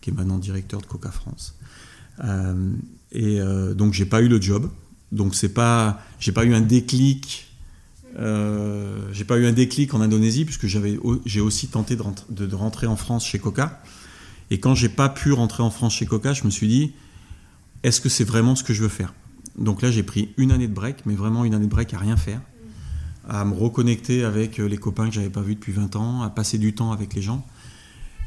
qui 0.00 0.10
est 0.10 0.12
maintenant 0.12 0.38
directeur 0.38 0.80
de 0.80 0.86
Coca 0.86 1.10
France. 1.10 1.56
et 3.10 3.40
donc 3.74 3.92
j'ai 3.92 4.06
pas 4.06 4.22
eu 4.22 4.28
le 4.28 4.40
job. 4.40 4.70
Donc 5.10 5.34
c'est 5.34 5.48
pas, 5.52 6.00
j'ai 6.20 6.30
pas 6.30 6.44
eu 6.44 6.54
un 6.54 6.60
déclic. 6.60 7.47
J'ai 8.16 9.24
pas 9.24 9.38
eu 9.38 9.46
un 9.46 9.52
déclic 9.52 9.94
en 9.94 10.00
Indonésie 10.00 10.44
puisque 10.44 10.66
j'avais, 10.66 10.98
j'ai 11.24 11.40
aussi 11.40 11.68
tenté 11.68 11.96
de, 11.96 12.02
de, 12.30 12.46
de, 12.46 12.54
rentrer 12.54 12.86
en 12.86 12.96
France 12.96 13.26
chez 13.26 13.38
Coca. 13.38 13.80
Et 14.50 14.58
quand 14.60 14.74
j'ai 14.74 14.88
pas 14.88 15.08
pu 15.08 15.32
rentrer 15.32 15.62
en 15.62 15.70
France 15.70 15.94
chez 15.94 16.06
Coca, 16.06 16.32
je 16.32 16.44
me 16.44 16.50
suis 16.50 16.68
dit, 16.68 16.92
est-ce 17.82 18.00
que 18.00 18.08
c'est 18.08 18.24
vraiment 18.24 18.56
ce 18.56 18.64
que 18.64 18.72
je 18.72 18.82
veux 18.82 18.88
faire? 18.88 19.12
Donc 19.58 19.82
là, 19.82 19.90
j'ai 19.90 20.02
pris 20.02 20.30
une 20.36 20.52
année 20.52 20.68
de 20.68 20.72
break, 20.72 21.04
mais 21.04 21.14
vraiment 21.14 21.44
une 21.44 21.54
année 21.54 21.66
de 21.66 21.70
break 21.70 21.92
à 21.94 21.98
rien 21.98 22.16
faire, 22.16 22.40
à 23.28 23.44
me 23.44 23.54
reconnecter 23.54 24.24
avec 24.24 24.58
euh, 24.58 24.66
les 24.66 24.78
copains 24.78 25.08
que 25.08 25.14
j'avais 25.14 25.30
pas 25.30 25.42
vus 25.42 25.56
depuis 25.56 25.72
20 25.72 25.96
ans, 25.96 26.22
à 26.22 26.30
passer 26.30 26.58
du 26.58 26.74
temps 26.74 26.92
avec 26.92 27.14
les 27.14 27.22
gens. 27.22 27.44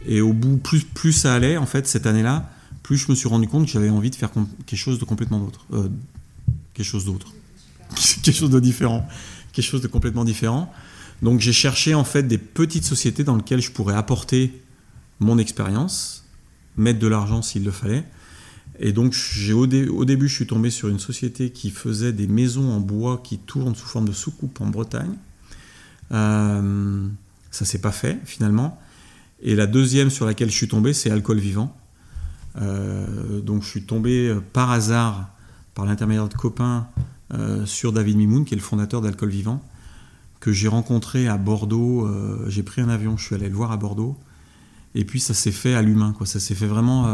Et 0.06 0.22
au 0.22 0.34
bout, 0.34 0.58
plus, 0.58 0.84
plus 0.84 1.14
ça 1.14 1.34
allait, 1.34 1.58
en 1.58 1.66
fait, 1.66 1.88
cette 1.88 2.06
année-là, 2.06 2.50
plus 2.84 2.98
je 2.98 3.10
me 3.10 3.16
suis 3.16 3.30
rendu 3.30 3.48
compte 3.48 3.66
que 3.66 3.72
j'avais 3.72 3.90
envie 3.90 4.10
de 4.10 4.16
faire 4.16 4.32
quelque 4.66 4.80
chose 4.80 5.00
de 5.00 5.06
complètement 5.06 5.40
d'autre. 5.40 5.66
Euh, 5.74 5.90
quelque 6.74 6.86
chose 6.86 7.06
d'autre. 7.06 7.34
quelque 8.24 8.36
chose 8.36 8.50
de 8.50 8.60
différent. 8.60 9.08
Quelque 9.52 9.66
chose 9.66 9.82
de 9.82 9.88
complètement 9.88 10.24
différent. 10.26 10.74
Donc 11.22 11.40
j'ai 11.40 11.54
cherché 11.54 11.94
en 11.94 12.04
fait 12.04 12.24
des 12.24 12.38
petites 12.38 12.86
sociétés 12.86 13.24
dans 13.24 13.36
lesquelles 13.36 13.62
je 13.62 13.72
pourrais 13.72 13.96
apporter 13.96 14.62
mon 15.20 15.38
expérience, 15.38 16.26
mettre 16.78 17.00
de 17.00 17.08
l'argent 17.08 17.42
s'il 17.42 17.64
le 17.64 17.72
fallait, 17.72 18.06
et 18.84 18.94
donc, 18.94 19.16
au, 19.52 19.64
au, 19.64 20.06
début, 20.06 20.28
je 20.28 20.34
suis 20.34 20.48
tombé 20.48 20.72
sur 20.72 20.88
une 20.88 20.98
société 20.98 21.52
qui 21.52 21.70
faisait 21.70 22.14
des 22.14 22.26
maisons 22.26 22.72
en 22.72 22.80
bois 22.80 23.22
qui 23.24 23.38
tournent 23.38 23.76
sous 23.76 23.86
forme 23.86 24.08
de 24.08 24.14
soucoupe 24.14 24.60
en 24.60 24.66
Bretagne. 24.68 25.14
Euh, 26.12 27.08
ça 27.52 27.64
s'est 27.64 27.80
pas 27.80 27.92
fait 27.92 28.20
finalement. 28.26 28.82
Et 29.44 29.56
la 29.56 29.68
deuxième 29.68 30.10
sur 30.10 30.26
laquelle 30.26 30.50
je 30.50 30.56
suis 30.56 30.68
tombé, 30.68 30.94
c'est 30.94 31.12
Alcool 31.12 31.38
Vivant. 31.38 31.78
Euh, 32.60 33.40
donc, 33.42 33.62
je 33.62 33.68
suis 33.68 33.84
tombé 33.84 34.30
euh, 34.30 34.42
par 34.42 34.72
hasard, 34.72 35.30
par 35.76 35.86
l'intermédiaire 35.86 36.28
de 36.28 36.34
copains, 36.34 36.88
sur 37.66 37.94
David 37.94 38.18
Mimoun, 38.18 38.46
qui 38.46 38.54
est 38.54 38.58
le 38.58 38.64
fondateur 38.64 39.02
d'Alcool 39.02 39.30
Vivant, 39.30 39.64
que 40.40 40.52
j'ai 40.52 40.68
rencontré 40.68 41.28
à 41.28 41.38
Bordeaux. 41.38 42.10
j'ai 42.48 42.64
pris 42.64 42.82
un 42.82 42.90
avion, 42.90 43.16
je 43.18 43.26
suis 43.26 43.36
allé 43.36 43.48
le 43.48 43.56
voir 43.56 43.72
à 43.72 43.78
Bordeaux. 43.78 44.18
Et 44.96 45.06
puis, 45.06 45.20
ça 45.20 45.34
s'est 45.34 45.52
fait 45.52 45.74
à 45.74 45.82
l'humain, 45.82 46.14
quoi. 46.18 46.26
Ça 46.26 46.40
s'est 46.40 46.56
fait 46.56 46.68
vraiment 46.68 47.08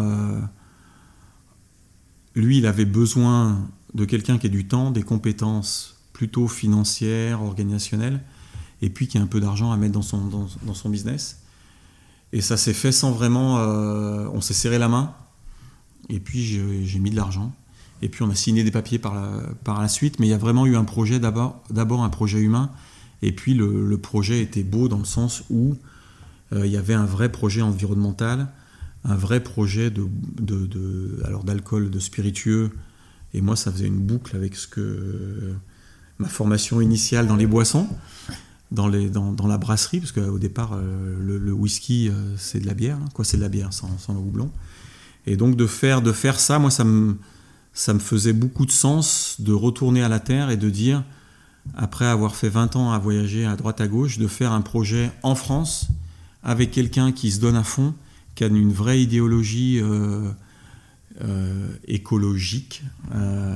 lui, 2.37 2.59
il 2.59 2.67
avait 2.67 2.85
besoin 2.85 3.67
de 3.93 4.05
quelqu'un 4.05 4.37
qui 4.37 4.47
ait 4.47 4.51
du 4.51 4.67
temps, 4.67 4.91
des 4.91 5.03
compétences 5.03 5.97
plutôt 6.13 6.47
financières, 6.47 7.41
organisationnelles, 7.41 8.23
et 8.81 8.89
puis 8.89 9.07
qui 9.07 9.17
ait 9.17 9.21
un 9.21 9.27
peu 9.27 9.39
d'argent 9.39 9.71
à 9.71 9.77
mettre 9.77 9.93
dans 9.93 10.03
son, 10.03 10.27
dans, 10.27 10.73
son 10.73 10.89
business. 10.89 11.41
Et 12.33 12.41
ça 12.41 12.55
s'est 12.55 12.73
fait 12.73 12.91
sans 12.91 13.11
vraiment... 13.11 13.57
Euh, 13.57 14.29
on 14.33 14.41
s'est 14.41 14.53
serré 14.53 14.77
la 14.77 14.87
main, 14.87 15.15
et 16.09 16.19
puis 16.19 16.43
j'ai 16.85 16.99
mis 16.99 17.09
de 17.09 17.15
l'argent. 17.15 17.51
Et 18.01 18.09
puis 18.09 18.23
on 18.23 18.29
a 18.29 18.35
signé 18.35 18.63
des 18.63 18.71
papiers 18.71 18.99
par 18.99 19.15
la, 19.15 19.41
par 19.63 19.81
la 19.81 19.87
suite, 19.87 20.19
mais 20.19 20.27
il 20.27 20.29
y 20.29 20.33
a 20.33 20.37
vraiment 20.37 20.65
eu 20.65 20.75
un 20.75 20.83
projet 20.83 21.19
d'abord, 21.19 21.63
un 22.03 22.09
projet 22.09 22.39
humain, 22.39 22.71
et 23.21 23.31
puis 23.31 23.53
le, 23.53 23.97
projet 23.97 24.41
était 24.41 24.63
beau 24.63 24.87
dans 24.87 24.99
le 24.99 25.05
sens 25.05 25.43
où 25.49 25.75
euh, 26.53 26.65
il 26.65 26.71
y 26.71 26.77
avait 26.77 26.93
un 26.93 27.05
vrai 27.05 27.31
projet 27.31 27.61
environnemental, 27.61 28.47
un 29.03 29.15
vrai 29.15 29.41
projet 29.41 29.89
de, 29.89 30.07
de, 30.39 31.21
alors 31.25 31.43
d'alcool, 31.43 31.89
de 31.89 31.99
spiritueux. 31.99 32.71
Et 33.33 33.41
moi, 33.41 33.55
ça 33.55 33.71
faisait 33.71 33.87
une 33.87 33.99
boucle 33.99 34.35
avec 34.35 34.55
ce 34.55 34.67
que 34.67 35.55
ma 36.19 36.27
formation 36.27 36.81
initiale 36.81 37.27
dans 37.27 37.35
les 37.35 37.47
boissons, 37.47 37.87
dans, 38.71 38.87
les, 38.87 39.09
dans, 39.09 39.31
dans 39.31 39.47
la 39.47 39.57
brasserie, 39.57 39.99
parce 39.99 40.11
qu'au 40.11 40.39
départ, 40.39 40.73
euh, 40.73 41.15
le, 41.19 41.51
whisky, 41.51 42.09
euh, 42.09 42.35
c'est 42.37 42.59
de 42.59 42.67
la 42.67 42.73
bière. 42.73 42.97
Hein. 42.97 43.09
Quoi, 43.13 43.25
c'est 43.25 43.37
de 43.37 43.41
la 43.41 43.49
bière 43.49 43.73
sans, 43.73 43.97
sans, 43.97 44.13
le 44.13 44.19
houblon. 44.19 44.51
Et 45.25 45.35
donc 45.37 45.55
de 45.55 45.67
faire, 45.67 46.01
de 46.01 46.11
faire 46.11 46.39
ça, 46.39 46.59
moi, 46.59 46.71
ça 46.71 46.83
me, 46.83 47.17
ça 47.77 47.93
me 47.93 47.99
faisait 47.99 48.33
beaucoup 48.33 48.65
de 48.65 48.71
sens 48.71 49.35
de 49.37 49.53
retourner 49.53 50.01
à 50.01 50.09
la 50.09 50.19
terre 50.19 50.49
et 50.49 50.57
de 50.57 50.67
dire, 50.67 51.03
après 51.75 52.05
avoir 52.05 52.35
fait 52.35 52.49
20 52.49 52.75
ans 52.75 52.91
à 52.91 52.97
voyager 52.97 53.45
à 53.45 53.55
droite 53.55 53.79
à 53.81 53.87
gauche, 53.87 54.17
de 54.17 54.25
faire 54.25 54.51
un 54.51 54.61
projet 54.61 55.11
en 55.21 55.35
France 55.35 55.85
avec 56.41 56.71
quelqu'un 56.71 57.11
qui 57.11 57.31
se 57.31 57.39
donne 57.39 57.55
à 57.55 57.63
fond 57.63 57.93
qui 58.33 58.43
a 58.43 58.47
une 58.47 58.73
vraie 58.73 59.01
idéologie 59.01 59.79
euh, 59.79 60.31
euh, 61.23 61.69
écologique, 61.87 62.83
euh, 63.13 63.55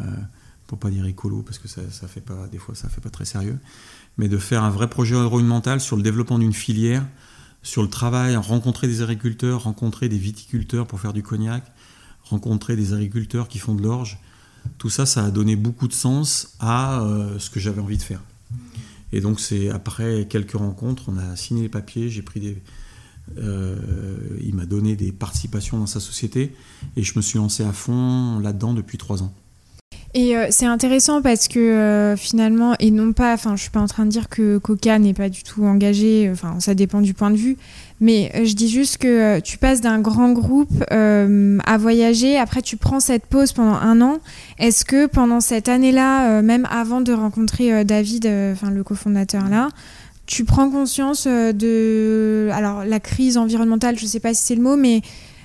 pour 0.67 0.77
pas 0.77 0.91
dire 0.91 1.05
écolo 1.05 1.41
parce 1.41 1.57
que 1.57 1.67
ça, 1.67 1.81
ça, 1.89 2.07
fait 2.07 2.21
pas 2.21 2.47
des 2.51 2.57
fois 2.59 2.75
ça 2.75 2.89
fait 2.89 3.01
pas 3.01 3.09
très 3.09 3.25
sérieux, 3.25 3.57
mais 4.17 4.29
de 4.29 4.37
faire 4.37 4.63
un 4.63 4.69
vrai 4.69 4.87
projet 4.87 5.15
environnemental 5.15 5.81
sur 5.81 5.97
le 5.97 6.03
développement 6.03 6.37
d'une 6.37 6.53
filière, 6.53 7.05
sur 7.63 7.81
le 7.81 7.89
travail, 7.89 8.35
rencontrer 8.35 8.87
des 8.87 9.01
agriculteurs, 9.01 9.63
rencontrer 9.63 10.09
des 10.09 10.17
viticulteurs 10.17 10.85
pour 10.85 10.99
faire 10.99 11.13
du 11.13 11.23
cognac, 11.23 11.63
rencontrer 12.31 12.75
des 12.75 12.93
agriculteurs 12.93 13.47
qui 13.47 13.59
font 13.59 13.75
de 13.75 13.83
l'orge. 13.83 14.19
Tout 14.77 14.89
ça, 14.89 15.05
ça 15.05 15.25
a 15.25 15.31
donné 15.31 15.55
beaucoup 15.55 15.87
de 15.87 15.93
sens 15.93 16.55
à 16.59 17.03
ce 17.39 17.49
que 17.49 17.59
j'avais 17.59 17.81
envie 17.81 17.97
de 17.97 18.03
faire. 18.03 18.21
Et 19.11 19.21
donc 19.21 19.39
c'est 19.39 19.69
après 19.69 20.27
quelques 20.29 20.53
rencontres, 20.53 21.03
on 21.07 21.17
a 21.17 21.35
signé 21.35 21.63
les 21.63 21.69
papiers, 21.69 22.09
j'ai 22.09 22.21
pris 22.21 22.39
des, 22.39 22.61
euh, 23.37 23.75
il 24.41 24.55
m'a 24.55 24.65
donné 24.65 24.95
des 24.95 25.11
participations 25.11 25.77
dans 25.77 25.87
sa 25.87 25.99
société 25.99 26.55
et 26.95 27.03
je 27.03 27.13
me 27.15 27.21
suis 27.21 27.37
lancé 27.37 27.63
à 27.63 27.71
fond 27.71 28.39
là-dedans 28.39 28.73
depuis 28.73 28.97
trois 28.97 29.23
ans. 29.23 29.33
Et 30.13 30.35
euh, 30.35 30.47
c'est 30.49 30.65
intéressant 30.65 31.21
parce 31.21 31.47
que 31.47 31.59
euh, 31.59 32.17
finalement, 32.17 32.75
et 32.79 32.91
non 32.91 33.13
pas, 33.13 33.33
enfin, 33.33 33.55
je 33.55 33.61
suis 33.61 33.69
pas 33.69 33.79
en 33.79 33.87
train 33.87 34.05
de 34.05 34.09
dire 34.09 34.27
que 34.27 34.57
Coca 34.57 34.99
n'est 34.99 35.13
pas 35.13 35.29
du 35.29 35.43
tout 35.43 35.63
engagé, 35.63 36.29
enfin, 36.31 36.59
ça 36.59 36.73
dépend 36.73 36.99
du 36.99 37.13
point 37.13 37.31
de 37.31 37.37
vue, 37.37 37.57
mais 38.01 38.29
je 38.43 38.53
dis 38.53 38.67
juste 38.67 38.97
que 38.97 39.39
tu 39.39 39.57
passes 39.57 39.79
d'un 39.79 39.99
grand 39.99 40.33
groupe 40.33 40.83
à 40.89 41.77
voyager, 41.77 42.37
après 42.37 42.61
tu 42.61 42.75
prends 42.75 42.99
cette 42.99 43.25
pause 43.25 43.53
pendant 43.53 43.75
un 43.75 44.01
an. 44.01 44.19
Est-ce 44.59 44.83
que 44.83 45.05
pendant 45.05 45.39
cette 45.39 45.69
année-là, 45.69 46.41
même 46.41 46.67
avant 46.69 46.99
de 46.99 47.13
rencontrer 47.13 47.85
David, 47.85 48.27
enfin, 48.53 48.69
le 48.69 48.83
cofondateur 48.83 49.47
là, 49.47 49.69
tu 50.31 50.45
prends 50.45 50.69
conscience 50.69 51.25
euh, 51.27 51.51
de 51.51 52.49
alors 52.53 52.85
la 52.85 53.01
crise 53.01 53.37
environnementale, 53.37 53.99
je 53.99 54.05
sais 54.05 54.21
pas 54.21 54.33
si 54.33 54.43
c'est 54.43 54.55
le 54.55 54.61
mot, 54.61 54.77
mais 54.77 55.01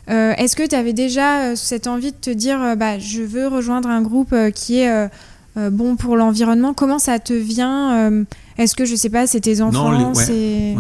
euh, 0.08 0.32
est-ce 0.34 0.54
que 0.56 0.66
tu 0.66 0.74
avais 0.74 0.92
déjà 0.92 1.42
euh, 1.42 1.56
cette 1.56 1.86
envie 1.86 2.12
de 2.12 2.16
te 2.16 2.30
dire 2.30 2.76
bah, 2.76 2.98
je 2.98 3.22
veux 3.22 3.48
rejoindre 3.48 3.88
un 3.88 4.02
groupe 4.02 4.34
qui 4.54 4.78
est 4.78 5.10
bon 5.56 5.96
pour 5.96 6.16
l'environnement? 6.16 6.74
Comment 6.74 6.98
ça 6.98 7.18
te 7.18 7.32
vient 7.32 8.24
Est-ce 8.58 8.76
que 8.76 8.84
je 8.84 8.94
sais 8.94 9.10
pas, 9.10 9.26
c'est 9.26 9.40
tes 9.40 9.60
enfants 9.60 9.90
non, 9.90 10.12
ouais, 10.12 10.76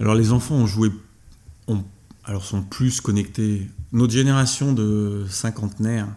Alors 0.00 0.14
les 0.14 0.32
enfants 0.32 0.56
ont 0.56 0.66
joué, 0.66 0.90
ont, 1.68 1.82
alors 2.24 2.44
sont 2.44 2.62
plus 2.62 3.00
connectés. 3.00 3.68
Notre 3.92 4.12
génération 4.12 4.72
de 4.72 5.26
cinquantenaires, 5.28 6.08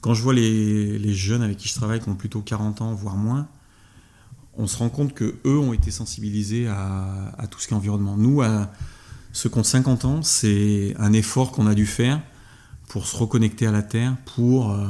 quand 0.00 0.14
je 0.14 0.22
vois 0.22 0.34
les, 0.34 0.98
les, 0.98 1.12
jeunes 1.12 1.42
avec 1.42 1.58
qui 1.58 1.68
je 1.68 1.74
travaille 1.74 2.00
qui 2.00 2.08
ont 2.08 2.14
plutôt 2.14 2.40
40 2.40 2.80
ans, 2.82 2.94
voire 2.94 3.16
moins, 3.16 3.48
on 4.58 4.66
se 4.66 4.76
rend 4.76 4.88
compte 4.88 5.14
que 5.14 5.36
eux 5.44 5.58
ont 5.58 5.72
été 5.72 5.90
sensibilisés 5.90 6.66
à, 6.66 7.32
à 7.38 7.46
tout 7.46 7.60
ce 7.60 7.68
qui 7.68 7.74
est 7.74 7.76
environnement. 7.76 8.16
Nous, 8.16 8.42
à 8.42 8.70
ceux 9.32 9.48
qui 9.48 9.58
ont 9.58 9.64
50 9.64 10.04
ans, 10.04 10.22
c'est 10.22 10.94
un 10.98 11.12
effort 11.12 11.52
qu'on 11.52 11.66
a 11.66 11.74
dû 11.74 11.86
faire 11.86 12.20
pour 12.88 13.06
se 13.06 13.16
reconnecter 13.16 13.66
à 13.66 13.72
la 13.72 13.82
Terre, 13.82 14.16
pour, 14.24 14.72
euh, 14.72 14.86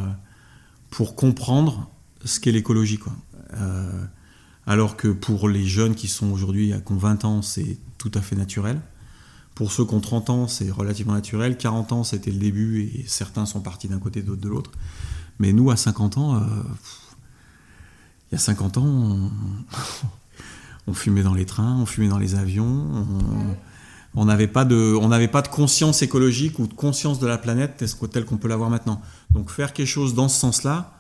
comprendre 1.17 1.91
ce 2.25 2.41
qu'est 2.41 2.53
l'écologie. 2.53 2.99
Euh, 3.55 4.05
alors 4.67 4.97
que 4.97 5.09
pour 5.09 5.49
les 5.49 5.67
jeunes 5.67 5.95
qui 5.95 6.09
sont 6.09 6.31
aujourd'hui 6.31 6.73
à 6.73 6.81
20 6.89 7.25
ans, 7.25 7.43
c'est 7.43 7.79
tout 7.99 8.11
à 8.15 8.21
fait 8.21 8.37
naturel. 8.37 8.81
Pour 9.55 9.73
ceux 9.73 9.85
qui 9.85 9.95
ont 9.95 10.01
30 10.01 10.31
ans, 10.31 10.49
c'est 10.49 10.71
relativement 10.71 11.15
naturel. 11.15 11.57
40 11.57 11.93
ans, 11.93 12.05
c'était 12.05 12.31
le 12.31 12.39
début 12.39 12.83
et 12.83 13.05
certains 13.09 13.45
sont 13.45 13.61
partis 13.61 13.89
d'un 13.89 13.99
côté, 13.99 14.23
d'autres 14.23 14.41
de 14.41 14.49
l'autre. 14.49 14.71
Mais 15.41 15.53
nous, 15.53 15.71
à 15.71 15.77
50 15.77 16.19
ans, 16.19 16.37
euh, 16.37 16.41
il 18.31 18.35
y 18.35 18.37
a 18.37 18.39
50 18.39 18.79
ans, 18.79 19.31
on, 20.87 20.95
fumait 20.95 21.23
dans 21.23 21.35
les 21.35 21.47
trains, 21.47 21.77
on 21.77 21.87
fumait 21.87 22.09
dans 22.09 22.19
les 22.19 22.35
avions, 22.35 22.67
on 22.67 23.57
n'avait 24.15 24.47
pas, 24.47 24.65
de, 24.65 25.27
pas 25.27 25.43
de 25.43 25.49
conscience 25.49 26.03
écologique 26.03 26.59
ou 26.59 26.67
de 26.67 26.75
conscience 26.75 27.19
de 27.19 27.27
la 27.27 27.39
planète 27.39 27.85
telle 28.11 28.25
qu'on 28.25 28.37
peut 28.37 28.49
l'avoir 28.49 28.71
maintenant. 28.71 29.01
Donc 29.31 29.51
faire 29.51 29.73
quelque 29.73 29.87
chose 29.87 30.15
dans 30.15 30.29
ce 30.29 30.39
sens-là, 30.41 30.93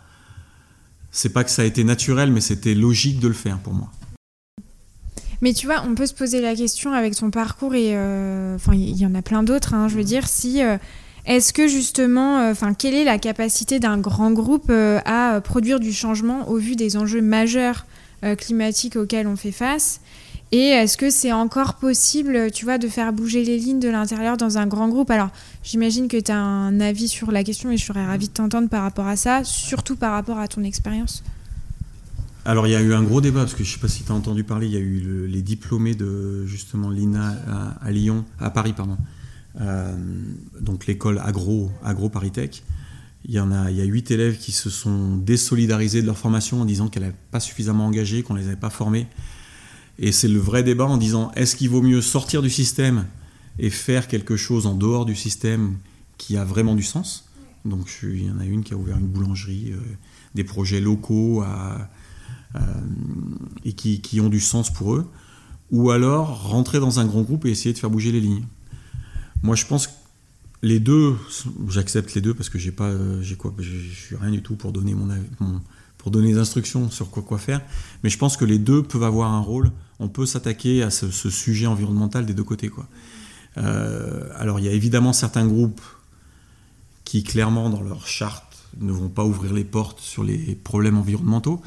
c'est 1.11 1.30
pas 1.30 1.44
que 1.44 1.50
ça 1.50 1.62
a 1.62 1.64
été 1.64 1.84
naturel, 1.84 2.30
mais 2.30 2.40
c'était 2.40 2.74
logique 2.74 3.18
de 3.18 3.28
le 3.28 3.34
faire 3.34 3.59
pour 3.59 3.72
moi. 3.72 3.90
Mais 5.40 5.52
tu 5.52 5.66
vois, 5.66 5.84
on 5.86 5.94
peut 5.94 6.06
se 6.06 6.14
poser 6.14 6.40
la 6.40 6.54
question 6.54 6.92
avec 6.92 7.14
son 7.14 7.30
parcours 7.30 7.74
et 7.74 7.96
euh, 7.96 8.56
enfin 8.56 8.74
il 8.74 8.96
y 8.96 9.06
en 9.06 9.14
a 9.14 9.22
plein 9.22 9.42
d'autres. 9.42 9.74
Hein, 9.74 9.88
je 9.88 9.96
veux 9.96 10.04
dire, 10.04 10.26
si 10.26 10.62
euh, 10.62 10.78
est-ce 11.26 11.52
que 11.52 11.68
justement, 11.68 12.40
euh, 12.40 12.52
enfin 12.52 12.74
quelle 12.74 12.94
est 12.94 13.04
la 13.04 13.18
capacité 13.18 13.78
d'un 13.78 13.98
grand 13.98 14.32
groupe 14.32 14.70
à 14.70 15.40
produire 15.42 15.78
du 15.78 15.92
changement 15.92 16.48
au 16.48 16.56
vu 16.56 16.74
des 16.76 16.96
enjeux 16.96 17.22
majeurs 17.22 17.86
climatiques 18.36 18.96
auxquels 18.96 19.28
on 19.28 19.36
fait 19.36 19.52
face? 19.52 20.00
Et 20.51 20.68
est-ce 20.68 20.96
que 20.96 21.11
c'est 21.11 21.32
encore 21.32 21.74
possible, 21.74 22.51
tu 22.51 22.64
vois, 22.64 22.78
de 22.78 22.88
faire 22.88 23.12
bouger 23.12 23.44
les 23.44 23.59
lignes 23.59 23.80
de 23.80 23.88
l'intérieur 23.88 24.38
dans 24.38 24.57
un 24.57 24.66
grand 24.66 24.88
groupe? 24.88 25.11
Alors, 25.11 25.28
j'imagine 25.62 26.09
que 26.09 26.18
tu 26.18 26.32
as 26.32 26.38
un 26.38 26.80
avis 26.80 27.09
sur 27.09 27.30
la 27.30 27.44
question 27.44 27.70
et 27.70 27.76
je 27.76 27.84
serais 27.84 28.05
ravie 28.05 28.28
de 28.28 28.32
t'entendre 28.32 28.68
par 28.70 28.82
rapport 28.82 29.07
à 29.07 29.16
ça, 29.16 29.44
surtout 29.44 29.94
par 29.96 30.12
rapport 30.12 30.38
à 30.38 30.49
ton 30.49 30.64
expérience. 30.64 31.22
Alors, 32.46 32.66
il 32.66 32.70
y 32.70 32.76
a 32.76 32.80
eu 32.80 32.94
un 32.94 33.03
gros 33.03 33.20
débat, 33.20 33.40
parce 33.40 33.53
que 33.53 33.62
je 33.62 33.68
ne 33.68 33.74
sais 33.74 33.80
pas 33.80 33.88
si 33.88 34.05
tu 34.05 34.11
as 34.11 34.14
entendu 34.14 34.42
parler, 34.42 34.66
il 34.68 34.72
y 34.72 34.76
a 34.76 34.80
eu 34.80 35.26
les 35.26 35.42
diplômés 35.42 35.94
de 35.94 36.46
justement 36.46 36.88
l'INA 36.88 37.36
à, 37.82 37.90
Lyon, 37.90 38.24
à 38.40 38.49
Paris, 38.49 38.72
pardon. 38.72 38.96
Euh, 39.61 39.94
donc 40.61 40.86
l'école 40.86 41.20
agro, 41.22 41.70
agro 41.84 42.09
Paritech. 42.09 42.62
Il 43.26 43.34
y 43.34 43.40
en 43.40 43.53
a, 43.53 43.70
il 43.70 43.76
y 43.76 43.82
a 43.82 43.84
huit 43.84 44.11
élèves 44.11 44.38
qui 44.38 44.53
se 44.53 44.70
sont 44.70 45.16
désolidarisés 45.16 46.01
de 46.01 46.07
leur 46.07 46.16
formation 46.16 46.62
en 46.62 46.64
disant 46.64 46.88
qu'elle 46.88 47.03
n'avait 47.03 47.16
pas 47.30 47.40
suffisamment 47.40 47.84
engagé, 47.84 48.22
qu'on 48.22 48.32
ne 48.32 48.38
les 48.38 48.46
avait 48.46 48.57
pas 48.57 48.70
formés 48.70 49.09
et 49.99 50.12
c'est 50.12 50.28
le 50.28 50.38
vrai 50.38 50.62
débat 50.62 50.86
en 50.86 50.96
disant 50.96 51.32
est-ce 51.34 51.57
qu'il 51.57 51.70
vaut 51.70 51.82
mieux 51.82 52.01
sortir 52.01 52.42
du 52.42 52.51
système 52.51 53.07
et 53.59 53.70
faire 53.70 54.07
quelque 54.07 54.36
chose 54.36 54.66
en 54.66 54.74
dehors 54.74 55.05
du 55.05 55.16
système 55.16 55.76
qui 56.18 56.36
a 56.36 56.44
vraiment 56.44 56.74
du 56.74 56.82
sens? 56.82 57.28
Donc 57.64 57.90
il 58.03 58.24
y 58.24 58.30
en 58.30 58.38
a 58.38 58.44
une 58.44 58.62
qui 58.62 58.74
a 58.74 58.76
ouvert 58.76 58.96
une 58.96 59.09
boulangerie, 59.09 59.72
euh, 59.72 59.80
des 60.34 60.44
projets 60.44 60.80
locaux 60.80 61.42
euh, 61.42 62.61
et 63.64 63.72
qui, 63.72 64.20
ont 64.20 64.28
du 64.28 64.40
sens 64.40 64.72
pour 64.72 64.94
eux. 64.94 65.11
Ou 65.70 65.90
alors 65.90 66.49
rentrer 66.49 66.80
dans 66.80 67.01
un 67.01 67.05
grand 67.05 67.22
groupe 67.22 67.44
et 67.44 67.51
essayer 67.51 67.72
de 67.72 67.78
faire 67.78 67.90
bouger 67.90 68.12
les 68.12 68.20
lignes. 68.20 68.46
Moi 69.42 69.57
je 69.57 69.66
pense 69.66 69.88
que 69.88 69.92
les 70.62 70.80
deux, 70.80 71.16
j'accepte 71.68 72.14
les 72.14 72.20
deux 72.20 72.34
parce 72.34 72.49
que 72.49 72.59
j'ai 72.59 72.72
pas, 72.72 72.92
j'ai 73.20 73.36
quoi, 73.36 73.55
je 73.59 73.76
suis 73.94 74.16
rien 74.16 74.30
du 74.30 74.42
tout 74.42 74.57
pour 74.57 74.72
donner 74.72 74.94
mon, 74.94 75.07
mon, 75.40 75.61
donner 76.11 76.32
des 76.32 76.38
instructions 76.38 76.90
sur 76.90 77.11
quoi 77.11 77.22
quoi 77.22 77.38
faire. 77.38 77.61
Mais 78.02 78.11
je 78.11 78.18
pense 78.18 78.36
que 78.36 78.44
les 78.44 78.59
deux 78.59 78.82
peuvent 78.82 79.02
avoir 79.02 79.32
un 79.32 79.40
rôle 79.40 79.70
on 80.00 80.09
peut 80.09 80.26
s'attaquer 80.26 80.82
à 80.82 80.90
ce, 80.90 81.11
sujet 81.11 81.66
environnemental 81.66 82.24
des 82.26 82.34
deux 82.34 82.44
côtés. 82.44 82.70
Euh, 83.56 84.28
alors 84.36 84.61
il 84.61 84.66
y 84.66 84.68
a 84.68 84.72
évidemment 84.72 85.12
certains 85.12 85.46
groupes 85.46 85.80
qui 87.04 87.24
clairement 87.24 87.70
dans 87.70 87.82
leur 87.82 88.06
charte 88.06 88.44
ne 88.80 88.92
vont 88.92 89.09
pas 89.09 89.24
ouvrir 89.24 89.52
les 89.52 89.64
portes 89.64 90.00
sur 90.00 90.22
les 90.22 90.54
problèmes 90.54 90.98
environnementaux, 90.98 91.61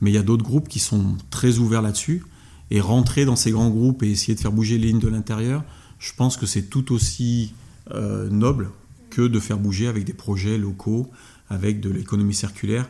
mais 0.00 0.10
il 0.10 0.14
y 0.14 0.18
a 0.18 0.22
d'autres 0.22 0.44
groupes 0.44 0.68
qui 0.68 0.78
sont 0.78 1.16
très 1.30 1.58
ouverts 1.58 1.82
là-dessus, 1.82 2.24
et 2.70 2.80
rentrer 2.80 3.24
dans 3.24 3.36
ces 3.36 3.50
grands 3.50 3.70
groupes 3.70 4.02
et 4.02 4.10
essayer 4.10 4.34
de 4.34 4.40
faire 4.40 4.52
bouger 4.52 4.76
les 4.78 4.88
lignes 4.88 4.98
de 4.98 5.08
l'intérieur, 5.08 5.62
je 5.98 6.12
pense 6.14 6.36
que 6.36 6.46
c'est 6.46 6.62
tout 6.62 6.92
aussi 6.92 7.54
euh, 7.92 8.28
noble 8.28 8.70
que 9.10 9.22
de 9.22 9.40
faire 9.40 9.58
bouger 9.58 9.88
avec 9.88 10.04
des 10.04 10.12
projets 10.12 10.58
locaux, 10.58 11.10
avec 11.48 11.80
de 11.80 11.90
l'économie 11.90 12.34
circulaire. 12.34 12.88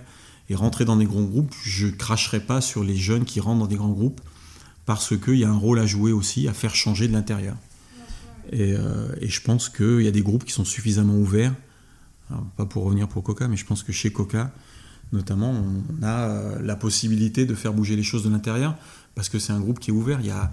Et 0.50 0.54
rentrer 0.54 0.84
dans 0.84 0.96
des 0.96 1.04
grands 1.04 1.24
groupes, 1.24 1.54
je 1.62 1.88
cracherai 1.88 2.40
pas 2.40 2.60
sur 2.60 2.82
les 2.82 2.96
jeunes 2.96 3.24
qui 3.24 3.40
rentrent 3.40 3.60
dans 3.60 3.66
des 3.66 3.76
grands 3.76 3.90
groupes 3.90 4.20
parce 4.86 5.18
qu'il 5.18 5.36
y 5.36 5.44
a 5.44 5.50
un 5.50 5.56
rôle 5.56 5.78
à 5.78 5.84
jouer 5.84 6.12
aussi, 6.12 6.48
à 6.48 6.54
faire 6.54 6.74
changer 6.74 7.08
de 7.08 7.12
l'intérieur. 7.12 7.56
Euh, 8.54 9.12
et, 9.20 9.28
je 9.28 9.42
pense 9.42 9.68
qu'il 9.68 10.00
y 10.00 10.08
a 10.08 10.10
des 10.10 10.22
groupes 10.22 10.44
qui 10.44 10.52
sont 10.52 10.64
suffisamment 10.64 11.14
ouverts, 11.14 11.54
pas 12.56 12.64
pour 12.64 12.84
revenir 12.84 13.06
pour 13.06 13.22
Coca, 13.22 13.48
mais 13.48 13.56
je 13.56 13.66
pense 13.66 13.82
que 13.82 13.92
chez 13.92 14.10
Coca, 14.10 14.50
notamment, 15.12 15.50
on 15.50 16.02
a 16.02 16.28
euh, 16.28 16.62
la 16.62 16.76
possibilité 16.76 17.44
de 17.44 17.54
faire 17.54 17.74
bouger 17.74 17.96
les 17.96 18.02
choses 18.02 18.24
de 18.24 18.30
l'intérieur, 18.30 18.76
parce 19.14 19.28
que 19.28 19.38
c'est 19.38 19.52
un 19.52 19.60
groupe 19.60 19.78
qui 19.78 19.90
est 19.90 19.92
ouvert. 19.92 20.20
Il 20.20 20.26
y 20.26 20.30
a 20.30 20.52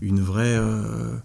une 0.00 0.20
vraie, 0.20 0.56
euh, 0.56 1.16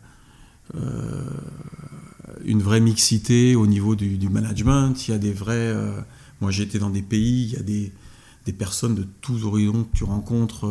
une 2.45 2.61
vraie 2.61 2.79
mixité 2.79 3.55
au 3.55 3.65
niveau 3.65 3.95
du, 3.95 4.29
management, 4.29 5.07
il 5.07 5.11
y 5.11 5.13
a 5.15 5.17
des 5.17 5.33
vrais... 5.33 5.75
moi 6.39 6.51
été 6.51 6.77
dans 6.77 6.91
des 6.91 7.01
pays, 7.01 7.45
il 7.45 7.53
y 7.53 7.57
a 7.57 7.63
des, 7.63 7.91
des 8.45 8.53
personnes 8.53 8.95
de 8.95 9.07
tous 9.21 9.43
horizons 9.43 9.83
que 9.83 9.97
tu 9.97 10.03
rencontres 10.03 10.67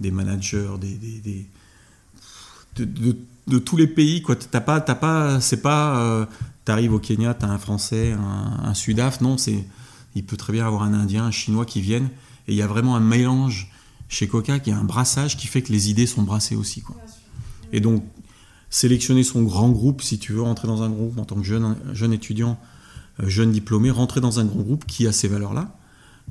des 0.00 0.10
managers, 0.10 0.70
des, 0.80 1.46
de, 2.76 3.58
tous 3.58 3.76
les 3.76 3.86
pays. 3.86 4.22
Quoi. 4.22 4.36
T'as 4.36 4.60
pas, 4.60 4.80
t'as 4.80 4.94
pas, 4.94 5.40
c'est 5.40 5.62
pas, 5.62 5.98
euh, 5.98 6.26
t'arrives 6.64 6.92
au 6.92 6.98
Kenya, 6.98 7.34
t'as 7.34 7.48
un 7.48 7.58
Français, 7.58 8.12
un, 8.12 8.74
Sudaf, 8.74 9.20
non, 9.20 9.38
c'est, 9.38 9.64
il 10.14 10.24
peut 10.24 10.36
très 10.36 10.52
bien 10.52 10.66
avoir 10.66 10.82
un 10.82 10.94
Indien, 10.94 11.24
un 11.24 11.30
Chinois 11.30 11.64
qui 11.64 11.80
viennent, 11.80 12.10
et 12.48 12.52
il 12.52 12.54
y 12.54 12.62
a 12.62 12.66
vraiment 12.66 12.96
un 12.96 13.00
mélange 13.00 13.70
chez 14.08 14.28
Coca 14.28 14.58
qui 14.58 14.70
a 14.70 14.76
un 14.76 14.84
brassage 14.84 15.36
qui 15.36 15.46
fait 15.46 15.62
que 15.62 15.72
les 15.72 15.88
idées 15.90 16.06
sont 16.06 16.22
brassées 16.22 16.56
aussi. 16.56 16.82
Quoi. 16.82 16.96
Et 17.72 17.80
donc, 17.80 18.04
sélectionner 18.68 19.22
son 19.22 19.42
grand 19.42 19.70
groupe, 19.70 20.02
si 20.02 20.18
tu 20.18 20.32
veux 20.32 20.42
rentrer 20.42 20.68
dans 20.68 20.82
un 20.82 20.90
groupe 20.90 21.18
en 21.18 21.24
tant 21.24 21.36
que 21.36 21.42
jeune, 21.42 21.76
jeune 21.92 22.12
étudiant, 22.12 22.58
euh, 23.20 23.28
jeune 23.28 23.52
diplômé, 23.52 23.90
rentrer 23.90 24.20
dans 24.20 24.38
un 24.38 24.44
grand 24.44 24.60
groupe 24.60 24.86
qui 24.86 25.06
a 25.06 25.12
ces 25.12 25.28
valeurs-là, 25.28 25.74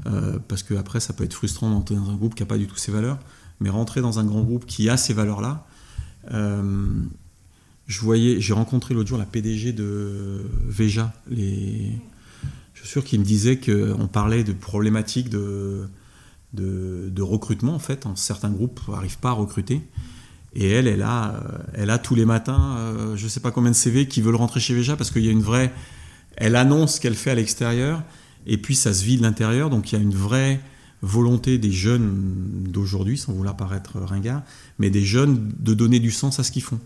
euh, 0.06 0.40
parce 0.48 0.64
que 0.64 0.74
après 0.74 1.00
ça 1.00 1.14
peut 1.14 1.24
être 1.24 1.34
frustrant 1.34 1.70
d'entrer 1.70 1.96
dans 1.96 2.10
un 2.10 2.16
groupe 2.16 2.36
qui 2.36 2.42
n'a 2.42 2.48
pas 2.48 2.58
du 2.58 2.68
tout 2.68 2.78
ces 2.78 2.92
valeurs 2.92 3.20
mais 3.62 3.70
rentrer 3.70 4.02
dans 4.02 4.20
un 4.20 4.26
grand 4.26 4.42
groupe 4.42 4.66
qui 4.66 4.90
a 4.90 4.98
ces 4.98 5.14
valeurs-là. 5.14 5.66
Euh, 6.34 6.88
j'ai 7.88 8.54
rencontré 8.54 8.94
l'autre 8.94 9.10
jour 9.10 9.18
la 9.18 9.26
PDG 9.26 9.72
de 9.72 10.42
Veja. 10.66 11.14
Les, 11.30 11.92
je 12.74 12.82
suis 12.82 12.90
sûr 12.90 13.04
qu'il 13.04 13.20
me 13.20 13.26
disait 13.26 13.60
qu'on 13.60 14.08
parlait 14.08 14.44
de 14.44 14.54
problématiques 14.54 15.30
de, 15.30 15.88
de, 16.54 17.22
recrutement 17.22 17.76
en 17.76 17.80
fait. 17.80 18.06
En 18.06 18.16
certains 18.16 18.50
groupes 18.50 18.82
n'arrivent 18.88 19.20
pas 19.20 19.30
à 19.30 19.34
recruter. 19.34 19.82
Et 20.54 20.70
elle, 20.70 20.88
elle 20.88 21.04
a, 21.04 21.42
elle 21.74 21.92
a 21.92 21.98
tous 21.98 22.16
les 22.16 22.26
matins, 22.26 22.76
euh, 22.78 23.16
je 23.16 23.24
ne 23.24 23.30
sais 23.30 23.40
pas 23.40 23.52
combien 23.52 23.72
de 23.72 23.76
CV 23.76 24.08
qui 24.08 24.22
veulent 24.22 24.36
rentrer 24.36 24.60
chez 24.60 24.74
Veja 24.74 24.98
parce 24.98 25.12
qu'il 25.12 25.24
y 25.24 25.30
a 25.30 25.32
une 25.32 25.42
vraie. 25.42 25.72
Elle 26.36 26.56
annonce 26.56 26.96
ce 26.96 27.02
qu'elle 27.02 27.16
fait 27.16 27.30
à 27.30 27.36
l'extérieur 27.36 28.02
et 28.48 28.58
puis 28.58 28.76
ça 28.76 28.94
se 28.94 29.04
vit 29.04 29.18
de 29.18 29.22
l'intérieur. 29.22 29.70
Donc 29.70 29.92
il 29.92 29.96
y 29.96 29.98
a 29.98 30.02
une 30.02 30.14
vraie 30.14 30.60
volonté 31.02 31.58
des 31.58 31.72
jeunes 31.72 32.66
d'aujourd'hui, 32.70 33.18
sans 33.18 33.34
vouloir 33.34 33.58
paraître 33.58 34.00
ringard, 34.00 34.44
mais 34.80 34.90
des 34.90 35.04
jeunes 35.04 35.52
de 35.60 35.74
donner 35.74 36.00
du 36.00 36.12
sens 36.12 36.40
à 36.40 36.44
ce 36.44 36.52
qu'ils 36.52 36.64
font. 36.64 36.80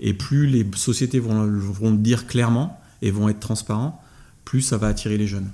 Et 0.00 0.12
plus 0.12 0.46
les 0.46 0.66
sociétés 0.76 1.18
vont, 1.18 1.44
le 1.44 1.96
dire 1.96 2.26
clairement 2.26 2.78
et 3.00 3.10
vont 3.10 3.28
être 3.28 3.40
transparents, 3.40 4.02
plus 4.44 4.60
ça 4.60 4.76
va 4.76 4.88
attirer 4.88 5.16
les 5.16 5.26
jeunes. 5.26 5.50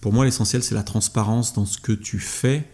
Pour 0.00 0.12
moi, 0.12 0.24
l'essentiel, 0.24 0.62
c'est 0.62 0.74
la 0.74 0.84
transparence 0.84 1.52
dans 1.54 1.66
ce 1.66 1.78
que 1.78 1.92
tu 1.92 2.18
fais 2.18 2.68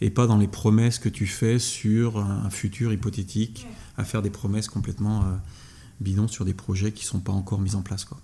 et 0.00 0.10
pas 0.10 0.26
dans 0.26 0.36
les 0.36 0.46
promesses 0.46 0.98
que 0.98 1.08
tu 1.08 1.26
fais 1.26 1.58
sur 1.58 2.18
un 2.18 2.50
futur 2.50 2.92
hypothétique, 2.92 3.66
à 3.96 4.04
faire 4.04 4.20
des 4.20 4.30
promesses 4.30 4.68
complètement 4.68 5.22
euh, 5.22 5.36
bidons 6.00 6.28
sur 6.28 6.44
des 6.44 6.52
projets 6.52 6.92
qui 6.92 7.04
ne 7.04 7.08
sont 7.08 7.20
pas 7.20 7.32
encore 7.32 7.60
mis 7.60 7.74
en 7.74 7.82
place. 7.82 8.04
Quoi. 8.04 8.20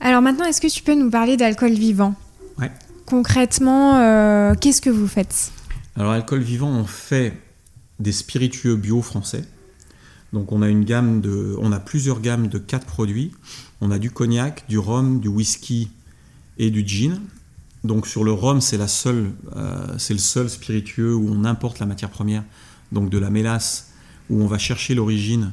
Alors 0.00 0.22
maintenant, 0.22 0.44
est-ce 0.44 0.60
que 0.60 0.66
tu 0.66 0.82
peux 0.82 0.94
nous 0.94 1.10
parler 1.10 1.36
d'alcool 1.36 1.72
vivant 1.72 2.14
Ouais. 2.58 2.70
Concrètement, 3.06 3.96
euh, 3.96 4.54
qu'est-ce 4.54 4.80
que 4.80 4.90
vous 4.90 5.06
faites 5.06 5.52
Alors, 5.96 6.12
alcool 6.12 6.40
vivant, 6.40 6.68
on 6.68 6.84
fait 6.84 7.32
des 7.98 8.12
spiritueux 8.12 8.76
bio 8.76 9.00
français. 9.00 9.44
Donc, 10.32 10.52
on 10.52 10.60
a 10.60 10.68
une 10.68 10.84
gamme 10.84 11.20
de, 11.20 11.56
on 11.60 11.72
a 11.72 11.80
plusieurs 11.80 12.20
gammes 12.20 12.48
de 12.48 12.58
quatre 12.58 12.86
produits. 12.86 13.32
On 13.80 13.90
a 13.90 13.98
du 13.98 14.10
cognac, 14.10 14.64
du 14.68 14.78
rhum, 14.78 15.20
du 15.20 15.28
whisky 15.28 15.90
et 16.58 16.70
du 16.70 16.86
gin. 16.86 17.20
Donc 17.84 18.06
sur 18.08 18.24
le 18.24 18.32
rhum, 18.32 18.60
c'est 18.60 18.78
la 18.78 18.88
seule, 18.88 19.30
c'est 19.98 20.14
le 20.14 20.18
seul 20.18 20.50
spiritueux 20.50 21.14
où 21.14 21.28
on 21.30 21.44
importe 21.44 21.78
la 21.78 21.86
matière 21.86 22.10
première, 22.10 22.42
donc 22.90 23.10
de 23.10 23.18
la 23.18 23.30
mélasse, 23.30 23.92
où 24.28 24.42
on 24.42 24.46
va 24.48 24.58
chercher 24.58 24.96
l'origine 24.96 25.52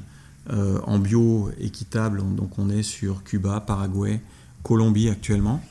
en 0.49 0.97
bio 0.97 1.51
équitable. 1.59 2.23
Donc 2.35 2.57
on 2.57 2.71
est 2.71 2.81
sur 2.81 3.23
Cuba, 3.23 3.59
Paraguay, 3.59 4.19
Colombie 4.63 5.09
actuellement. 5.09 5.63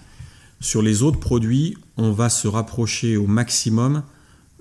Sur 0.60 0.82
les 0.82 1.02
autres 1.02 1.18
produits, 1.18 1.76
on 1.96 2.12
va 2.12 2.28
se 2.28 2.46
rapprocher 2.46 3.16
au 3.16 3.26
maximum 3.26 4.04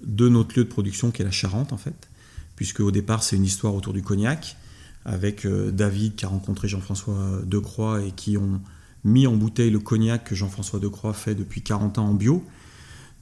de 0.04 0.30
notre 0.30 0.58
lieu 0.58 0.64
de 0.64 0.70
production 0.70 1.12
qui 1.12 1.22
est 1.22 1.26
la 1.26 1.32
Charente 1.32 1.74
en 1.74 1.78
fait, 1.78 2.10
puisque 2.56 2.80
au 2.80 2.92
départ 2.92 3.24
c'est 3.24 3.36
une 3.36 3.44
histoire 3.44 3.76
autour 3.76 3.94
du 3.94 4.02
cognac 4.02 4.58
avec 5.06 5.46
euh, 5.46 5.72
David 5.72 6.16
qui 6.16 6.26
a 6.26 6.28
rencontré 6.28 6.68
Jean-François 6.68 7.42
Decroix 7.46 8.02
et 8.02 8.12
qui 8.12 8.38
ont 8.38 8.62
mis 9.04 9.28
en 9.28 9.36
bouteille 9.36 9.72
le 9.72 9.80
cognac 9.80 10.24
que 10.24 10.36
Jean-François 10.36 10.80
Decroix 10.80 11.14
fait 11.14 11.36
depuis 11.36 11.62
40 11.62 11.98
ans 11.98 12.08
en 12.08 12.14
bio. 12.14 12.44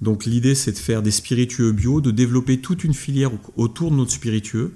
Donc 0.02 0.26
l'idée 0.26 0.56
c'est 0.56 0.72
de 0.72 0.78
faire 0.78 1.02
des 1.02 1.12
spiritueux 1.12 1.72
bio, 1.72 2.02
de 2.02 2.12
développer 2.12 2.60
toute 2.60 2.84
une 2.84 2.94
filière 2.94 3.32
autour 3.58 3.92
de 3.92 3.96
notre 3.96 4.12
spiritueux. 4.12 4.76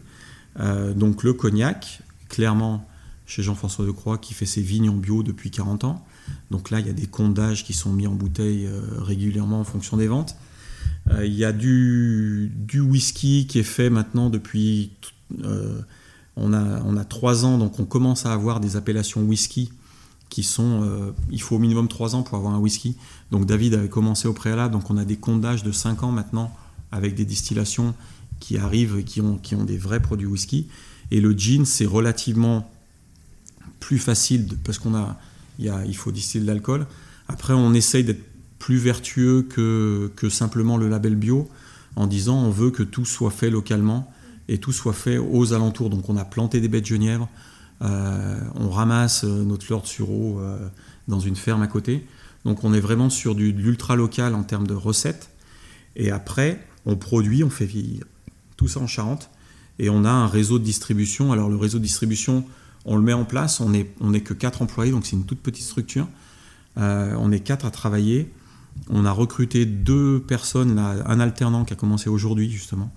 Euh, 0.60 0.94
donc 0.94 1.24
le 1.24 1.34
cognac, 1.34 2.02
clairement 2.30 2.88
chez 3.26 3.44
Jean-François 3.44 3.86
Decroix 3.86 4.18
qui 4.18 4.34
fait 4.34 4.46
ses 4.46 4.62
vignes 4.62 4.90
en 4.90 4.96
bio 4.96 5.24
depuis 5.24 5.52
40 5.52 5.86
ans. 5.86 6.06
Donc 6.52 6.70
là 6.70 6.80
il 6.80 6.88
y 6.88 6.90
a 6.90 6.94
des 6.94 7.08
comptes 7.08 7.40
qui 7.64 7.74
sont 7.74 7.92
mis 7.92 8.08
en 8.08 8.14
bouteille 8.14 8.66
euh, 8.66 8.82
régulièrement 9.00 9.60
en 9.60 9.64
fonction 9.64 9.98
des 9.98 10.08
ventes. 10.08 10.36
Il 11.22 11.34
y 11.34 11.44
a 11.44 11.52
du, 11.52 12.50
whisky 12.74 13.46
qui 13.46 13.60
est 13.60 13.64
fait 13.64 13.90
maintenant 13.90 14.30
depuis 14.30 14.92
on 16.36 16.54
a, 16.54 16.82
on 16.84 16.98
a 16.98 17.04
trois 17.04 17.46
ans, 17.46 17.58
donc 17.58 17.80
on 17.80 17.86
commence 17.86 18.26
à 18.26 18.34
avoir 18.34 18.60
des 18.60 18.76
appellations 18.76 19.22
whisky 19.22 19.72
qui 20.30 20.44
sont. 20.44 20.82
Euh, 20.84 21.12
il 21.32 21.42
faut 21.42 21.58
au 21.58 21.60
minimum 21.60 21.88
trois 21.88 22.16
ans 22.16 22.24
pour 22.24 22.38
avoir 22.38 22.54
un 22.54 22.58
whisky. 22.58 22.98
Donc 23.32 23.46
David 23.46 23.76
avait 23.76 23.90
commencé 23.90 24.28
au 24.28 24.34
préalable, 24.34 24.74
donc 24.74 24.90
on 24.90 24.98
a 24.98 25.06
des 25.06 25.16
comptes 25.16 25.42
de 25.42 25.72
5 25.72 26.04
ans 26.04 26.12
maintenant 26.12 26.52
avec 26.92 27.14
des 27.14 27.26
distillations 27.26 27.94
qui 28.40 28.58
arrivent 28.58 28.98
et 28.98 29.04
qui 29.04 29.22
ont, 29.22 29.38
qui 29.38 29.56
ont 29.56 29.64
des 29.64 29.78
vrais 29.78 30.02
produits 30.02 30.26
whisky. 30.26 30.68
Et 31.12 31.22
le 31.22 31.34
gin, 31.34 31.66
c'est 31.66 31.86
relativement 31.86 32.70
plus 33.80 34.00
facile 34.00 34.58
parce 34.64 34.80
qu'on 34.80 34.96
a, 34.96 35.20
il, 35.60 35.96
faut 35.96 36.12
distiller 36.12 36.44
de 36.44 36.48
l'alcool. 36.48 36.86
Après, 37.28 37.54
on 37.54 37.74
essaye 37.74 38.04
d'être 38.04 38.24
plus 38.60 38.78
vertueux 38.78 39.44
que, 39.44 40.30
simplement 40.30 40.78
le 40.78 40.88
label 40.88 41.16
bio 41.16 41.50
en 41.96 42.08
disant 42.08 42.38
on 42.38 42.50
veut 42.50 42.72
que 42.72 42.82
tout 42.82 43.06
soit 43.06 43.30
fait 43.30 43.50
localement 43.50 44.12
et 44.48 44.58
tout 44.58 44.72
soit 44.72 44.94
fait 44.94 45.18
aux 45.18 45.54
alentours. 45.54 45.90
Donc 45.90 46.10
on 46.10 46.18
a 46.18 46.26
planté 46.26 46.60
des 46.60 46.68
baies 46.68 46.82
de 46.82 47.20
euh, 47.82 48.40
on 48.56 48.70
ramasse 48.70 49.26
euh, 49.26 49.44
notre 49.44 49.66
fleur 49.66 49.82
de 49.82 49.88
sureau 49.88 50.40
euh, 50.40 50.58
dans 51.08 51.20
une 51.20 51.36
ferme 51.36 51.62
à 51.62 51.68
côté. 51.68 52.06
Donc 52.46 52.64
on 52.64 52.74
est 52.74 52.80
vraiment 52.80 53.10
sur 53.10 53.36
du, 53.36 53.52
de 53.52 53.62
l'ultra 53.62 53.96
local 53.96 54.36
en 54.36 54.44
termes 54.44 54.68
de 54.68 54.74
recettes. 54.74 55.30
Et 55.96 56.12
après, 56.12 56.66
on 56.86 56.96
produit, 56.96 57.44
on 57.44 57.50
fait 57.50 57.66
vieillir 57.66 58.06
tout 58.56 58.68
ça 58.68 58.80
en 58.80 58.88
Charente. 58.88 59.30
Et 59.80 59.90
on 59.90 60.06
a 60.06 60.10
un 60.10 60.28
réseau 60.28 60.60
de 60.60 60.64
distribution. 60.64 61.32
Alors 61.32 61.50
le 61.50 61.56
réseau 61.56 61.80
de 61.80 61.84
distribution, 61.84 62.46
on 62.86 62.96
le 62.96 63.02
met 63.02 63.14
en 63.14 63.26
place. 63.26 63.60
On 63.60 63.70
n'est 63.70 63.88
est 64.14 64.22
que 64.22 64.34
quatre 64.34 64.62
employés, 64.62 64.92
donc 64.92 65.06
c'est 65.06 65.16
une 65.16 65.26
toute 65.26 65.42
petite 65.42 65.66
structure. 65.66 66.08
on 66.76 67.32
est 67.32 67.40
quatre 67.40 67.66
à 67.66 67.72
travailler. 67.72 68.32
On 68.90 69.06
a 69.06 69.12
recruté 69.12 69.66
deux 69.66 70.20
personnes, 70.22 70.78
un 70.80 71.20
alternant 71.20 71.64
qui 71.64 71.74
a 71.74 71.76
commencé 71.76 72.10
aujourd'hui 72.10 72.50
justement, 72.50 72.92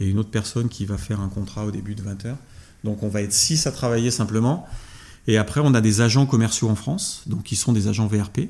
et 0.00 0.08
une 0.08 0.18
autre 0.18 0.30
personne 0.30 0.68
qui 0.68 0.84
va 0.84 0.98
faire 0.98 1.20
un 1.20 1.28
contrat 1.28 1.64
au 1.64 1.70
début 1.70 1.94
de 1.94 2.02
20h. 2.02 2.34
Donc 2.84 3.02
on 3.02 3.08
va 3.08 3.22
être 3.22 3.32
6 3.32 3.66
à 3.66 3.72
travailler 3.72 4.10
simplement. 4.10 4.66
Et 5.26 5.38
après, 5.38 5.60
on 5.62 5.74
a 5.74 5.80
des 5.80 6.00
agents 6.00 6.26
commerciaux 6.26 6.68
en 6.68 6.74
France, 6.74 7.22
donc 7.26 7.44
qui 7.44 7.56
sont 7.56 7.72
des 7.72 7.86
agents 7.86 8.06
VRP, 8.06 8.48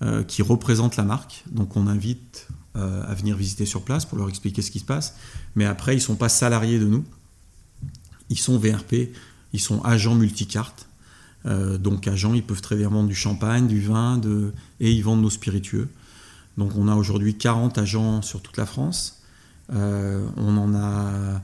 euh, 0.00 0.22
qui 0.24 0.42
représentent 0.42 0.96
la 0.96 1.04
marque. 1.04 1.44
Donc 1.50 1.76
on 1.76 1.86
invite 1.86 2.48
euh, 2.76 3.04
à 3.06 3.14
venir 3.14 3.36
visiter 3.36 3.66
sur 3.66 3.82
place 3.82 4.06
pour 4.06 4.18
leur 4.18 4.28
expliquer 4.28 4.62
ce 4.62 4.70
qui 4.70 4.78
se 4.78 4.84
passe. 4.84 5.16
Mais 5.54 5.66
après, 5.66 5.92
ils 5.92 5.98
ne 5.98 6.02
sont 6.02 6.16
pas 6.16 6.30
salariés 6.30 6.78
de 6.78 6.86
nous. 6.86 7.04
Ils 8.30 8.38
sont 8.38 8.58
VRP, 8.58 9.12
ils 9.52 9.60
sont 9.60 9.82
agents 9.82 10.14
multicartes. 10.14 10.86
Euh, 11.46 11.78
donc 11.78 12.06
agents, 12.06 12.34
ils 12.34 12.42
peuvent 12.42 12.62
très 12.62 12.76
bien 12.76 12.88
vendre 12.88 13.08
du 13.08 13.14
champagne, 13.14 13.66
du 13.66 13.80
vin, 13.80 14.20
et 14.80 14.90
ils 14.90 15.02
vendent 15.02 15.22
nos 15.22 15.30
spiritueux. 15.30 15.88
Donc 16.58 16.72
on 16.76 16.88
a 16.88 16.94
aujourd'hui 16.94 17.36
40 17.36 17.78
agents 17.78 18.22
sur 18.22 18.42
toute 18.42 18.56
la 18.56 18.66
France. 18.66 19.22
Euh, 19.72 20.26
on 20.36 20.56
en 20.56 20.74
a, 20.74 21.40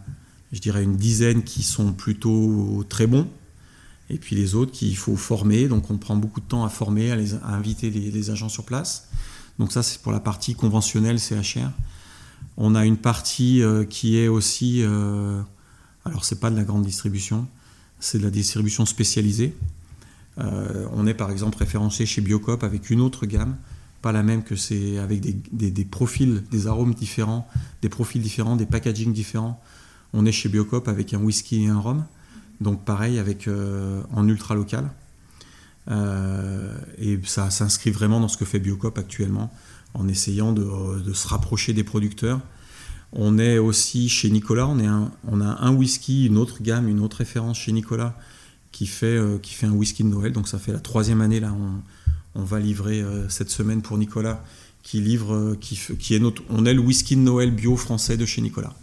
je 0.52 0.60
dirais, 0.60 0.82
une 0.82 0.96
dizaine 0.96 1.42
qui 1.42 1.62
sont 1.62 1.92
plutôt 1.92 2.84
très 2.88 3.06
bons. 3.06 3.28
Et 4.10 4.16
puis 4.16 4.36
les 4.36 4.54
autres 4.54 4.72
qu'il 4.72 4.96
faut 4.96 5.16
former. 5.16 5.68
Donc 5.68 5.90
on 5.90 5.98
prend 5.98 6.16
beaucoup 6.16 6.40
de 6.40 6.46
temps 6.46 6.64
à 6.64 6.68
former, 6.68 7.10
à, 7.10 7.54
inviter 7.54 7.90
les, 7.90 8.30
agents 8.30 8.48
sur 8.48 8.64
place. 8.64 9.08
Donc 9.58 9.72
ça, 9.72 9.82
c'est 9.82 10.00
pour 10.00 10.12
la 10.12 10.20
partie 10.20 10.54
conventionnelle 10.54 11.18
CHR. 11.18 11.70
On 12.56 12.74
a 12.74 12.84
une 12.84 12.96
partie 12.96 13.62
euh, 13.62 13.84
qui 13.84 14.18
est 14.18 14.28
aussi, 14.28 14.82
alors 16.04 16.24
c'est 16.24 16.40
pas 16.40 16.50
de 16.50 16.56
la 16.56 16.64
grande 16.64 16.84
distribution, 16.84 17.46
c'est 18.00 18.18
de 18.18 18.24
la 18.24 18.30
distribution 18.30 18.86
spécialisée. 18.86 19.54
on 20.36 21.06
est 21.06 21.14
par 21.14 21.30
exemple 21.30 21.58
référencé 21.58 22.06
chez 22.06 22.20
Biocop 22.20 22.62
avec 22.62 22.90
une 22.90 23.00
autre 23.00 23.26
gamme 23.26 23.56
pas 24.02 24.12
la 24.12 24.22
même 24.22 24.42
que 24.42 24.56
c'est 24.56 24.98
avec 24.98 25.20
des, 25.20 25.84
profils, 25.84 26.44
des 26.50 26.66
arômes 26.66 26.94
différents, 26.94 27.48
des 27.82 27.88
profils 27.88 28.22
différents, 28.22 28.56
des 28.56 28.66
packagings 28.66 29.12
différents. 29.12 29.60
On 30.12 30.24
est 30.24 30.32
chez 30.32 30.48
Biocop 30.48 30.88
avec 30.88 31.14
un 31.14 31.18
whisky 31.18 31.64
et 31.64 31.68
un 31.68 31.80
rhum, 31.80 32.04
donc 32.60 32.84
pareil 32.84 33.18
avec 33.18 33.48
euh, 33.48 34.02
en 34.12 34.26
ultra 34.28 34.54
local. 34.54 34.90
Euh, 35.90 36.76
et 36.98 37.18
ça 37.24 37.50
s'inscrit 37.50 37.90
vraiment 37.90 38.20
dans 38.20 38.28
ce 38.28 38.36
que 38.36 38.44
fait 38.44 38.60
Biocop 38.60 38.98
actuellement, 38.98 39.52
en 39.94 40.06
essayant 40.06 40.52
de, 40.52 41.12
se 41.12 41.28
rapprocher 41.28 41.72
des 41.72 41.84
producteurs. 41.84 42.40
On 43.12 43.38
est 43.38 43.58
aussi 43.58 44.08
chez 44.08 44.30
Nicolas, 44.30 44.66
on, 44.66 45.40
a 45.40 45.44
un 45.60 45.72
whisky, 45.72 46.26
une 46.26 46.36
autre 46.36 46.62
gamme, 46.62 46.88
une 46.88 47.00
autre 47.00 47.18
référence 47.18 47.58
chez 47.58 47.72
Nicolas 47.72 48.14
qui 48.70 48.86
fait, 48.86 49.06
euh, 49.06 49.38
qui 49.38 49.54
fait 49.54 49.66
un 49.66 49.72
whisky 49.72 50.04
de 50.04 50.08
Noël. 50.08 50.32
Donc 50.32 50.46
ça 50.46 50.58
fait 50.58 50.72
la 50.72 50.78
troisième 50.78 51.22
année 51.22 51.40
là. 51.40 51.54
On, 51.54 52.40
on 52.40 52.44
va 52.44 52.60
livrer 52.60 53.00
euh, 53.00 53.28
cette 53.30 53.50
semaine 53.50 53.80
pour 53.80 53.96
Nicolas, 53.96 54.44
qui 54.82 55.18
euh, 55.30 55.54
qui, 55.56 56.14
est 56.14 56.18
notre, 56.18 56.42
on 56.50 56.66
est 56.66 56.74
le 56.74 56.80
whisky 56.80 57.16
de 57.16 57.22
Noël 57.22 57.50
bio 57.50 57.76
français 57.76 58.18
de 58.18 58.26
chez 58.26 58.42
Nicolas. 58.42 58.74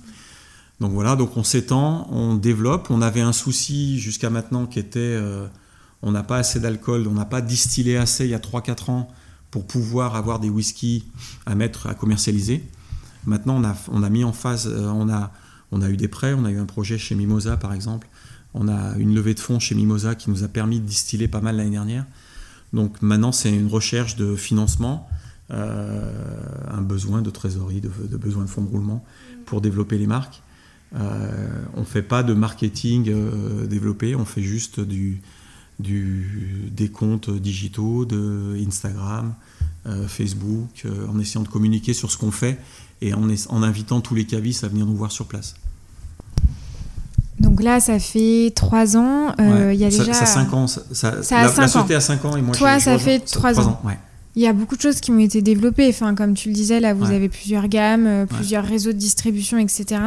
Donc 0.80 0.92
voilà, 0.92 1.16
donc 1.16 1.38
on 1.38 1.44
s'étend, 1.44 2.08
on 2.12 2.34
développe. 2.34 2.88
On 2.90 3.02
avait 3.02 3.22
un 3.22 3.32
souci 3.32 4.00
jusqu'à 4.00 4.30
maintenant 4.30 4.66
qui 4.66 4.80
était, 4.80 5.18
on 6.02 6.12
n'a 6.12 6.24
pas 6.24 6.38
assez 6.38 6.60
d'alcool, 6.60 7.08
on 7.08 7.14
n'a 7.14 7.24
pas 7.24 7.40
distillé 7.40 7.96
assez 7.96 8.26
il 8.26 8.32
y 8.32 8.34
a 8.34 8.40
3-4 8.40 8.92
ans 8.92 9.08
pour 9.52 9.66
pouvoir 9.66 10.18
avoir 10.18 10.42
des 10.42 10.50
whiskies 10.50 11.06
à 11.46 11.56
mettre, 11.56 11.88
à 11.88 11.94
commercialiser. 11.94 12.62
Maintenant, 13.26 13.62
on 13.92 14.04
a, 14.04 14.10
mis 14.10 14.24
en 14.24 14.34
phase, 14.34 14.68
on, 14.68 15.10
a, 15.10 15.32
on 15.72 15.82
a 15.82 15.90
eu 15.90 15.98
des 15.98 16.08
prêts, 16.08 16.34
on 16.34 16.46
a 16.46 16.52
eu 16.52 16.60
un 16.60 16.66
projet 16.66 16.98
chez 16.98 17.16
Mimosa 17.16 17.58
par 17.58 17.74
exemple. 17.74 18.08
On 18.54 18.68
a 18.68 18.96
une 18.98 19.14
levée 19.14 19.34
de 19.34 19.40
fonds 19.40 19.60
chez 19.60 19.76
Mimosa 19.76 20.16
qui 20.16 20.30
nous 20.30 20.44
a 20.44 20.48
permis 20.48 20.80
de 20.80 20.86
distiller 20.86 21.28
pas 21.28 21.42
mal 21.42 21.58
l'année 21.58 21.72
dernière. 21.72 22.06
Donc 22.74 23.02
maintenant, 23.02 23.32
c'est 23.32 23.54
une 23.54 23.68
recherche 23.68 24.16
de 24.16 24.36
financement, 24.36 25.08
euh, 25.52 26.12
un 26.72 26.82
besoin 26.82 27.22
de 27.22 27.30
trésorerie, 27.30 27.82
de, 27.82 28.18
besoin 28.18 28.44
de 28.44 28.50
fonds 28.50 28.64
de 28.64 28.70
roulement 28.70 29.06
pour 29.46 29.62
développer 29.62 29.98
les 29.98 30.08
marques. 30.08 30.42
Euh, 30.96 31.64
on 31.76 31.82
ne 31.82 31.86
fait 31.86 32.02
pas 32.02 32.24
de 32.24 32.34
marketing 32.34 33.10
euh, 33.10 33.66
développé, 33.66 34.16
on 34.16 34.26
fait 34.26 34.42
juste 34.42 34.80
des 34.80 35.20
comptes 36.92 37.30
digitaux, 37.30 38.06
de 38.06 38.58
Instagram, 38.66 39.34
Facebook, 40.08 40.88
en 41.08 41.20
essayant 41.20 41.44
de 41.44 41.48
communiquer 41.48 41.94
sur 41.94 42.10
ce 42.10 42.18
qu'on 42.18 42.32
fait 42.32 42.60
et 43.02 43.14
en, 43.14 43.28
en 43.50 43.64
invitant 43.64 44.02
tous 44.02 44.16
les 44.16 44.26
cavistes 44.26 44.64
à 44.64 44.68
venir 44.68 44.86
nous 44.86 44.96
voir 44.96 45.12
sur 45.12 45.26
place. 45.26 45.56
Donc 47.40 47.62
là, 47.62 47.80
ça 47.80 48.00
fait 48.00 48.52
trois 48.56 48.96
ans. 48.96 49.34
Euh, 49.40 49.74
y 49.74 49.84
a 49.84 49.90
déjà. 49.90 50.14
Ça, 50.14 50.24
a 50.24 50.26
cinq 50.26 50.54
ans. 50.54 50.68
Ça, 50.68 50.82
ça, 50.92 51.44
la, 51.44 51.68
société 51.68 51.96
a 51.96 52.00
cinq 52.00 52.24
ans 52.26 52.38
et 52.38 52.42
moi. 52.42 52.56
Toi, 52.56 52.80
ça 52.80 52.98
fait 52.98 53.20
trois 53.20 53.60
ans. 53.60 53.82
Il 54.38 54.42
y 54.42 54.48
a 54.48 54.54
beaucoup 54.54 54.76
de 54.76 54.82
choses 54.82 55.00
qui 55.00 55.12
ont 55.12 55.20
été 55.20 55.42
développées. 55.42 55.88
Enfin, 55.88 56.14
comme 56.16 56.34
tu 56.34 56.50
le 56.50 56.56
disais, 56.56 56.80
là, 56.80 56.94
vous 56.94 57.12
avez 57.12 57.30
plusieurs 57.30 57.68
gammes, 57.68 58.06
euh, 58.06 58.26
plusieurs 58.26 58.66
réseaux 58.66 58.92
de 58.92 58.98
distribution, 58.98 59.58
etc. 59.58 60.02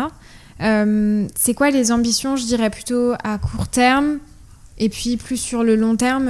Euh, 0.61 1.27
c'est 1.35 1.55
quoi 1.55 1.71
les 1.71 1.93
ambitions, 1.93 2.37
je 2.37 2.45
dirais 2.45 2.69
plutôt 2.69 3.13
à 3.23 3.39
court 3.39 3.69
terme 3.69 4.19
et 4.77 4.89
puis 4.89 5.17
plus 5.17 5.37
sur 5.37 5.63
le 5.63 5.77
long 5.77 5.97
terme 5.97 6.29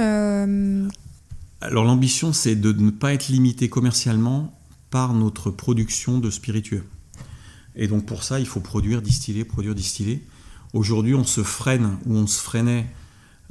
Alors 1.61 1.83
l'ambition, 1.83 2.31
c'est 2.31 2.55
de 2.55 2.71
ne 2.71 2.91
pas 2.91 3.13
être 3.13 3.27
limité 3.27 3.69
commercialement 3.69 4.53
par 4.89 5.13
notre 5.13 5.51
production 5.51 6.19
de 6.19 6.29
spiritueux. 6.29 6.83
Et 7.75 7.87
donc 7.87 8.05
pour 8.05 8.23
ça, 8.23 8.39
il 8.39 8.47
faut 8.47 8.59
produire, 8.59 9.01
distiller, 9.01 9.45
produire, 9.45 9.75
distiller. 9.75 10.25
Aujourd'hui, 10.73 11.15
on 11.15 11.23
se 11.23 11.43
freine 11.43 11.97
ou 12.05 12.15
on 12.15 12.27
se 12.27 12.39
freinait 12.39 12.87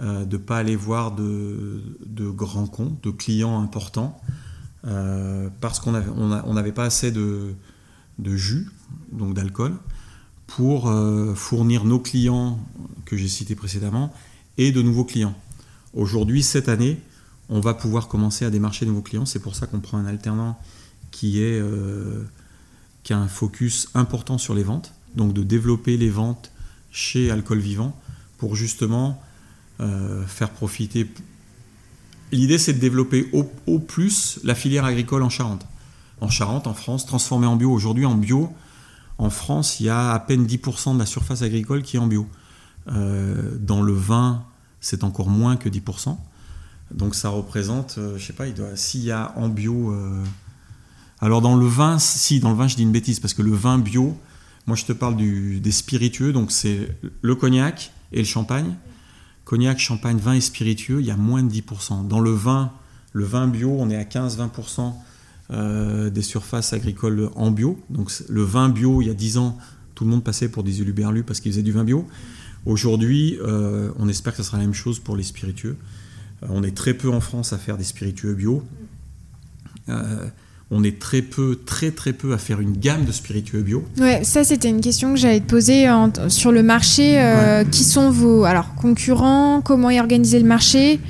euh, 0.01 0.24
de 0.24 0.36
ne 0.36 0.43
pas 0.43 0.59
aller 0.59 0.76
voir 0.76 1.12
de, 1.12 1.82
grands 2.30 2.66
comptes, 2.66 3.03
de 3.03 3.11
clients 3.11 3.61
importants, 3.61 4.20
euh, 4.84 5.49
parce 5.61 5.80
qu'on 5.80 5.93
n'avait 5.93 6.72
pas 6.72 6.84
assez 6.84 7.11
de, 7.11 7.55
jus, 8.24 8.70
donc 9.11 9.34
d'alcool, 9.34 9.74
pour 10.47 10.89
euh, 10.89 11.34
fournir 11.34 11.84
nos 11.84 11.99
clients 11.99 12.61
que 13.07 13.16
j'ai 13.16 13.26
cités 13.26 13.57
précédemment 13.57 14.12
et 14.57 14.70
de 14.70 14.82
nouveaux 14.82 15.05
clients. 15.05 15.34
Aujourd'hui, 15.95 16.45
cette 16.45 16.68
année, 16.68 17.01
on 17.49 17.61
va 17.61 17.74
pouvoir 17.74 18.07
commencer 18.07 18.45
à 18.45 18.51
démarcher 18.51 18.84
de 18.84 18.91
nouveaux 18.91 19.03
clients. 19.03 19.26
C'est 19.26 19.41
pour 19.41 19.57
ça 19.57 19.66
qu'on 19.66 19.80
prend 19.80 19.99
un 19.99 20.07
alternant 20.07 20.61
qui, 21.11 21.43
est, 21.43 21.63
qui 23.03 23.13
a 23.13 23.19
un 23.19 23.29
focus 23.29 23.89
important 23.95 24.39
sur 24.39 24.55
les 24.55 24.63
ventes, 24.63 24.93
donc 25.17 25.33
de 25.33 25.43
développer 25.43 25.97
les 25.97 26.11
ventes 26.11 26.53
chez 26.91 27.31
Alcool 27.31 27.59
Vivant 27.59 27.99
pour 28.39 28.57
justement 28.57 29.23
faire 29.79 30.51
profiter. 30.51 31.09
L'idée, 32.33 32.59
c'est 32.59 32.75
de 32.75 32.79
développer 32.79 33.31
au, 33.33 33.79
plus 33.79 34.41
la 34.45 34.55
filière 34.55 34.85
agricole 34.85 35.23
en 35.23 35.31
Charente. 35.31 35.67
En 36.21 36.29
Charente, 36.29 36.67
en 36.67 36.75
France, 36.75 37.07
transformée 37.07 37.47
en 37.47 37.57
bio. 37.57 37.71
Aujourd'hui, 37.71 38.05
en 38.05 38.15
bio, 38.15 38.53
en 39.19 39.31
France, 39.31 39.81
il 39.81 39.87
y 39.87 39.89
a 39.89 40.13
à 40.13 40.19
peine 40.19 40.47
10% 40.47 40.95
de 40.95 40.99
la 40.99 41.07
surface 41.07 41.43
agricole 41.43 41.83
qui 41.83 41.97
est 41.97 42.01
en 42.01 42.07
bio. 42.07 42.29
Euh, 42.89 43.57
dans 43.59 43.83
le 43.83 43.93
vin, 43.93 44.45
c'est 44.81 45.05
encore 45.05 45.29
moins 45.29 45.57
que 45.57 45.69
10%. 45.69 46.17
Donc 46.93 47.15
ça 47.15 47.29
représente, 47.29 47.95
je 47.97 48.01
euh, 48.01 48.19
je 48.19 48.27
sais 48.27 48.33
pas, 48.33 48.45
s'il 48.75 49.05
y 49.05 49.11
a 49.11 49.33
en 49.37 49.49
bio. 49.49 49.93
Euh, 49.93 50.23
alors 51.21 51.41
dans 51.41 51.57
le 51.57 51.66
vin, 51.66 51.99
si, 51.99 52.41
dans 52.41 52.51
le 52.51 52.57
vin, 52.57 52.69
je 52.69 52.77
dis 52.77 52.83
une 52.83 52.93
bêtise, 52.93 53.21
parce 53.21 53.35
que 53.35 53.43
le 53.43 53.53
vin 53.53 53.79
bio, 53.79 54.16
moi 54.66 54.77
je 54.77 54.85
te 54.85 54.93
parle 54.93 55.16
des 55.16 55.73
spiritueux, 55.73 56.33
donc 56.33 56.53
c'est 56.53 56.89
le 57.23 57.35
cognac 57.35 57.93
et 58.12 58.19
le 58.19 58.25
champagne. 58.25 58.77
Cognac, 59.45 59.79
champagne, 59.79 60.19
vin 60.19 60.35
et 60.35 60.41
spiritueux, 60.41 61.01
il 61.01 61.07
y 61.07 61.11
a 61.11 61.16
moins 61.16 61.43
de 61.43 61.51
10%. 61.51 62.07
Dans 62.07 62.21
le 62.21 62.31
vin, 62.31 62.71
le 63.12 63.25
vin 63.25 63.49
bio, 63.49 63.75
on 63.79 63.91
est 63.91 63.97
à 63.97 64.05
15-20% 64.05 64.93
euh, 65.51 66.11
des 66.11 66.23
surfaces 66.23 66.73
agricoles 66.75 67.31
en 67.35 67.51
bio. 67.51 67.83
Donc 67.89 68.12
le 68.29 68.43
vin 68.43 68.69
bio, 68.69 69.01
il 69.01 69.09
y 69.09 69.11
a 69.11 69.14
10 69.14 69.39
ans, 69.39 69.57
tout 69.95 70.05
le 70.05 70.11
monde 70.11 70.23
passait 70.23 70.51
pour 70.51 70.62
des 70.62 70.81
uluberlus 70.81 71.25
parce 71.25 71.41
qu'ils 71.41 71.53
faisaient 71.53 71.62
du 71.62 71.73
vin 71.73 71.85
bio. 71.85 72.07
Aujourd'hui, 72.66 73.39
euh, 73.41 73.91
on 73.99 74.09
espère 74.09 74.35
que 74.35 74.43
ce 74.43 74.49
sera 74.49 74.59
la 74.59 74.64
même 74.64 74.75
chose 74.75 74.99
pour 74.99 75.16
les 75.16 75.23
spiritueux. 75.23 75.79
Euh, 76.43 76.47
on 76.51 76.62
est 76.62 76.77
très 76.77 76.93
peu 76.93 77.11
en 77.11 77.21
France 77.21 77.55
à 77.55 77.59
faire 77.59 77.79
des 77.79 77.85
spiritueux 77.85 78.35
bio. 78.35 78.62
On 80.71 80.85
est 80.85 80.99
très 80.99 81.23
peu, 81.23 81.59
très 81.64 81.91
très 81.91 82.12
peu 82.12 82.33
à 82.35 82.39
faire 82.39 82.61
une 82.61 82.77
gamme 82.77 83.05
de 83.05 83.12
spiritueux 83.12 83.62
bio. 83.62 83.85
Ouais, 83.99 84.23
ça 84.25 84.45
c'était 84.45 84.69
une 84.69 84.81
question 84.81 85.14
que 85.14 85.19
j'allais 85.19 85.41
te 85.41 85.49
poser 85.49 85.87
sur 86.29 86.53
le 86.53 86.62
marché. 86.62 87.19
Qui 87.71 87.85
sont 87.85 88.11
vos 88.11 88.45
alors 88.45 88.75
concurrents 88.75 89.62
Comment 89.62 89.91
est 89.91 90.01
organisé 90.01 90.39
le 90.39 90.47
marché 90.47 91.01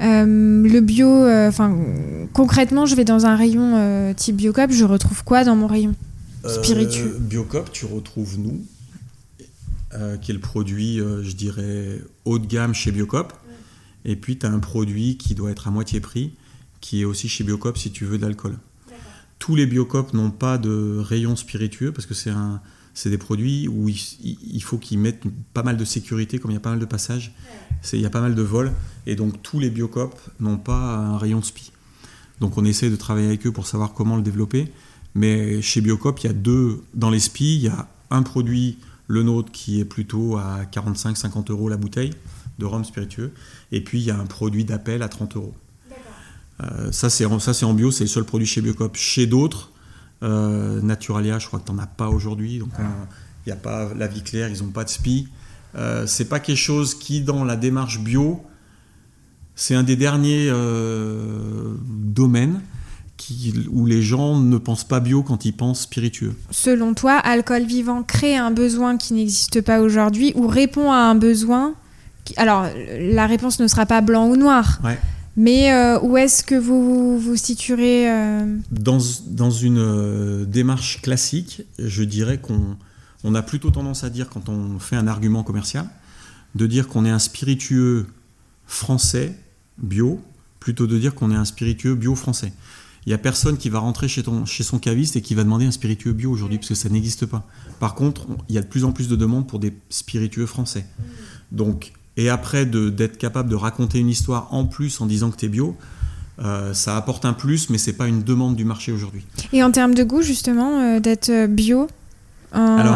euh, 0.00 0.24
le 0.66 0.80
bio, 0.80 1.08
euh, 1.08 1.48
enfin 1.48 1.76
concrètement, 2.32 2.86
je 2.86 2.94
vais 2.94 3.04
dans 3.04 3.26
un 3.26 3.36
rayon 3.36 3.76
euh, 3.76 4.14
type 4.14 4.36
Biocop, 4.36 4.70
je 4.70 4.84
retrouve 4.84 5.24
quoi 5.24 5.44
dans 5.44 5.56
mon 5.56 5.66
rayon 5.66 5.94
spiritueux? 6.46 7.18
Biocop, 7.20 7.70
tu 7.70 7.84
retrouves 7.84 8.38
nous, 8.38 8.64
qui 10.22 10.30
est 10.30 10.34
le 10.34 10.40
produit, 10.40 10.96
je 10.96 11.32
dirais, 11.32 12.00
haut 12.24 12.38
de 12.38 12.46
gamme 12.46 12.72
chez 12.72 12.92
Biocop. 12.92 13.34
Et 14.06 14.16
puis, 14.16 14.38
tu 14.38 14.46
as 14.46 14.50
un 14.50 14.58
produit 14.58 15.18
qui 15.18 15.34
doit 15.34 15.50
être 15.50 15.68
à 15.68 15.70
moitié 15.70 16.00
prix, 16.00 16.32
qui 16.80 17.02
est 17.02 17.04
aussi 17.04 17.28
chez 17.28 17.44
Biocop 17.44 17.76
si 17.76 17.90
tu 17.90 18.06
veux 18.06 18.16
de 18.16 18.22
l'alcool. 18.22 18.56
Tous 19.40 19.56
les 19.56 19.66
Biocop 19.66 20.14
n'ont 20.14 20.30
pas 20.30 20.56
de 20.56 20.98
rayon 21.00 21.34
spiritueux 21.34 21.90
parce 21.90 22.06
que 22.06 22.14
c'est 22.14 22.30
un, 22.30 22.60
c'est 22.94 23.10
des 23.10 23.18
produits 23.18 23.66
où 23.66 23.88
il, 23.88 24.62
faut 24.62 24.78
qu'ils 24.78 24.98
mettent 24.98 25.24
pas 25.54 25.62
mal 25.62 25.76
de 25.76 25.84
sécurité, 25.84 26.38
comme 26.38 26.50
il 26.50 26.54
y 26.54 26.56
a 26.58 26.60
pas 26.60 26.70
mal 26.70 26.78
de 26.78 26.84
passages, 26.84 27.32
il 27.92 28.00
y 28.00 28.06
a 28.06 28.10
pas 28.10 28.20
mal 28.20 28.34
de 28.34 28.42
vols, 28.42 28.72
et 29.06 29.16
donc 29.16 29.42
tous 29.42 29.58
les 29.58 29.70
biocopes 29.70 30.20
n'ont 30.38 30.58
pas 30.58 30.96
un 30.96 31.18
rayon 31.18 31.42
SPI. 31.42 31.72
Donc 32.40 32.58
on 32.58 32.64
essaie 32.64 32.90
de 32.90 32.96
travailler 32.96 33.28
avec 33.28 33.46
eux 33.46 33.52
pour 33.52 33.66
savoir 33.66 33.92
comment 33.92 34.16
le 34.16 34.22
développer, 34.22 34.70
mais 35.14 35.60
chez 35.62 35.80
Biocop, 35.80 36.20
il 36.20 36.26
y 36.26 36.30
a 36.30 36.32
deux, 36.32 36.82
dans 36.94 37.10
les 37.10 37.20
SPI, 37.20 37.56
il 37.56 37.62
y 37.62 37.68
a 37.68 37.88
un 38.10 38.22
produit, 38.22 38.78
le 39.08 39.22
nôtre, 39.22 39.50
qui 39.50 39.80
est 39.80 39.84
plutôt 39.84 40.36
à 40.36 40.62
45-50 40.70 41.50
euros 41.50 41.68
la 41.68 41.76
bouteille 41.76 42.12
de 42.58 42.66
rhum 42.66 42.84
spiritueux, 42.84 43.32
et 43.72 43.82
puis 43.82 44.00
il 44.00 44.04
y 44.04 44.10
a 44.10 44.18
un 44.18 44.26
produit 44.26 44.64
d'appel 44.64 45.02
à 45.02 45.08
30 45.08 45.36
euros. 45.36 45.54
Euh, 46.60 46.92
ça, 46.92 47.10
c'est 47.10 47.24
en 47.24 47.74
bio, 47.74 47.90
c'est 47.90 48.04
le 48.04 48.08
seul 48.08 48.24
produit 48.24 48.46
chez 48.46 48.60
Biocop. 48.60 48.96
Chez 48.96 49.26
d'autres, 49.26 49.72
euh, 50.22 50.80
Naturalia, 50.82 51.38
je 51.38 51.46
crois 51.46 51.58
que 51.60 51.66
tu 51.66 51.72
n'en 51.72 51.78
as 51.78 51.86
pas 51.86 52.08
aujourd'hui. 52.08 52.58
Donc, 52.58 52.70
il 52.78 53.48
n'y 53.48 53.52
a 53.52 53.56
pas 53.56 53.88
la 53.96 54.06
vie 54.06 54.22
claire, 54.22 54.48
ils 54.48 54.62
n'ont 54.62 54.70
pas 54.70 54.84
de 54.84 54.90
SPI. 54.90 55.28
Euh, 55.76 56.06
c'est 56.06 56.26
pas 56.26 56.40
quelque 56.40 56.56
chose 56.56 56.94
qui, 56.94 57.20
dans 57.20 57.44
la 57.44 57.56
démarche 57.56 58.00
bio, 58.00 58.42
c'est 59.54 59.74
un 59.74 59.82
des 59.82 59.96
derniers 59.96 60.48
euh, 60.50 61.74
domaines 61.86 62.60
qui, 63.16 63.54
où 63.70 63.86
les 63.86 64.02
gens 64.02 64.38
ne 64.38 64.58
pensent 64.58 64.86
pas 64.86 65.00
bio 65.00 65.22
quand 65.22 65.44
ils 65.44 65.52
pensent 65.52 65.82
spiritueux. 65.82 66.34
Selon 66.50 66.94
toi, 66.94 67.12
alcool 67.12 67.64
vivant 67.64 68.02
crée 68.02 68.36
un 68.36 68.50
besoin 68.50 68.96
qui 68.96 69.14
n'existe 69.14 69.60
pas 69.60 69.80
aujourd'hui 69.80 70.32
ou 70.34 70.46
répond 70.46 70.90
à 70.90 70.96
un 70.96 71.14
besoin 71.14 71.74
Alors, 72.36 72.66
la 73.00 73.26
réponse 73.26 73.60
ne 73.60 73.66
sera 73.66 73.86
pas 73.86 74.00
blanc 74.00 74.28
ou 74.28 74.36
noir. 74.36 74.80
Ouais. 74.82 74.98
Mais 75.36 75.72
euh, 75.72 76.00
où 76.00 76.16
est-ce 76.16 76.42
que 76.42 76.54
vous 76.54 77.18
vous 77.18 77.36
situerez 77.36 78.10
euh 78.10 78.56
dans, 78.70 78.98
dans, 79.28 79.50
une 79.50 79.78
euh, 79.78 80.44
démarche 80.44 81.00
classique, 81.02 81.62
je 81.78 82.02
dirais 82.02 82.38
qu'on 82.38 82.76
on 83.22 83.34
a 83.34 83.42
plutôt 83.42 83.70
tendance 83.70 84.04
à 84.04 84.10
dire, 84.10 84.28
quand 84.28 84.48
on 84.48 84.78
fait 84.78 84.96
un 84.96 85.06
argument 85.06 85.42
commercial, 85.42 85.86
de 86.54 86.66
dire 86.66 86.88
qu'on 86.88 87.04
est 87.04 87.10
un 87.10 87.18
spiritueux 87.18 88.06
français 88.66 89.38
bio, 89.78 90.20
plutôt 90.58 90.86
de 90.86 90.98
dire 90.98 91.14
qu'on 91.14 91.30
est 91.30 91.36
un 91.36 91.44
spiritueux 91.44 91.94
bio 91.94 92.14
français. 92.14 92.52
Il 93.06 93.10
n'y 93.10 93.14
a 93.14 93.18
personne 93.18 93.56
qui 93.56 93.70
va 93.70 93.78
rentrer 93.78 94.08
chez, 94.08 94.22
ton, 94.22 94.44
chez 94.44 94.62
son 94.62 94.78
caviste 94.78 95.16
et 95.16 95.22
qui 95.22 95.34
va 95.34 95.42
demander 95.42 95.64
un 95.64 95.70
spiritueux 95.70 96.12
bio 96.12 96.30
aujourd'hui, 96.30 96.58
parce 96.58 96.68
que 96.68 96.74
ça 96.74 96.88
n'existe 96.88 97.26
pas. 97.26 97.46
Par 97.78 97.94
contre, 97.94 98.26
il 98.48 98.54
y 98.54 98.58
a 98.58 98.60
de 98.60 98.66
plus 98.66 98.84
en 98.84 98.92
plus 98.92 99.08
de 99.08 99.16
demandes 99.16 99.48
pour 99.48 99.58
des 99.58 99.72
spiritueux 99.88 100.46
français. 100.46 100.86
Donc, 101.50 101.92
et 102.20 102.28
après 102.28 102.66
d'être 102.66 103.16
capable 103.16 103.48
de 103.48 103.54
raconter 103.54 103.98
une 103.98 104.10
histoire 104.10 104.52
en 104.52 104.66
plus 104.66 105.00
en 105.00 105.06
disant 105.06 105.30
que 105.30 105.36
tu 105.36 105.46
es 105.46 105.48
bio, 105.48 105.74
euh, 106.40 106.74
ça 106.74 106.96
apporte 106.96 107.24
un 107.24 107.32
plus, 107.32 107.70
mais 107.70 107.78
c'est 107.78 107.94
pas 107.94 108.06
une 108.08 108.22
demande 108.22 108.56
du 108.56 108.64
marché 108.66 108.92
aujourd'hui. 108.92 109.24
Et 109.54 109.62
en 109.62 109.70
termes 109.70 109.94
de 109.94 110.04
goût, 110.04 110.20
justement, 110.20 110.80
euh, 110.80 111.00
d'être 111.00 111.30
euh, 111.30 111.46
bio, 111.46 111.88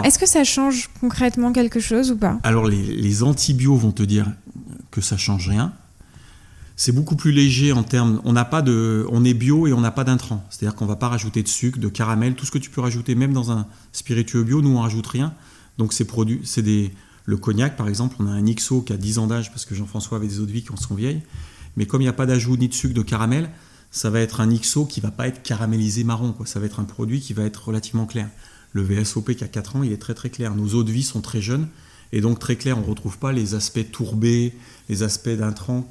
est-ce 0.05 0.19
que 0.19 0.27
ça 0.27 0.45
change 0.45 0.91
concrètement 1.01 1.53
quelque 1.53 1.81
chose 1.81 2.11
ou 2.11 2.17
pas? 2.17 2.39
Alors, 2.43 2.67
les, 2.67 2.83
les 2.83 3.23
anti-bio 3.23 3.77
vont 3.77 3.93
te 3.93 4.03
dire 4.03 4.27
que 4.91 5.01
ça 5.01 5.17
change 5.17 5.49
rien. 5.49 5.73
C'est 6.77 6.93
beaucoup 6.93 7.17
plus 7.17 7.33
léger 7.33 7.73
en 7.73 7.85
termes. 7.85 8.21
On 8.25 8.33
n'a 8.33 8.45
pas 8.45 8.61
de, 8.61 9.07
on 9.11 9.25
est 9.25 9.33
bio 9.33 9.67
et 9.67 9.73
on 9.73 9.81
n'a 9.81 9.93
pas 9.93 10.05
d'intrants. 10.05 10.45
C'est-à-dire 10.51 10.75
qu'on 10.75 10.87
va 10.87 10.97
pas 10.97 11.09
rajouter 11.09 11.43
de 11.43 11.49
sucre, 11.49 11.79
de 11.79 11.89
caramel, 11.89 12.35
tout 12.35 12.45
ce 12.45 12.51
que 12.51 12.59
tu 12.59 12.69
peux 12.69 12.81
rajouter, 12.81 13.15
même 13.15 13.33
dans 13.33 13.53
un 13.53 13.67
spiritueux 13.93 14.43
bio, 14.43 14.61
nous 14.61 14.77
on 14.77 14.81
rajoute 14.81 15.07
rien. 15.07 15.33
Donc 15.79 15.93
c'est 15.93 16.05
produit, 16.05 16.41
c'est 16.45 16.63
des, 16.63 16.93
le 17.25 17.37
cognac, 17.37 17.77
par 17.77 17.89
exemple, 17.89 18.17
on 18.19 18.27
a 18.27 18.31
un 18.31 18.45
XO 18.45 18.83
qui 18.83 18.93
a 18.93 18.97
10 18.97 19.19
ans 19.19 19.27
d'âge 19.27 19.51
parce 19.51 19.65
que 19.65 19.75
Jean-François 19.75 20.19
avait 20.19 20.29
des 20.29 20.41
eaux 20.41 20.47
de 20.47 20.53
vie 20.53 20.63
qui 20.63 20.71
sont 20.77 20.95
vieilles. 20.95 21.23
Mais 21.77 21.87
comme 21.87 22.03
il 22.03 22.05
n'y 22.05 22.11
a 22.11 22.15
pas 22.15 22.27
d'ajout 22.27 22.57
ni 22.57 22.69
de 22.69 22.75
sucre 22.75 22.95
de 22.95 23.03
caramel, 23.03 23.51
ça 23.91 24.11
va 24.11 24.21
être 24.21 24.41
un 24.41 24.55
XO 24.55 24.85
qui 24.85 25.01
va 25.01 25.11
pas 25.11 25.27
être 25.29 25.43
caramélisé 25.43 26.05
marron. 26.05 26.35
Ça 26.45 26.61
va 26.61 26.67
être 26.67 26.81
un 26.81 26.85
produit 26.85 27.21
qui 27.21 27.33
va 27.33 27.45
être 27.45 27.69
relativement 27.69 28.07
clair. 28.07 28.29
Le 28.73 28.83
VSOP 28.83 29.35
qui 29.35 29.45
a 29.45 29.49
4 29.49 29.77
ans, 29.77 29.83
il 29.83 29.93
est 29.93 29.99
très 29.99 30.15
très 30.15 30.31
clair. 30.31 30.55
Nos 30.55 30.75
eaux 30.75 30.85
de 30.85 30.93
vie 30.93 31.03
sont 31.03 31.21
très 31.21 31.41
jeunes 31.41 31.69
et 32.13 32.21
donc 32.21 32.39
très 32.39 32.57
clairs. 32.57 32.77
On 32.77 32.83
ne 32.83 32.87
retrouve 32.87 33.19
pas 33.19 33.33
les 33.33 33.55
aspects 33.55 33.91
tourbés, 33.91 34.55
les 34.89 35.03
aspects 35.03 35.31
d'intrants 35.31 35.89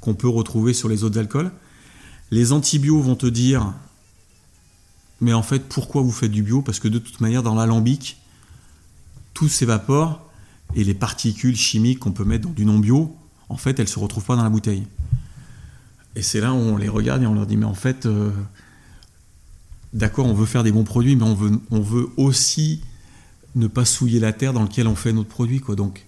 qu'on 0.00 0.14
peut 0.14 0.28
retrouver 0.28 0.74
sur 0.74 0.88
les 0.88 1.04
eaux 1.04 1.10
d'alcool. 1.10 1.50
Les 2.30 2.52
antibio 2.52 3.00
vont 3.00 3.16
te 3.16 3.26
dire 3.26 3.72
mais 5.20 5.32
en 5.32 5.42
fait, 5.42 5.60
pourquoi 5.60 6.02
vous 6.02 6.12
faites 6.12 6.30
du 6.30 6.42
bio? 6.42 6.60
Parce 6.62 6.78
que 6.78 6.88
de 6.88 6.98
toute 6.98 7.20
manière, 7.20 7.42
dans 7.42 7.54
l'alambic, 7.54 8.18
tout 9.32 9.48
s'évapore 9.48 10.25
et 10.74 10.84
les 10.84 10.94
particules 10.94 11.56
chimiques 11.56 12.00
qu'on 12.00 12.12
peut 12.12 12.24
mettre 12.24 12.48
dans 12.48 12.54
du 12.54 12.64
non 12.64 12.78
bio, 12.78 13.16
en 13.48 13.56
fait, 13.56 13.78
elles 13.78 13.86
ne 13.86 13.90
se 13.90 13.98
retrouvent 13.98 14.24
pas 14.24 14.36
dans 14.36 14.42
la 14.42 14.50
bouteille. 14.50 14.86
Et 16.16 16.22
c'est 16.22 16.40
là 16.40 16.52
où 16.52 16.56
on 16.56 16.76
les 16.76 16.88
regarde 16.88 17.22
et 17.22 17.26
on 17.26 17.34
leur 17.34 17.46
dit, 17.46 17.56
mais 17.56 17.66
en 17.66 17.74
fait, 17.74 18.06
euh, 18.06 18.30
d'accord, 19.92 20.26
on 20.26 20.34
veut 20.34 20.46
faire 20.46 20.64
des 20.64 20.72
bons 20.72 20.84
produits, 20.84 21.16
mais 21.16 21.24
on 21.24 21.34
veut, 21.34 21.60
on 21.70 21.80
veut 21.80 22.08
aussi 22.16 22.80
ne 23.54 23.66
pas 23.66 23.84
souiller 23.84 24.20
la 24.20 24.32
terre 24.32 24.52
dans 24.52 24.62
laquelle 24.62 24.86
on 24.86 24.94
fait 24.94 25.12
notre 25.12 25.28
produit. 25.28 25.60
Quoi. 25.60 25.76
Donc, 25.76 26.06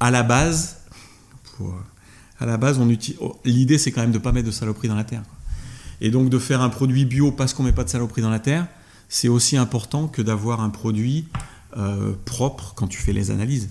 à 0.00 0.10
la 0.10 0.22
base, 0.22 0.78
à 2.38 2.46
la 2.46 2.56
base, 2.56 2.80
oh, 3.20 3.40
l'idée, 3.44 3.78
c'est 3.78 3.92
quand 3.92 4.02
même 4.02 4.12
de 4.12 4.18
ne 4.18 4.22
pas 4.22 4.32
mettre 4.32 4.46
de 4.46 4.52
saloperie 4.52 4.88
dans 4.88 4.94
la 4.94 5.04
terre. 5.04 5.22
Et 6.00 6.10
donc, 6.10 6.28
de 6.28 6.38
faire 6.38 6.60
un 6.60 6.68
produit 6.68 7.04
bio 7.04 7.32
parce 7.32 7.54
qu'on 7.54 7.62
ne 7.62 7.68
met 7.68 7.74
pas 7.74 7.84
de 7.84 7.88
saloperie 7.88 8.22
dans 8.22 8.30
la 8.30 8.40
terre, 8.40 8.66
c'est 9.08 9.28
aussi 9.28 9.56
important 9.56 10.08
que 10.08 10.20
d'avoir 10.20 10.60
un 10.60 10.70
produit 10.70 11.26
euh, 11.76 12.12
propre 12.24 12.72
quand 12.74 12.86
tu 12.86 12.98
fais 12.98 13.12
les 13.12 13.30
analyses. 13.30 13.68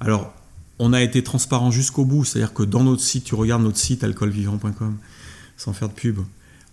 Alors, 0.00 0.32
on 0.78 0.92
a 0.92 1.02
été 1.02 1.22
transparent 1.22 1.70
jusqu'au 1.70 2.04
bout, 2.04 2.24
c'est-à-dire 2.24 2.52
que 2.52 2.62
dans 2.62 2.82
notre 2.82 3.02
site, 3.02 3.24
tu 3.24 3.34
regardes 3.34 3.62
notre 3.62 3.78
site 3.78 4.02
alcoolvivant.com, 4.02 4.96
sans 5.56 5.72
faire 5.72 5.88
de 5.88 5.94
pub, 5.94 6.18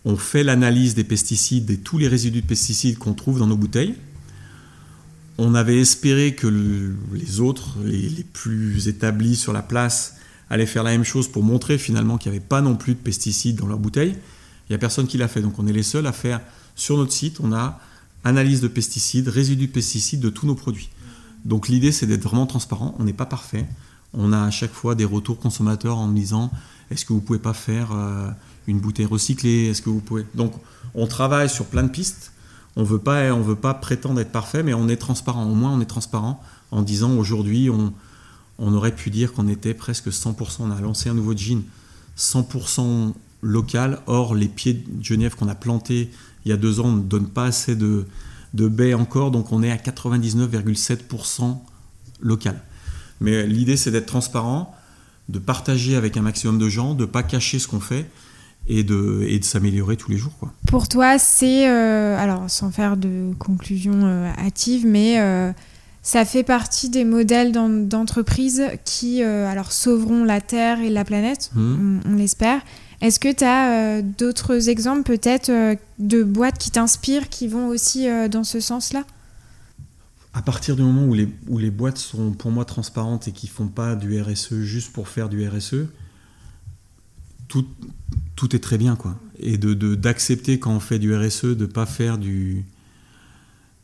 on 0.06 0.18
fait 0.18 0.44
l'analyse 0.44 0.96
des 0.96 1.04
pesticides 1.04 1.70
et 1.70 1.78
tous 1.78 1.98
les 1.98 2.08
résidus 2.08 2.42
de 2.42 2.48
pesticides 2.48 2.98
qu'on 2.98 3.14
trouve 3.14 3.40
dans 3.40 3.48
nos 3.48 3.58
bouteilles. 3.58 3.96
On 5.38 5.56
avait 5.56 5.80
espéré 5.80 6.36
que 6.36 6.48
les 7.14 7.40
autres, 7.40 7.78
les, 7.84 8.24
plus 8.24 8.88
établis 8.88 9.36
sur 9.36 9.54
la 9.54 9.62
place, 9.62 10.16
allaient 10.50 10.66
faire 10.66 10.84
la 10.84 10.92
même 10.92 11.04
chose 11.04 11.28
pour 11.28 11.44
montrer 11.44 11.78
finalement 11.78 12.18
qu'il 12.18 12.32
n'y 12.32 12.38
avait 12.38 12.46
pas 12.46 12.62
non 12.62 12.76
plus 12.76 12.94
de 12.94 13.00
pesticides 13.00 13.58
dans 13.58 13.68
leurs 13.68 13.80
bouteilles. 13.80 14.16
Il 14.70 14.72
n'y 14.72 14.76
a 14.76 14.80
personne 14.80 15.08
qui 15.08 15.18
l'a 15.18 15.28
fait, 15.28 15.42
donc 15.42 15.58
on 15.60 15.68
est 15.68 15.74
les 15.74 15.84
seuls 15.84 16.08
à 16.08 16.12
faire 16.12 16.42
sur 16.76 16.98
notre 16.98 17.14
site. 17.14 17.40
On 17.40 17.54
a 17.54 17.80
analyse 18.24 18.62
de 18.62 18.68
pesticides, 18.68 19.28
résidus 19.28 19.68
de 19.68 19.72
pesticides 19.72 20.20
de 20.20 20.30
tous 20.30 20.46
nos 20.46 20.56
produits. 20.56 20.90
Donc 21.46 21.68
l'idée, 21.68 21.92
c'est 21.92 22.06
d'être 22.06 22.24
vraiment 22.24 22.46
transparent. 22.46 22.96
On 23.00 23.04
n'est 23.04 23.14
pas 23.14 23.26
parfait. 23.26 23.66
On 24.14 24.34
a 24.34 24.42
à 24.42 24.52
chaque 24.52 24.74
fois 24.74 24.96
des 24.96 25.06
retours 25.06 25.40
consommateurs 25.40 25.98
en 25.98 26.08
disant 26.08 26.52
est-ce 26.92 27.06
que 27.06 27.14
vous 27.14 27.22
pouvez 27.22 27.40
pas 27.40 27.54
faire 27.54 27.92
euh, 27.94 28.30
une 28.68 28.80
bouteille 28.80 29.06
recyclée? 29.06 29.68
Est-ce 29.68 29.82
que 29.82 29.90
vous 29.90 30.02
pouvez? 30.02 30.26
Donc 30.36 30.54
on 30.94 31.08
travaille 31.08 31.50
sur 31.50 31.66
plein 31.66 31.84
de 31.84 31.90
pistes. 31.90 32.34
On 32.76 32.84
veut 32.84 33.00
pas, 33.00 33.34
on 33.34 33.42
veut 33.42 33.56
pas 33.56 33.74
prétendre 33.74 34.20
être 34.20 34.32
parfait, 34.32 34.64
mais 34.64 34.74
on 34.74 34.88
est 34.88 34.98
transparent. 34.98 35.46
Au 35.46 35.56
moins 35.56 35.72
on 35.72 35.82
est 35.82 35.86
transparent 35.86 36.44
en 36.72 36.82
disant 36.82 37.16
aujourd'hui 37.16 37.70
on, 37.70 37.94
on 38.60 38.74
aurait 38.74 38.96
pu 38.96 39.10
dire 39.10 39.34
qu'on 39.34 39.48
était 39.48 39.74
presque 39.74 40.10
100%. 40.10 40.58
On 40.60 40.72
a 40.72 40.82
lancé 40.82 41.10
un 41.10 41.14
nouveau 41.14 41.36
jean 41.36 41.64
100% 42.18 43.14
local. 43.42 44.00
Or 44.08 44.36
les 44.36 44.48
pieds 44.48 44.74
de 44.74 45.04
Genève 45.04 45.36
qu'on 45.36 45.48
a 45.48 45.56
plantés 45.56 46.12
il 46.46 46.50
y 46.50 46.52
a 46.54 46.58
deux 46.58 46.80
ans 46.80 46.92
ne 46.92 47.02
donnent 47.02 47.30
pas 47.30 47.46
assez 47.46 47.76
de, 47.76 48.06
de 48.54 48.68
baies 48.68 48.94
encore, 48.94 49.32
donc 49.32 49.52
on 49.52 49.64
est 49.64 49.72
à 49.72 49.78
99,7% 49.78 51.58
local. 52.22 52.62
Mais 53.20 53.46
l'idée 53.46 53.78
c'est 53.78 53.92
d'être 53.92 54.08
transparent, 54.08 54.76
de 55.30 55.40
partager 55.40 55.96
avec 55.96 56.18
un 56.18 56.22
maximum 56.22 56.58
de 56.58 56.70
gens, 56.70 56.94
de 56.94 57.02
ne 57.02 57.06
pas 57.06 57.24
cacher 57.24 57.60
ce 57.60 57.68
qu'on 57.68 57.80
fait 57.80 58.10
et 58.68 58.84
de, 58.84 59.26
et 59.28 59.40
de 59.40 59.44
s'améliorer 59.44 59.98
tous 59.98 60.12
les 60.12 60.18
jours. 60.18 60.34
Quoi. 60.40 60.54
Pour 60.68 60.88
toi, 60.88 61.18
c'est, 61.18 61.68
euh, 61.68 62.18
alors 62.18 62.50
sans 62.50 62.72
faire 62.72 62.98
de 62.98 63.34
conclusion 63.40 64.06
euh, 64.06 64.30
hâtive, 64.38 64.86
mais 64.86 65.20
euh, 65.20 65.52
ça 66.02 66.26
fait 66.26 66.44
partie 66.44 66.90
des 66.90 67.06
modèles 67.06 67.52
d'entreprise 67.52 68.64
qui 68.86 69.24
alors 69.24 69.72
sauveront 69.72 70.24
la 70.24 70.42
Terre 70.42 70.80
et 70.80 70.90
la 70.90 71.06
planète, 71.06 71.52
mmh. 71.54 72.00
on, 72.06 72.12
on 72.12 72.16
l'espère. 72.16 72.62
Est-ce 73.02 73.20
que 73.20 73.34
tu 73.34 73.44
as 73.44 74.02
d'autres 74.02 74.70
exemples 74.70 75.04
peut-être 75.04 75.52
de 76.00 76.24
boîtes 76.24 76.58
qui 76.58 76.70
t'inspirent, 76.72 77.30
qui 77.30 77.48
vont 77.48 77.68
aussi 77.68 78.08
dans 78.30 78.44
ce 78.44 78.60
sens-là? 78.60 79.04
À 80.34 80.42
partir 80.42 80.76
du 80.76 80.84
moment 80.84 81.06
où 81.06 81.14
les, 81.14 81.28
où 81.50 81.58
les 81.58 81.72
boîtes 81.72 81.98
sont 81.98 82.32
pour 82.32 82.52
moi 82.52 82.64
transparentes 82.64 83.28
et 83.28 83.32
qui 83.32 83.48
font 83.48 83.68
pas 83.68 83.96
du 83.96 84.22
RSE 84.22 84.62
juste 84.62 84.94
pour 84.94 85.10
faire 85.10 85.28
du 85.28 85.46
RSE, 85.46 85.88
tout, 87.50 87.66
tout 88.38 88.56
est 88.56 88.60
très 88.60 88.78
bien. 88.78 88.96
quoi. 88.96 89.20
Et 89.40 89.58
d'accepter 89.58 89.76
de, 89.76 89.96
d'accepter 89.96 90.60
quand 90.60 90.72
on 90.72 90.80
fait 90.80 91.00
du 91.00 91.14
RSE 91.14 91.46
de 91.46 91.66
pas 91.66 91.86
faire 91.86 92.18
du. 92.18 92.64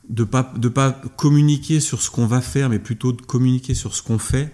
de 0.09 0.23
pas, 0.23 0.53
de 0.55 0.69
pas 0.69 0.91
communiquer 1.17 1.79
sur 1.79 2.01
ce 2.01 2.09
qu'on 2.09 2.27
va 2.27 2.39
faire, 2.39 2.69
mais 2.69 2.79
plutôt 2.79 3.11
de 3.11 3.21
communiquer 3.21 3.73
sur 3.73 3.93
ce 3.93 4.01
qu'on 4.01 4.19
fait, 4.19 4.53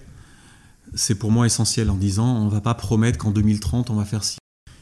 c'est 0.96 1.16
pour 1.16 1.32
moi 1.32 1.46
essentiel 1.46 1.92
en 1.92 1.96
disant 1.96 2.38
on 2.38 2.48
va 2.48 2.62
pas 2.62 2.74
promettre 2.74 3.20
qu'en 3.20 3.32
2030 3.32 3.92
on 3.92 3.96
va 3.96 4.06
faire 4.06 4.24
ci. 4.24 4.38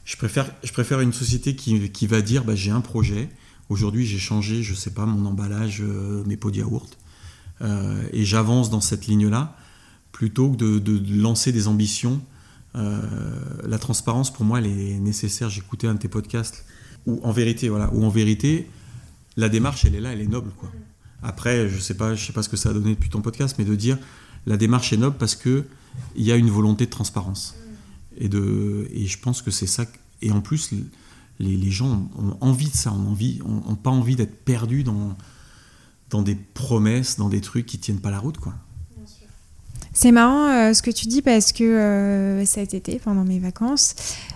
Je 0.06 0.18
préfère, 0.18 1.00
une 1.00 1.14
société 1.14 1.56
qui, 1.56 2.08
va 2.08 2.22
dire 2.22 2.44
bah, 2.44 2.56
j'ai 2.56 2.72
un 2.72 2.82
projet, 2.82 3.30
aujourd'hui 3.70 4.06
j'ai 4.06 4.18
changé, 4.18 4.64
je 4.64 4.74
sais 4.74 4.92
pas, 4.92 5.06
mon 5.06 5.26
emballage, 5.30 5.82
euh, 5.82 6.24
mes 6.26 6.38
pots 6.38 6.52
de 6.52 6.58
yaourt. 6.58 6.98
Euh, 7.62 8.04
et 8.12 8.26
j'avance 8.26 8.70
dans 8.70 8.82
cette 8.82 9.06
ligne-là, 9.08 9.56
plutôt 10.12 10.50
que 10.50 10.80
de, 10.80 11.22
lancer 11.22 11.52
des 11.52 11.68
ambitions. 11.68 12.22
Euh, 12.76 13.00
la 13.68 13.78
transparence, 13.78 14.34
pour 14.34 14.46
moi, 14.46 14.60
elle 14.60 14.68
est 14.68 15.00
nécessaire. 15.00 15.50
J'écoutais 15.50 15.88
un 15.88 15.94
de 15.94 16.00
tes 16.00 16.08
podcasts 16.08 16.66
où, 17.06 17.20
en 17.24 17.32
vérité, 17.32 17.70
voilà, 17.70 17.94
où 17.94 18.04
en 18.04 18.10
vérité, 18.10 18.68
la 19.38 19.50
démarche, 19.50 19.86
elle 19.86 19.96
est 19.96 20.02
là, 20.02 20.14
elle 20.14 20.22
est 20.22 20.28
noble, 20.28 20.52
quoi. 20.58 20.72
Après, 21.24 21.70
je 21.70 21.78
sais 21.78 21.94
sais 22.18 22.34
pas 22.34 22.44
ce 22.44 22.50
que 22.50 22.58
ça 22.58 22.70
a 22.70 22.74
donné 22.74 22.96
depuis 22.96 23.10
ton 23.10 23.22
podcast, 23.22 23.56
mais 23.60 23.66
de 23.66 23.76
dire 23.76 24.00
la 24.48 24.58
démarche 24.58 24.92
est 24.92 24.98
noble 24.98 25.18
parce 25.18 25.36
que 25.36 25.66
il 26.16 26.26
y 26.26 26.32
a 26.32 26.36
une 26.36 26.50
volonté 26.50 26.86
de 26.86 26.90
transparence. 26.90 27.56
Et 28.18 28.30
de, 28.30 28.88
et 28.94 29.06
je 29.06 29.20
pense 29.20 29.42
que 29.42 29.52
c'est 29.52 29.68
ça. 29.68 29.86
Et 30.22 30.32
en 30.32 30.42
plus, 30.42 30.72
les, 31.40 31.58
les, 31.58 31.72
gens 31.72 32.10
ont 32.18 32.38
envie 32.42 32.70
de 32.70 32.76
ça, 32.76 32.92
ont 32.92 33.12
envie, 33.12 33.40
ont, 33.44 33.72
ont 33.72 33.76
pas 33.76 33.90
envie 33.90 34.16
d'être 34.16 34.44
perdus 34.44 34.84
dans 34.84 35.16
dans 36.12 36.22
des 36.22 36.36
promesses, 36.36 37.18
dans 37.18 37.30
des 37.30 37.42
trucs 37.42 37.66
qui 37.66 37.80
tiennent 37.80 38.02
pas 38.02 38.12
la 38.12 38.20
route, 38.20 38.38
quoi. 38.38 38.54
C'est 39.94 40.14
marrant 40.14 40.48
euh, 40.48 40.74
ce 40.74 40.82
que 40.82 40.90
tu 40.90 41.08
dis 41.08 41.22
parce 41.22 41.52
que 41.52 41.66
euh, 41.66 42.46
cet 42.46 42.74
été, 42.74 42.98
pendant 43.04 43.26
mes 43.26 43.40
vacances, 43.40 43.94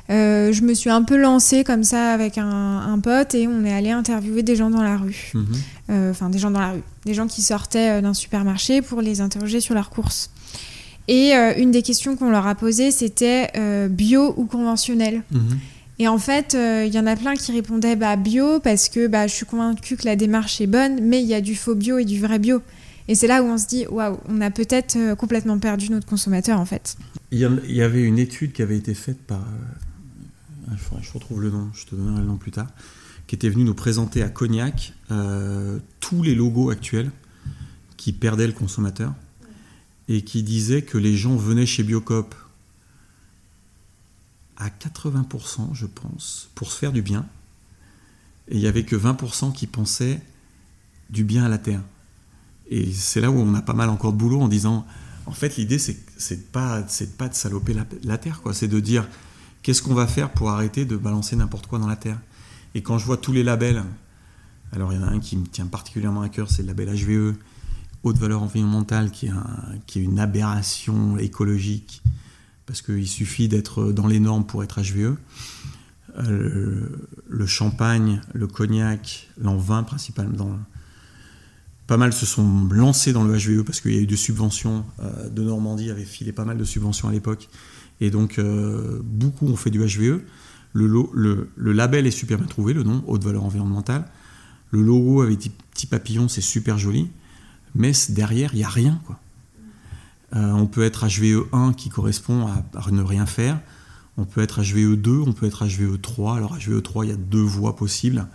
euh, 0.10 0.52
je 0.52 0.62
me 0.64 0.74
suis 0.74 0.90
un 0.90 1.02
peu 1.02 1.16
lancée 1.16 1.64
comme 1.64 1.86
ça 1.86 2.12
avec 2.12 2.38
un, 2.38 3.00
pote 3.02 3.36
et 3.36 3.48
on 3.48 3.64
est 3.64 3.72
allé 3.72 3.92
interviewer 3.92 4.44
des 4.44 4.58
gens 4.58 4.70
dans 4.70 4.84
la 4.84 4.98
rue. 4.98 5.32
Mhm. 5.34 6.10
Enfin, 6.12 6.30
des 6.30 6.40
gens 6.40 6.52
dans 6.52 6.60
la 6.60 6.72
rue. 6.72 6.84
Des 7.06 7.14
gens 7.14 7.28
qui 7.28 7.42
sortaient 7.42 8.02
d'un 8.02 8.14
supermarché 8.14 8.82
pour 8.82 9.02
les 9.02 9.22
interroger 9.22 9.62
sur 9.62 9.76
leurs 9.76 9.90
courses. 9.90 10.30
Et 11.08 11.34
une 11.34 11.72
des 11.72 11.84
questions 11.84 12.16
qu'on 12.16 12.32
leur 12.32 12.48
a 12.48 12.56
posées, 12.56 12.90
c'était 12.90 13.52
bio 13.90 14.34
ou 14.38 14.46
conventionnel? 14.46 15.22
Mhm. 15.32 15.60
Et 15.98 16.08
en 16.08 16.18
fait, 16.18 16.54
il 16.54 16.60
euh, 16.60 16.86
y 16.86 17.00
en 17.00 17.08
a 17.08 17.16
plein 17.16 17.36
qui 17.36 17.52
répondaient 17.52 17.96
bah, 17.96 18.16
bio 18.18 18.60
parce 18.60 18.90
que 18.90 19.08
bah, 19.08 19.28
je 19.28 19.34
suis 19.34 19.46
convaincue 19.46 19.96
que 19.96 20.06
la 20.06 20.16
démarche 20.16 20.60
est 20.60 20.68
bonne, 20.68 21.00
mais 21.02 21.22
il 21.22 21.28
y 21.28 21.34
a 21.34 21.42
du 21.42 21.56
faux 21.56 21.76
bio 21.76 21.98
et 21.98 22.06
du 22.06 22.20
vrai 22.20 22.38
bio. 22.38 22.62
Et 23.08 23.16
c'est 23.16 23.28
là 23.28 23.44
où 23.44 23.46
on 23.46 23.58
se 23.58 23.68
dit, 23.68 23.86
waouh, 23.88 24.18
on 24.28 24.42
a 24.42 24.52
peut-être 24.52 24.98
euh, 24.98 25.16
complètement 25.16 25.58
perdu 25.58 25.90
notre 25.92 26.08
consommateur 26.08 26.60
en 26.60 26.66
fait. 26.66 26.98
Il 27.32 27.40
y, 27.40 27.82
avait 27.82 28.02
une 28.02 28.20
étude 28.20 28.52
qui 28.52 28.62
avait 28.62 28.78
été 28.78 28.94
faite 28.94 29.20
par. 29.20 29.40
Euh, 29.40 30.76
je 31.02 31.12
retrouve 31.14 31.42
le 31.42 31.50
nom, 31.50 31.70
je 31.74 31.86
te 31.86 31.96
donnerai 31.96 32.22
le 32.22 32.28
nom 32.28 32.38
plus 32.38 32.52
tard. 32.52 32.68
Qui 33.28 33.36
était 33.36 33.50
venue 33.50 33.64
nous 33.64 33.74
présenter 33.74 34.22
à 34.22 34.30
Cognac 34.30 34.94
tous 36.00 36.22
les 36.22 36.36
logos 36.36 36.70
actuels 36.70 37.10
qui 37.98 38.14
perdaient 38.14 38.46
le 38.46 38.54
consommateur 38.54 39.14
et 40.08 40.24
qui 40.24 40.44
disait 40.44 40.84
que 40.84 40.98
les 40.98 41.16
gens 41.16 41.36
venaient 41.36 41.66
chez 41.66 41.84
Biocop 41.84 42.36
à 44.58 44.70
80%, 44.70 45.74
je 45.74 45.86
pense, 45.86 46.50
pour 46.56 46.72
se 46.72 46.78
faire 46.78 46.92
du 46.92 47.02
bien. 47.02 47.26
Et 48.48 48.56
il 48.56 48.62
n'y 48.62 48.68
avait 48.68 48.86
que 48.86 48.96
20% 48.96 49.54
qui 49.54 49.68
pensaient 49.68 50.22
du 51.10 51.24
bien 51.24 51.44
à 51.44 51.50
la 51.50 51.58
Terre. 51.58 51.82
Et 52.70 52.92
c'est 52.94 53.22
là 53.22 53.32
où 53.32 53.36
on 53.36 53.54
a 53.54 53.62
pas 53.62 53.74
mal 53.74 53.90
encore 53.90 54.14
de 54.14 54.18
boulot 54.18 54.42
en 54.42 54.48
disant, 54.48 54.86
en 55.26 55.32
fait, 55.32 55.58
l'idée, 55.58 55.80
c'est, 55.80 56.52
pas, 56.52 56.88
c'est 56.88 57.18
pas 57.18 57.28
de 57.28 57.34
saloper 57.34 57.76
la, 58.04 58.18
Terre, 58.18 58.42
quoi. 58.42 58.54
C'est 58.54 58.68
de 58.68 58.80
dire, 58.80 59.08
qu'est-ce 59.64 59.82
qu'on 59.82 59.94
va 59.94 60.08
faire 60.08 60.32
pour 60.32 60.50
arrêter 60.50 60.86
de 60.86 60.96
balancer 60.96 61.36
n'importe 61.36 61.68
quoi 61.68 61.80
dans 61.80 61.88
la 61.88 61.96
Terre? 61.96 62.20
Et 62.76 62.82
quand 62.82 62.98
je 62.98 63.06
vois 63.06 63.18
tous 63.18 63.32
les 63.32 63.44
labels, 63.44 63.84
alors 64.72 64.94
il 64.94 65.00
y 65.00 65.04
en 65.04 65.08
a 65.08 65.10
un 65.10 65.20
qui 65.20 65.38
me 65.38 65.46
tient 65.46 65.68
particulièrement 65.68 66.22
à 66.22 66.30
cœur, 66.30 66.50
c'est 66.50 66.62
le 66.62 66.68
label 66.68 66.90
HVE, 66.90 67.36
haute 68.06 68.18
valeur 68.18 68.44
environnementale, 68.44 69.10
qui 69.12 69.28
est, 69.28 70.00
une 70.00 70.20
aberration 70.20 71.18
écologique 71.18 72.04
parce 72.68 72.82
qu'il 72.82 73.08
suffit 73.08 73.48
d'être 73.48 73.92
dans 73.92 74.08
les 74.08 74.20
normes 74.20 74.46
pour 74.46 74.64
être 74.64 74.80
HVE. 74.80 75.18
Euh, 76.18 76.90
le 77.28 77.46
champagne, 77.46 78.22
le 78.34 78.48
cognac, 78.48 79.28
l'an 79.38 79.58
vin 79.58 79.84
principalement, 79.84 80.58
pas 81.88 81.98
mal 81.98 82.14
se 82.14 82.26
sont 82.26 82.68
lancés 82.72 83.12
dans 83.12 83.24
le 83.24 83.38
HVE 83.38 83.64
parce 83.64 83.82
qu'il 83.82 83.94
y 83.94 83.98
a 83.98 84.02
eu 84.02 84.08
des 84.08 84.16
subventions. 84.16 84.86
Euh, 85.00 85.30
de 85.30 85.44
Normandie 85.44 85.90
avait 85.90 86.06
filé 86.06 86.32
pas 86.32 86.46
mal 86.46 86.58
de 86.58 86.64
subventions 86.64 87.10
à 87.10 87.12
l'époque. 87.12 87.50
Et 88.02 88.12
donc, 88.12 88.38
euh, 88.38 89.02
beaucoup 89.04 89.48
ont 89.48 89.56
fait 89.56 89.72
du 89.72 89.80
HVE. 89.80 90.22
Le, 90.74 90.88
le, 91.56 91.72
label 91.72 92.06
est 92.06 92.12
super 92.12 92.38
bien 92.38 92.48
trouvé, 92.48 92.74
le 92.74 92.84
nom, 92.84 93.04
haute 93.08 93.24
valeur 93.24 93.44
environnementale. 93.44 94.06
Le 94.72 94.82
logo 94.82 95.22
avec 95.22 95.40
des 95.40 95.52
petits 95.72 95.88
papillons, 95.88 96.28
c'est 96.28 96.42
super 96.42 96.78
joli. 96.78 97.10
Mais 97.76 97.92
derrière, 98.10 98.54
il 98.54 98.58
n'y 98.58 98.64
a 98.64 98.70
rien. 98.70 99.00
Quoi. 99.06 99.20
Euh, 100.36 100.52
on 100.52 100.66
peut 100.66 100.84
être 100.84 101.06
HVE1 101.06 101.76
qui 101.76 101.90
correspond 101.90 102.48
à, 102.48 102.92
ne 102.92 103.02
rien 103.02 103.26
faire. 103.26 103.60
On 104.18 104.24
peut 104.24 104.42
être 104.42 104.62
HVE2, 104.62 105.24
on 105.28 105.34
peut 105.34 105.46
être 105.46 105.66
HVE3. 105.66 106.38
Alors 106.38 106.58
HVE3, 106.58 107.04
il 107.04 107.10
y 107.10 107.14
a 107.14 107.18
deux 107.18 107.42
voies 107.42 107.76
possibles. 107.76 108.28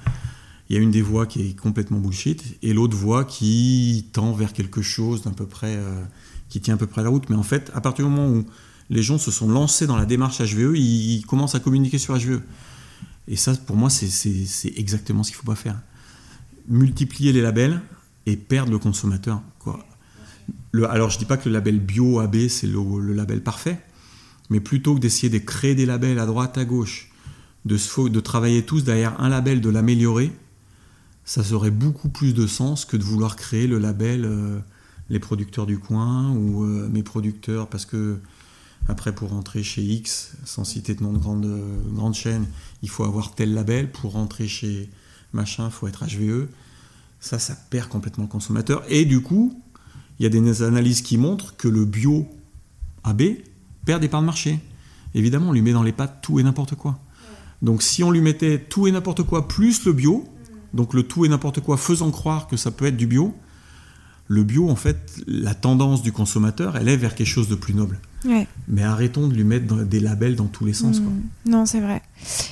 Il 0.69 0.77
y 0.77 0.79
a 0.79 0.83
une 0.83 0.91
des 0.91 1.03
voies 1.03 1.27
qui 1.27 1.41
est 1.41 1.59
complètement 1.59 1.99
bullshit 1.99 2.59
et 2.63 2.73
l'autre 2.73 2.97
voie 2.97 3.25
qui 3.25 4.07
tend 4.13 4.33
vers 4.33 4.53
quelque 4.53 4.83
chose 4.83 5.23
d'un 5.23 5.33
peu 5.33 5.47
près, 5.47 5.75
euh, 5.77 6.05
qui 6.49 6.61
tient 6.61 6.75
à 6.75 6.77
peu 6.77 6.87
près 6.87 7.03
la 7.03 7.09
route. 7.09 7.29
Mais 7.29 7.37
en 7.37 7.43
fait, 7.43 7.73
à 7.75 7.81
partir 7.81 8.05
du 8.05 8.11
moment 8.11 8.29
où 8.29 8.45
les 8.89 9.03
gens 9.03 9.19
se 9.19 9.31
sont 9.31 9.49
lancés 9.49 9.87
dans 9.87 9.97
la 9.97 10.07
démarche 10.07 10.41
HVE, 10.41 10.77
ils, 10.77 11.25
commencent 11.27 11.55
à 11.55 11.61
communiquer 11.61 11.99
sur 11.99 12.17
HVE. 12.17 12.41
Et 13.27 13.37
ça, 13.37 13.55
pour 13.55 13.77
moi, 13.77 13.91
c'est 13.91 14.73
exactement 14.77 15.23
ce 15.23 15.31
qu'il 15.31 15.39
ne 15.39 15.41
faut 15.41 15.47
pas 15.47 15.57
faire. 15.57 15.81
Multiplier 16.69 17.33
les 17.33 17.41
labels 17.41 17.81
et 18.27 18.37
perdre 18.37 18.73
le 18.73 18.79
consommateur. 18.79 19.43
Alors 20.89 21.11
je 21.11 21.19
dis 21.19 21.25
pas 21.25 21.37
que 21.37 21.49
le 21.49 21.53
label 21.53 21.81
bio 21.81 22.21
AB 22.21 22.49
c'est 22.49 22.67
le, 22.67 23.13
label 23.13 23.43
parfait, 23.43 23.81
mais 24.51 24.61
plutôt 24.61 24.95
que 24.95 25.01
d'essayer 25.01 25.29
de 25.29 25.39
créer 25.39 25.75
des 25.75 25.87
labels 25.87 26.19
à 26.19 26.27
droite, 26.27 26.59
à 26.59 26.65
gauche, 26.65 27.11
de, 27.65 28.21
travailler 28.21 28.65
tous 28.65 28.85
derrière 28.85 29.21
un 29.21 29.29
label, 29.29 29.61
de 29.61 29.69
l'améliorer, 29.69 30.33
ça 31.25 31.45
serait 31.45 31.71
beaucoup 31.71 32.09
plus 32.09 32.35
de 32.35 32.47
sens 32.47 32.85
que 32.85 32.97
de 32.97 33.03
vouloir 33.03 33.37
créer 33.37 33.67
le 33.67 33.79
label 33.79 34.25
euh, 34.25 34.59
les 35.11 35.19
producteurs 35.19 35.67
du 35.67 35.79
coin 35.79 36.31
ou 36.31 36.65
euh, 36.65 36.89
mes 36.89 37.03
producteurs 37.03 37.69
parce 37.69 37.85
que 37.85 38.19
après 38.89 39.15
pour 39.15 39.31
rentrer 39.31 39.63
chez 39.63 39.83
X, 39.83 40.33
sans 40.45 40.65
citer 40.65 40.95
de 40.95 41.03
nom 41.03 41.13
de 41.13 41.19
grande, 41.19 41.47
grande 41.93 42.15
chaîne, 42.15 42.47
il 42.83 42.89
faut 42.89 43.05
avoir 43.05 43.35
tel 43.35 43.55
label, 43.55 43.91
pour 43.91 44.13
rentrer 44.13 44.49
chez 44.49 44.89
machin, 45.33 45.67
il 45.67 45.71
faut 45.71 45.87
être 45.87 46.05
HVE. 46.05 46.49
Ça, 47.21 47.39
ça 47.39 47.55
perd 47.69 47.89
complètement 47.89 48.25
le 48.25 48.31
consommateur. 48.31 48.83
Et 48.89 49.05
du 49.05 49.21
coup, 49.21 49.63
il 50.19 50.23
y 50.23 50.27
a 50.27 50.29
des 50.29 50.63
analyses 50.63 51.03
qui 51.03 51.19
montrent 51.19 51.57
que 51.57 51.69
le 51.69 51.85
bio 51.85 52.27
AB 53.05 53.23
perd 53.85 54.01
des 54.01 54.09
parts 54.09 54.21
de 54.23 54.27
marché. 54.27 54.59
Évidemment, 55.15 55.51
on 55.51 55.53
lui 55.53 55.63
met 55.63 55.73
dans 55.73 55.83
les 55.83 55.93
pattes 55.93 56.21
tout 56.23 56.39
et 56.39 56.43
n'importe 56.43 56.75
quoi. 56.75 56.99
Donc 57.63 57.83
si 57.83 58.03
on 58.03 58.11
lui 58.11 58.21
mettait 58.21 58.59
tout 58.59 58.87
et 58.87 58.93
n'importe 58.93 59.23
quoi 59.23 59.49
plus 59.49 59.85
le 59.85 59.93
bio, 59.93 60.25
donc 60.73 60.95
le 60.95 61.03
tout 61.03 61.25
et 61.25 61.29
n'importe 61.29 61.61
quoi 61.61 61.77
faisant 61.77 62.11
croire 62.11 62.47
que 62.47 62.57
ça 62.57 62.71
peut 62.71 62.87
être 62.87 62.97
du 62.97 63.07
bio, 63.07 63.35
le 64.29 64.45
bio, 64.45 64.71
en 64.71 64.77
fait, 64.77 65.21
la 65.27 65.55
tendance 65.55 66.03
du 66.03 66.13
consommateur, 66.13 66.77
elle 66.77 66.89
est 66.89 66.97
vers 66.97 67.17
quelque 67.17 67.27
chose 67.27 67.49
de 67.49 67.57
plus 67.57 67.75
noble. 67.75 67.99
Mais 68.25 68.83
arrêtons 68.83 69.29
de 69.29 69.35
lui 69.35 69.45
mettre 69.45 69.75
des 69.85 70.01
labels 70.01 70.37
dans 70.37 70.47
tous 70.47 70.65
les 70.65 70.73
sens. 70.73 71.01
Quoi. 71.01 71.11
Hmm. 71.11 71.51
Non, 71.51 71.67
c'est 71.67 71.81
vrai. 71.81 72.03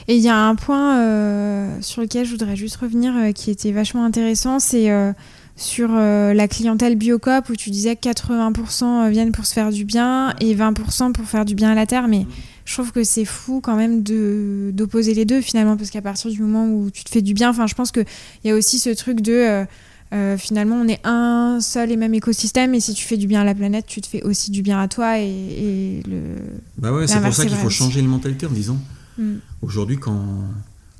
Et 0.07 0.17
il 0.17 0.23
y 0.23 0.29
a 0.29 0.37
un 0.37 0.55
point 0.55 0.99
euh, 0.99 1.77
sur 1.81 2.03
lequel 2.03 2.25
je 2.25 2.31
voudrais 2.31 2.57
juste 2.57 2.77
revenir 2.77 3.15
euh, 3.17 3.33
qui 3.33 3.51
était 3.51 3.73
vachement 3.73 4.05
intéressant, 4.05 4.59
c'est 4.59 4.91
euh, 4.91 5.13
sur 5.57 5.89
la 5.93 6.47
clientèle 6.47 6.95
Biocop 6.95 7.49
où 7.49 7.57
tu 7.57 7.71
disais 7.71 7.97
que 7.97 8.09
80% 8.09 9.11
viennent 9.11 9.33
pour 9.33 9.45
se 9.45 9.53
faire 9.53 9.71
du 9.71 9.85
bien 9.85 10.33
et 10.41 10.55
20% 10.55 11.13
pour 11.13 11.25
faire 11.25 11.45
du 11.45 11.57
bien 11.57 11.73
à 11.73 11.75
la 11.75 11.85
terre. 11.85 12.07
Mais 12.07 12.27
je 12.65 12.75
trouve 12.75 12.93
que 12.93 13.03
c'est 13.03 13.25
fou 13.25 13.61
quand 13.61 13.75
même 13.75 14.05
d'opposer 14.05 15.15
les 15.15 15.25
deux 15.25 15.41
finalement 15.41 15.77
parce 15.77 15.91
qu'à 15.91 16.01
partir 16.01 16.31
du 16.31 16.41
moment 16.41 16.69
où 16.69 16.93
tu 16.93 17.03
te 17.03 17.11
fais 17.11 17.23
du 17.23 17.35
bien, 17.35 17.51
enfin 17.51 17.67
je 17.67 17.75
pense 17.75 17.91
qu'il 17.91 18.07
y 18.45 18.51
a 18.51 18.55
aussi 18.55 18.79
ce 18.79 18.91
truc 18.91 19.21
de 19.21 19.67
euh, 20.15 20.39
finalement, 20.39 20.77
on 20.77 20.89
est 20.89 21.01
un 21.05 21.59
seul 21.61 21.91
et 21.91 21.97
même 21.97 22.15
écosystème, 22.15 22.75
et 22.75 22.81
si 22.81 22.95
tu 22.95 23.05
fais 23.05 23.19
du 23.19 23.27
bien 23.27 23.43
à 23.43 23.45
la 23.45 23.55
planète, 23.55 23.87
tu 23.87 24.01
te 24.01 24.07
fais 24.07 24.23
aussi 24.23 24.51
du 24.51 24.63
bien 24.63 24.81
à 24.81 24.89
toi. 24.89 25.19
Et, 25.19 26.03
le. 26.09 26.37
Bah 26.79 26.93
ouais, 26.93 27.07
c'est 27.07 27.21
pour 27.21 27.35
ça 27.35 27.45
qu'il 27.45 27.57
faut 27.57 27.71
changer 27.71 28.01
les 28.01 28.07
mentalités 28.07 28.47
en 28.47 28.51
disant 28.51 28.79
mm. 29.19 29.35
aujourd'hui, 29.63 29.99
quand, 29.99 30.45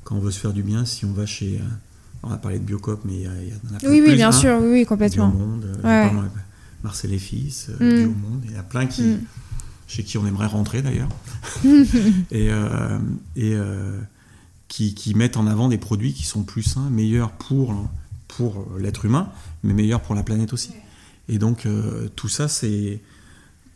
quand 0.03 0.15
on 0.15 0.19
veut 0.19 0.31
se 0.31 0.39
faire 0.39 0.53
du 0.53 0.63
bien, 0.63 0.85
si 0.85 1.05
on 1.05 1.11
va 1.11 1.25
chez. 1.25 1.55
Euh, 1.55 1.63
on 2.21 2.31
a 2.31 2.37
parlé 2.37 2.59
de 2.59 2.63
Biocop, 2.65 3.01
mais 3.05 3.13
il 3.13 3.21
y, 3.21 3.25
a, 3.25 3.89
Oui, 3.89 4.03
oui, 4.05 4.15
bien 4.15 4.31
sûr, 4.31 4.59
oui, 4.61 4.85
complètement. 4.85 5.29
Biomonde, 5.29 5.65
euh, 5.85 6.09
Marcel 6.83 7.13
et 7.13 7.17
Fils, 7.17 7.69
mm. 7.79 7.95
Biomonde, 7.95 8.41
il 8.45 8.51
y 8.51 8.57
a 8.57 8.63
plein 8.63 8.85
qui. 8.85 9.03
Mm. 9.03 9.21
chez 9.87 10.03
qui 10.03 10.17
on 10.17 10.27
aimerait 10.27 10.47
rentrer 10.47 10.81
d'ailleurs. 10.81 11.09
et. 12.31 12.49
et 13.35 13.57
qui, 14.67 14.93
qui, 14.93 15.15
mettent 15.15 15.35
en 15.35 15.47
avant 15.47 15.67
des 15.67 15.79
produits 15.79 16.13
qui 16.13 16.25
sont 16.25 16.43
plus 16.43 16.61
sains, 16.61 16.91
meilleurs 16.91 17.31
pour 17.31 17.89
pour 18.39 18.65
l'être 18.79 19.03
humain, 19.03 19.33
mais 19.63 19.73
meilleur 19.73 19.99
pour 19.99 20.15
la 20.15 20.23
planète 20.23 20.53
aussi. 20.53 20.71
Et 21.27 21.37
donc 21.39 21.65
euh, 21.65 22.07
tout 22.15 22.29
ça, 22.29 22.47
c'est 22.47 23.01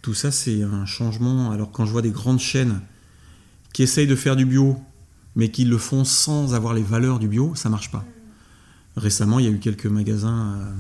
tout 0.02 0.14
ça, 0.14 0.32
c'est 0.32 0.64
un 0.64 0.86
changement. 0.86 1.52
Alors 1.52 1.70
quand 1.70 1.86
je 1.86 1.92
vois 1.92 2.02
des 2.02 2.12
grandes 2.12 2.40
chaînes 2.40 2.80
qui 3.74 3.84
essayent 3.84 4.08
de 4.08 4.16
faire 4.16 4.38
du 4.38 4.46
bio, 4.46 4.78
mais 5.36 5.50
qui 5.50 5.66
le 5.66 5.78
font 5.78 6.06
sans 6.06 6.56
avoir 6.56 6.74
les 6.74 6.82
valeurs 6.82 7.20
du 7.20 7.28
bio, 7.28 7.56
ça 7.56 7.68
marche 7.68 7.92
pas. 7.92 8.06
Récemment, 8.96 9.40
il 9.40 9.46
y 9.46 9.50
a 9.50 9.52
eu 9.52 9.60
quelques 9.60 9.88
magasins. 9.88 10.56
Euh, 10.56 10.72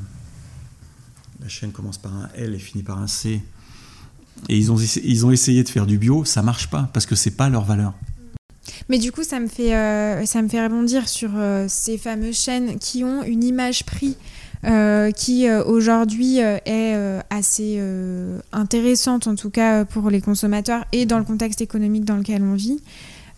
la 1.41 1.49
chaîne 1.49 1.73
commence 1.73 1.97
par 1.97 2.13
un 2.13 2.29
L 2.35 2.55
et 2.55 2.59
finit 2.59 2.85
par 2.85 2.99
un 2.99 3.07
C. 3.07 3.43
Et 4.47 4.57
ils 4.57 4.71
ont 5.25 5.31
essayé 5.31 5.61
de 5.61 5.69
faire 5.69 5.85
du 5.85 5.97
bio, 5.97 6.23
ça 6.23 6.41
marche 6.41 6.69
pas 6.69 6.89
parce 6.93 7.05
que 7.05 7.15
c'est 7.15 7.35
pas 7.35 7.49
leur 7.49 7.65
valeur. 7.65 7.95
Mais 8.89 8.97
du 8.97 9.11
coup, 9.11 9.23
ça 9.23 9.39
me 9.39 9.47
fait, 9.47 9.75
euh, 9.75 10.25
ça 10.25 10.41
me 10.41 10.47
fait 10.47 10.63
rebondir 10.63 11.07
sur 11.07 11.31
euh, 11.35 11.65
ces 11.67 11.97
fameuses 11.97 12.37
chaînes 12.39 12.79
qui 12.79 13.03
ont 13.03 13.23
une 13.23 13.43
image 13.43 13.85
prix 13.85 14.17
euh, 14.65 15.11
qui 15.11 15.49
aujourd'hui 15.49 16.37
est 16.37 16.95
assez 17.29 17.81
intéressante, 18.53 19.27
en 19.27 19.35
tout 19.35 19.49
cas 19.49 19.83
pour 19.83 20.09
les 20.09 20.21
consommateurs 20.21 20.85
et 20.91 21.05
dans 21.05 21.17
le 21.17 21.25
contexte 21.25 21.61
économique 21.61 22.05
dans 22.05 22.17
lequel 22.17 22.41
on 22.43 22.53
vit. 22.53 22.79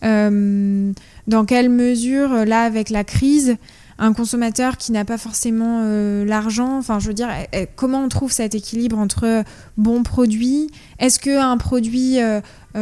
dans 0.02 1.44
quelle 1.46 1.70
mesure, 1.70 2.44
là, 2.44 2.62
avec 2.62 2.90
la 2.90 3.02
crise, 3.02 3.56
un 3.98 4.12
consommateur 4.12 4.76
qui 4.76 4.92
n'a 4.92 5.04
pas 5.04 5.18
forcément 5.18 5.82
l'argent, 6.24 6.78
enfin, 6.78 6.98
je 6.98 7.08
veux 7.08 7.14
dire, 7.14 7.28
eh, 7.30 7.46
eh, 7.52 7.66
comment 7.76 8.04
on 8.04 8.08
trouve 8.08 8.30
cet 8.30 8.54
équilibre 8.54 8.98
entre 8.98 9.44
bons 9.76 10.02
produits? 10.02 10.70
Est-ce 10.98 11.18
qu'un 11.18 11.56
produit 11.56 12.18
euh, 12.20 12.40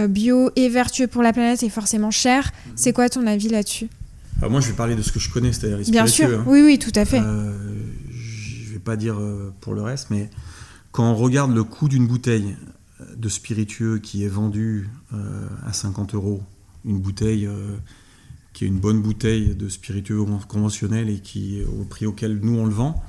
bio 0.09 0.51
et 0.57 0.69
vertueux 0.69 1.07
pour 1.07 1.23
la 1.23 1.33
planète 1.33 1.63
est 1.63 1.69
forcément 1.69 2.11
cher? 2.11 2.53
Mhm. 2.67 2.73
C'est 2.77 2.93
quoi 2.93 3.09
ton 3.09 3.27
avis 3.27 3.49
là-dessus? 3.49 3.89
Moi, 4.43 4.61
je 4.61 4.69
vais 4.69 4.75
parler 4.75 4.97
de 4.97 5.03
ce 5.03 5.13
que 5.13 5.21
je 5.21 5.31
connais, 5.31 5.53
c'est-à-dire 5.53 5.79
les 5.79 5.85
Bien 5.85 6.07
sûr, 6.07 6.41
hein. 6.41 6.45
oui, 6.47 6.61
oui, 6.63 6.79
tout 6.79 6.93
à 6.97 7.05
fait. 7.05 7.21
Euh, 7.21 7.53
je 8.11 8.73
vais 8.73 8.79
pas 8.81 8.97
dire 8.97 9.19
euh, 9.19 9.55
pour 9.61 9.75
le 9.75 9.83
reste, 9.83 10.09
mais 10.11 10.29
quand 10.91 11.09
on 11.09 11.15
regarde 11.15 11.55
le 11.55 11.65
coût 11.65 11.89
d'une 11.89 12.07
bouteille 12.07 12.57
de 13.17 13.29
spiritueux 13.29 13.99
qui 13.99 14.25
est 14.25 14.29
vendue 14.29 14.89
à 15.67 15.73
50 15.73 16.15
euros, 16.15 16.43
une 16.85 16.99
bouteille 16.99 17.49
qui 18.55 18.65
est 18.65 18.69
une 18.69 18.79
bonne 18.79 19.03
bouteille 19.03 19.55
de 19.55 19.69
spiritueux 19.69 20.25
conventionnel 20.49 21.11
et 21.11 21.21
qui 21.21 21.63
au 21.65 21.85
prix 21.85 22.07
auquel 22.07 22.39
nous 22.41 22.57
on 22.57 22.65
le 22.65 22.73
vend, 22.73 23.05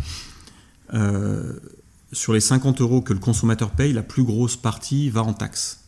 sur 2.11 2.33
les 2.33 2.39
50 2.39 2.81
euros 2.81 3.01
que 3.01 3.13
le 3.13 3.19
consommateur 3.19 3.71
paye, 3.71 3.93
la 3.93 4.03
plus 4.03 4.23
grosse 4.23 4.57
partie 4.57 5.09
va 5.09 5.23
en 5.23 5.33
taxes. 5.33 5.85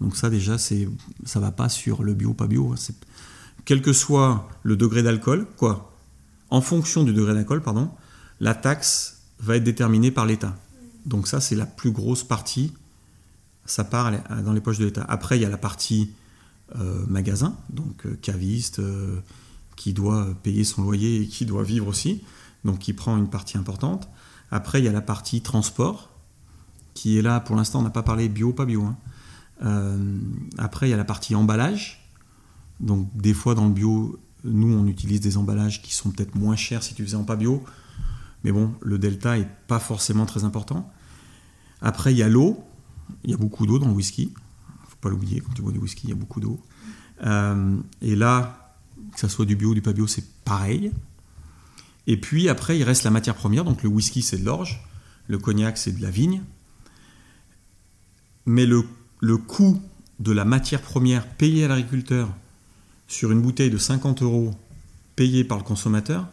Donc 0.00 0.16
ça 0.16 0.30
déjà, 0.30 0.58
c'est, 0.58 0.88
ça 1.24 1.38
va 1.38 1.52
pas 1.52 1.68
sur 1.68 2.02
le 2.02 2.14
bio, 2.14 2.34
pas 2.34 2.48
bio. 2.48 2.74
C'est, 2.76 2.94
quel 3.64 3.82
que 3.82 3.92
soit 3.92 4.48
le 4.62 4.76
degré 4.76 5.02
d'alcool, 5.02 5.46
quoi, 5.56 5.94
en 6.50 6.60
fonction 6.60 7.04
du 7.04 7.12
degré 7.12 7.34
d'alcool, 7.34 7.62
pardon, 7.62 7.90
la 8.40 8.54
taxe 8.54 9.22
va 9.38 9.56
être 9.56 9.64
déterminée 9.64 10.10
par 10.10 10.26
l'État. 10.26 10.56
Donc 11.06 11.28
ça, 11.28 11.40
c'est 11.40 11.54
la 11.54 11.66
plus 11.66 11.92
grosse 11.92 12.24
partie. 12.24 12.72
Ça 13.64 13.84
part 13.84 14.12
dans 14.42 14.52
les 14.52 14.60
poches 14.60 14.78
de 14.78 14.86
l'État. 14.86 15.04
Après, 15.08 15.38
il 15.38 15.42
y 15.42 15.44
a 15.44 15.48
la 15.48 15.56
partie 15.56 16.10
euh, 16.10 16.21
magasin, 17.06 17.56
donc 17.70 18.06
euh, 18.06 18.16
caviste, 18.20 18.78
euh, 18.78 19.20
qui 19.76 19.92
doit 19.92 20.28
payer 20.42 20.64
son 20.64 20.82
loyer 20.82 21.22
et 21.22 21.26
qui 21.26 21.46
doit 21.46 21.62
vivre 21.62 21.86
aussi, 21.88 22.22
donc 22.64 22.78
qui 22.78 22.92
prend 22.92 23.16
une 23.16 23.28
partie 23.28 23.58
importante. 23.58 24.08
Après, 24.50 24.80
il 24.80 24.84
y 24.84 24.88
a 24.88 24.92
la 24.92 25.00
partie 25.00 25.40
transport, 25.40 26.10
qui 26.94 27.18
est 27.18 27.22
là, 27.22 27.40
pour 27.40 27.56
l'instant, 27.56 27.80
on 27.80 27.82
n'a 27.82 27.90
pas 27.90 28.02
parlé 28.02 28.28
bio, 28.28 28.52
pas 28.52 28.66
bio. 28.66 28.82
Hein. 28.84 28.96
Euh, 29.64 30.18
après, 30.58 30.88
il 30.88 30.90
y 30.90 30.94
a 30.94 30.96
la 30.96 31.04
partie 31.04 31.34
emballage. 31.34 32.08
Donc, 32.80 33.08
des 33.16 33.34
fois, 33.34 33.54
dans 33.54 33.66
le 33.66 33.72
bio, 33.72 34.18
nous, 34.44 34.72
on 34.74 34.86
utilise 34.86 35.20
des 35.20 35.36
emballages 35.36 35.82
qui 35.82 35.94
sont 35.94 36.10
peut-être 36.10 36.34
moins 36.34 36.56
chers 36.56 36.82
si 36.82 36.94
tu 36.94 37.02
faisais 37.04 37.16
en 37.16 37.24
pas 37.24 37.36
bio. 37.36 37.64
Mais 38.44 38.52
bon, 38.52 38.74
le 38.80 38.98
delta 38.98 39.38
est 39.38 39.48
pas 39.68 39.78
forcément 39.78 40.26
très 40.26 40.44
important. 40.44 40.90
Après, 41.80 42.12
il 42.12 42.18
y 42.18 42.22
a 42.22 42.28
l'eau. 42.28 42.62
Il 43.24 43.30
y 43.30 43.34
a 43.34 43.36
beaucoup 43.36 43.66
d'eau 43.66 43.78
dans 43.78 43.88
le 43.88 43.92
whisky. 43.92 44.32
Pas 45.02 45.10
l'oublier, 45.10 45.40
quand 45.40 45.52
tu 45.52 45.60
bois 45.60 45.72
du 45.72 45.78
whisky, 45.78 46.04
il 46.04 46.10
y 46.10 46.12
a 46.12 46.16
beaucoup 46.16 46.40
d'eau. 46.40 46.58
Euh, 47.24 47.76
et 48.00 48.16
là, 48.16 48.74
que 49.12 49.20
ça 49.20 49.28
soit 49.28 49.44
du 49.44 49.56
bio 49.56 49.70
ou 49.70 49.74
du 49.74 49.82
pas 49.82 49.92
bio, 49.92 50.06
c'est 50.06 50.24
pareil. 50.44 50.90
Et 52.06 52.16
puis 52.16 52.48
après, 52.48 52.78
il 52.78 52.84
reste 52.84 53.04
la 53.04 53.10
matière 53.10 53.34
première. 53.34 53.64
Donc 53.64 53.82
le 53.82 53.90
whisky, 53.90 54.22
c'est 54.22 54.38
de 54.38 54.44
l'orge. 54.46 54.82
Le 55.28 55.38
cognac, 55.38 55.76
c'est 55.76 55.92
de 55.92 56.00
la 56.00 56.10
vigne. 56.10 56.42
Mais 58.46 58.64
le 58.64 58.84
le 59.22 59.36
coût 59.36 59.80
de 60.18 60.32
la 60.32 60.44
matière 60.44 60.82
première 60.82 61.26
payée 61.26 61.64
à 61.64 61.68
l'agriculteur 61.68 62.28
sur 63.06 63.30
une 63.30 63.40
bouteille 63.40 63.70
de 63.70 63.78
50 63.78 64.20
euros 64.22 64.50
payée 65.14 65.44
par 65.44 65.58
le 65.58 65.64
consommateur, 65.64 66.26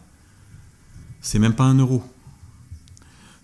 c'est 1.20 1.38
même 1.38 1.54
pas 1.54 1.64
un 1.64 1.78
euro. 1.78 2.02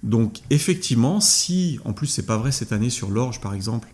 Donc 0.02 0.40
effectivement, 0.50 1.20
si, 1.20 1.78
en 1.84 1.92
plus 1.92 2.08
c'est 2.08 2.26
pas 2.26 2.36
vrai 2.36 2.50
cette 2.50 2.72
année 2.72 2.90
sur 2.90 3.10
l'orge 3.10 3.40
par 3.40 3.54
exemple, 3.54 3.88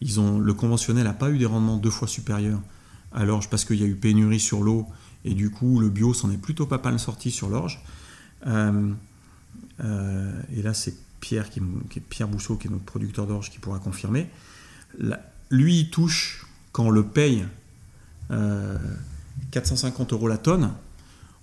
ils 0.00 0.20
ont, 0.20 0.38
le 0.38 0.54
conventionnel 0.54 1.04
n'a 1.04 1.12
pas 1.12 1.30
eu 1.30 1.38
des 1.38 1.46
rendements 1.46 1.76
deux 1.76 1.90
fois 1.90 2.08
supérieurs 2.08 2.60
à 3.12 3.24
l'orge 3.24 3.48
parce 3.48 3.64
qu'il 3.64 3.80
y 3.80 3.82
a 3.82 3.86
eu 3.86 3.94
pénurie 3.94 4.40
sur 4.40 4.62
l'eau 4.62 4.86
et 5.24 5.34
du 5.34 5.50
coup 5.50 5.80
le 5.80 5.88
bio 5.88 6.12
s'en 6.14 6.30
est 6.30 6.36
plutôt 6.36 6.66
pas 6.66 6.80
mal 6.82 6.98
sorti 6.98 7.30
sur 7.30 7.48
l'orge. 7.48 7.82
Euh, 8.46 8.92
euh, 9.82 10.40
et 10.54 10.62
là 10.62 10.74
c'est 10.74 10.94
Pierre, 11.20 11.48
qui, 11.50 11.60
qui 11.90 11.98
est 11.98 12.02
Pierre 12.02 12.28
Bousseau 12.28 12.56
qui 12.56 12.68
est 12.68 12.70
notre 12.70 12.84
producteur 12.84 13.26
d'orge 13.26 13.50
qui 13.50 13.58
pourra 13.58 13.78
confirmer 13.78 14.28
lui, 15.50 15.80
il 15.80 15.90
touche, 15.90 16.46
quand 16.72 16.84
on 16.84 16.90
le 16.90 17.04
paye 17.04 17.44
450 19.50 20.12
euh, 20.12 20.16
euros 20.16 20.28
la 20.28 20.38
tonne, 20.38 20.72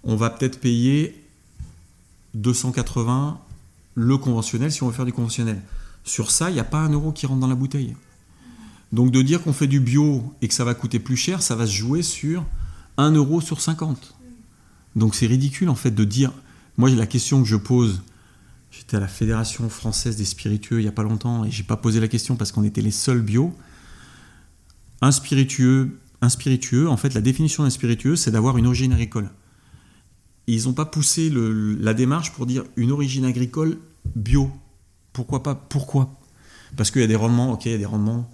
on 0.04 0.16
va 0.16 0.30
peut-être 0.30 0.60
payer 0.60 1.24
280 2.34 3.40
le 3.96 4.18
conventionnel 4.18 4.72
si 4.72 4.84
on 4.84 4.88
veut 4.88 4.94
faire 4.94 5.06
du 5.06 5.14
conventionnel. 5.14 5.62
Sur 6.04 6.32
ça, 6.32 6.50
il 6.50 6.54
n'y 6.54 6.60
a 6.60 6.66
pas 6.66 6.80
un 6.80 6.90
euro 6.90 7.12
qui 7.12 7.26
rentre 7.26 7.40
dans 7.40 7.48
la 7.48 7.56
bouteille. 7.56 7.96
Donc 8.94 9.10
de 9.10 9.24
dire 9.24 9.42
qu'on 9.42 9.54
fait 9.54 9.66
du 9.66 9.80
bio 9.80 10.24
et 10.44 10.48
que 10.48 10.54
ça 10.54 10.64
va 10.64 10.76
coûter 10.76 11.00
plus 11.00 11.18
cher, 11.18 11.42
ça 11.42 11.56
va 11.56 11.66
se 11.66 11.72
jouer 11.72 12.04
sur 12.04 12.46
1 12.98 13.12
euro 13.14 13.42
sur 13.42 13.60
50. 13.60 14.14
Donc 14.96 15.16
c'est 15.16 15.26
ridicule 15.26 15.70
en 15.70 15.76
fait 15.76 15.90
de 15.90 16.04
dire. 16.04 16.32
Moi, 16.78 16.92
la 16.92 17.08
question 17.08 17.42
que 17.42 17.48
je 17.48 17.56
pose, 17.56 18.04
j'étais 18.70 18.98
à 18.98 19.00
la 19.00 19.08
Fédération 19.08 19.68
française 19.68 20.16
des 20.16 20.26
spiritueux 20.26 20.80
il 20.80 20.84
n'y 20.84 20.90
a 20.90 20.92
pas 20.92 21.02
longtemps 21.02 21.44
et 21.44 21.50
j'ai 21.50 21.64
pas 21.64 21.76
posé 21.76 22.00
la 22.00 22.08
question 22.08 22.36
parce 22.36 22.52
qu'on 22.52 22.64
était 22.64 22.82
les 22.82 22.92
seuls 22.92 23.22
bio. 23.22 23.56
Un 25.02 25.12
spiritueux, 25.12 26.00
un 26.22 26.30
spiritueux, 26.30 26.88
en 26.88 26.96
fait, 26.96 27.16
la 27.16 27.22
définition 27.22 27.64
d'un 27.64 27.72
spiritueux, 27.72 28.16
c'est 28.16 28.30
d'avoir 28.30 28.60
une 28.60 28.68
origine 28.68 28.94
agricole. 28.94 29.30
ils 30.46 30.66
n'ont 30.66 30.74
pas 30.74 30.86
poussé 30.86 31.32
la 31.34 31.96
démarche 31.96 32.32
pour 32.32 32.46
dire 32.46 32.64
une 32.76 32.92
origine 32.92 33.26
agricole 33.26 33.80
bio. 34.16 34.52
Pourquoi 35.14 35.42
pas? 35.42 35.56
Pourquoi? 35.56 36.20
Parce 36.78 36.92
qu'il 36.92 37.02
y 37.02 37.06
a 37.06 37.08
des 37.08 37.16
rendements, 37.16 37.54
ok, 37.54 37.66
il 37.66 37.72
y 37.72 37.76
a 37.76 37.80
des 37.80 37.86
rendements. 37.86 38.30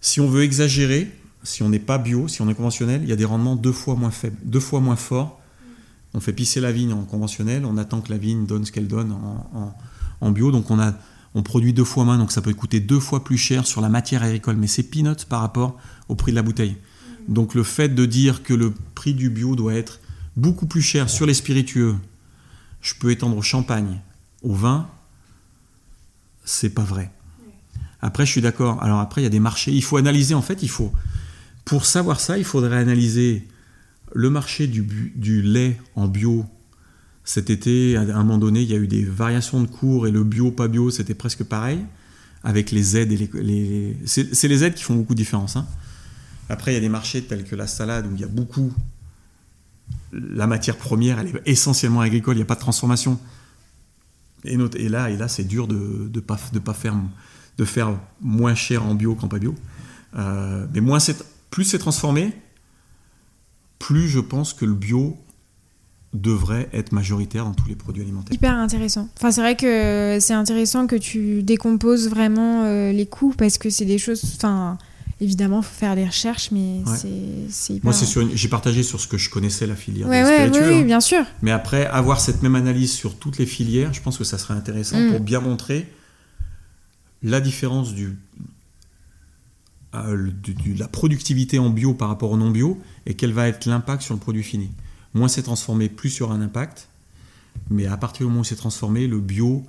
Si 0.00 0.20
on 0.20 0.28
veut 0.28 0.42
exagérer, 0.42 1.10
si 1.42 1.62
on 1.62 1.68
n'est 1.68 1.78
pas 1.78 1.98
bio, 1.98 2.28
si 2.28 2.42
on 2.42 2.48
est 2.48 2.54
conventionnel, 2.54 3.02
il 3.02 3.08
y 3.08 3.12
a 3.12 3.16
des 3.16 3.24
rendements 3.24 3.56
deux 3.56 3.72
fois 3.72 3.94
moins 3.96 4.10
faibles, 4.10 4.38
deux 4.44 4.60
fois 4.60 4.80
moins 4.80 4.96
forts. 4.96 5.40
On 6.14 6.20
fait 6.20 6.32
pisser 6.32 6.60
la 6.60 6.72
vigne 6.72 6.92
en 6.92 7.04
conventionnel, 7.04 7.64
on 7.64 7.76
attend 7.76 8.00
que 8.00 8.10
la 8.10 8.18
vigne 8.18 8.46
donne 8.46 8.64
ce 8.64 8.72
qu'elle 8.72 8.88
donne 8.88 9.14
en 10.20 10.30
bio, 10.30 10.50
donc 10.50 10.70
on 10.70 10.78
on 11.34 11.42
produit 11.42 11.74
deux 11.74 11.84
fois 11.84 12.04
moins, 12.04 12.16
donc 12.16 12.32
ça 12.32 12.40
peut 12.40 12.54
coûter 12.54 12.80
deux 12.80 13.00
fois 13.00 13.22
plus 13.22 13.36
cher 13.36 13.66
sur 13.66 13.80
la 13.80 13.88
matière 13.88 14.22
agricole, 14.22 14.56
mais 14.56 14.66
c'est 14.66 14.82
peanuts 14.82 15.26
par 15.28 15.40
rapport 15.40 15.76
au 16.08 16.14
prix 16.14 16.32
de 16.32 16.36
la 16.36 16.42
bouteille. 16.42 16.76
Donc 17.28 17.54
le 17.54 17.62
fait 17.62 17.90
de 17.90 18.06
dire 18.06 18.42
que 18.42 18.54
le 18.54 18.72
prix 18.94 19.12
du 19.12 19.28
bio 19.28 19.54
doit 19.54 19.74
être 19.74 20.00
beaucoup 20.36 20.66
plus 20.66 20.80
cher 20.80 21.10
sur 21.10 21.26
les 21.26 21.34
spiritueux, 21.34 21.96
je 22.80 22.94
peux 22.94 23.10
étendre 23.10 23.36
au 23.36 23.42
champagne, 23.42 24.00
au 24.42 24.54
vin, 24.54 24.88
c'est 26.44 26.70
pas 26.70 26.82
vrai. 26.82 27.10
Après, 28.00 28.26
je 28.26 28.30
suis 28.30 28.40
d'accord. 28.40 28.82
Alors 28.82 29.00
après, 29.00 29.20
il 29.20 29.24
y 29.24 29.26
a 29.26 29.30
des 29.30 29.40
marchés. 29.40 29.72
Il 29.72 29.82
faut 29.82 29.96
analyser, 29.96 30.34
en 30.34 30.42
fait, 30.42 30.62
il 30.62 30.70
faut. 30.70 30.92
Pour 31.64 31.84
savoir 31.84 32.20
ça, 32.20 32.38
il 32.38 32.44
faudrait 32.44 32.78
analyser 32.78 33.46
le 34.14 34.30
marché 34.30 34.66
du, 34.66 35.42
lait 35.42 35.78
en 35.94 36.08
bio. 36.08 36.46
Cet 37.24 37.50
été, 37.50 37.96
à 37.96 38.00
un 38.00 38.24
moment 38.24 38.38
donné, 38.38 38.62
il 38.62 38.70
y 38.70 38.74
a 38.74 38.78
eu 38.78 38.86
des 38.86 39.04
variations 39.04 39.60
de 39.60 39.66
cours 39.66 40.06
et 40.06 40.10
le 40.10 40.24
bio, 40.24 40.50
pas 40.50 40.68
bio, 40.68 40.90
c'était 40.90 41.14
presque 41.14 41.44
pareil. 41.44 41.80
Avec 42.44 42.70
les 42.70 42.96
aides 42.96 43.12
et 43.12 43.28
les. 43.34 43.96
C'est 44.06 44.48
les 44.48 44.64
aides 44.64 44.74
qui 44.74 44.84
font 44.84 44.94
beaucoup 44.94 45.14
de 45.14 45.18
différence. 45.18 45.56
Hein. 45.56 45.66
Après, 46.48 46.70
il 46.70 46.74
y 46.74 46.78
a 46.78 46.80
des 46.80 46.88
marchés 46.88 47.22
tels 47.22 47.44
que 47.44 47.56
la 47.56 47.66
salade 47.66 48.06
où 48.06 48.14
il 48.14 48.20
y 48.20 48.24
a 48.24 48.28
beaucoup. 48.28 48.72
La 50.12 50.46
matière 50.46 50.76
première, 50.76 51.18
elle 51.18 51.28
est 51.28 51.42
essentiellement 51.46 52.00
agricole, 52.00 52.34
il 52.34 52.38
n'y 52.38 52.42
a 52.42 52.46
pas 52.46 52.54
de 52.54 52.60
transformation. 52.60 53.18
Et, 54.44 54.56
et 54.76 54.88
là, 54.88 55.10
et 55.10 55.16
là 55.16 55.28
c'est 55.28 55.44
dur 55.44 55.66
de 55.66 55.74
ne 55.74 56.08
de 56.08 56.20
pas, 56.20 56.38
de 56.52 56.58
pas 56.58 56.74
faire, 56.74 56.94
de 57.58 57.64
faire 57.64 57.98
moins 58.20 58.54
cher 58.54 58.86
en 58.86 58.94
bio 58.94 59.14
qu'en 59.14 59.28
pas 59.28 59.38
bio. 59.38 59.54
Euh, 60.16 60.66
mais 60.72 60.80
moins 60.80 60.98
plus 61.50 61.64
c'est 61.64 61.78
transformé, 61.78 62.32
plus 63.78 64.08
je 64.08 64.20
pense 64.20 64.54
que 64.54 64.64
le 64.64 64.74
bio 64.74 65.16
devrait 66.14 66.68
être 66.72 66.92
majoritaire 66.92 67.44
dans 67.44 67.52
tous 67.52 67.68
les 67.68 67.74
produits 67.74 68.02
alimentaires. 68.02 68.34
Hyper 68.34 68.54
intéressant. 68.54 69.08
Enfin, 69.16 69.30
c'est 69.30 69.42
vrai 69.42 69.56
que 69.56 70.18
c'est 70.20 70.32
intéressant 70.32 70.86
que 70.86 70.96
tu 70.96 71.42
décomposes 71.42 72.08
vraiment 72.08 72.64
euh, 72.64 72.92
les 72.92 73.06
coûts 73.06 73.34
parce 73.36 73.58
que 73.58 73.68
c'est 73.68 73.84
des 73.84 73.98
choses. 73.98 74.22
Enfin, 74.36 74.78
évidemment, 75.20 75.60
faut 75.60 75.78
faire 75.78 75.96
des 75.96 76.06
recherches, 76.06 76.50
mais 76.50 76.80
c'est 77.50 77.74
hyper. 77.74 77.84
Moi, 77.84 77.92
c'est 77.92 78.36
j'ai 78.36 78.48
partagé 78.48 78.82
sur 78.82 79.00
ce 79.00 79.06
que 79.06 79.18
je 79.18 79.28
connaissais 79.28 79.66
la 79.66 79.76
filière. 79.76 80.08
Ouais, 80.08 80.22
ouais, 80.24 80.50
oui, 80.50 80.58
oui, 80.66 80.84
bien 80.84 81.00
sûr. 81.00 81.24
Mais 81.42 81.50
après, 81.50 81.86
avoir 81.86 82.20
cette 82.20 82.42
même 82.42 82.54
analyse 82.54 82.92
sur 82.92 83.16
toutes 83.16 83.36
les 83.36 83.46
filières, 83.46 83.92
je 83.92 84.00
pense 84.00 84.16
que 84.16 84.24
ça 84.24 84.38
serait 84.38 84.54
intéressant 84.54 84.98
mm. 84.98 85.10
pour 85.10 85.20
bien 85.20 85.40
montrer 85.40 85.86
la 87.22 87.40
différence 87.40 87.94
du, 87.94 88.16
euh, 89.94 90.30
de 90.42 90.78
la 90.78 90.86
productivité 90.88 91.58
en 91.58 91.70
bio 91.70 91.94
par 91.94 92.08
rapport 92.08 92.30
au 92.30 92.36
non 92.36 92.50
bio 92.50 92.78
et 93.06 93.14
quel 93.14 93.32
va 93.32 93.48
être 93.48 93.66
l'impact 93.66 94.02
sur 94.02 94.14
le 94.14 94.20
produit 94.20 94.42
fini. 94.42 94.70
Moins 95.14 95.28
c'est 95.28 95.42
transformé, 95.42 95.88
plus 95.88 96.16
il 96.16 96.20
y 96.20 96.22
aura 96.22 96.34
un 96.34 96.42
impact. 96.42 96.88
Mais 97.70 97.86
à 97.86 97.96
partir 97.96 98.26
du 98.26 98.30
moment 98.30 98.40
où 98.40 98.44
c'est 98.44 98.56
transformé, 98.56 99.06
le 99.06 99.18
bio, 99.18 99.64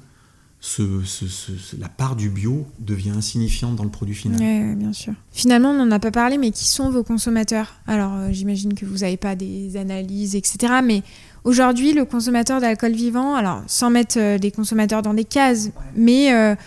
la 0.77 1.87
part 1.87 2.17
du 2.17 2.29
bio 2.29 2.67
devient 2.79 3.11
insignifiante 3.11 3.77
dans 3.77 3.85
le 3.85 3.89
produit 3.89 4.13
final. 4.13 4.39
Oui, 4.39 4.75
bien 4.75 4.91
sûr. 4.91 5.13
Finalement, 5.31 5.69
on 5.69 5.85
n'en 5.85 5.91
a 5.91 5.99
pas 5.99 6.11
parlé, 6.11 6.37
mais 6.37 6.51
qui 6.51 6.65
sont 6.65 6.89
vos 6.89 7.03
consommateurs? 7.03 7.75
Alors, 7.87 8.13
euh, 8.15 8.29
j'imagine 8.31 8.73
que 8.73 8.85
vous 8.85 8.97
n'avez 8.97 9.17
pas 9.17 9.35
des 9.35 9.77
analyses, 9.77 10.35
etc. 10.35 10.73
Mais 10.83 11.01
aujourd'hui, 11.45 11.93
le 11.93 12.03
consommateur 12.03 12.59
d'alcool 12.59 12.91
vivant, 12.91 13.35
alors 13.35 13.63
sans 13.67 13.89
mettre 13.89 14.19
euh, 14.19 14.37
des 14.37 14.51
consommateurs 14.51 15.01
dans 15.01 15.13
des 15.13 15.23
cases, 15.23 15.71
mais 15.95 16.57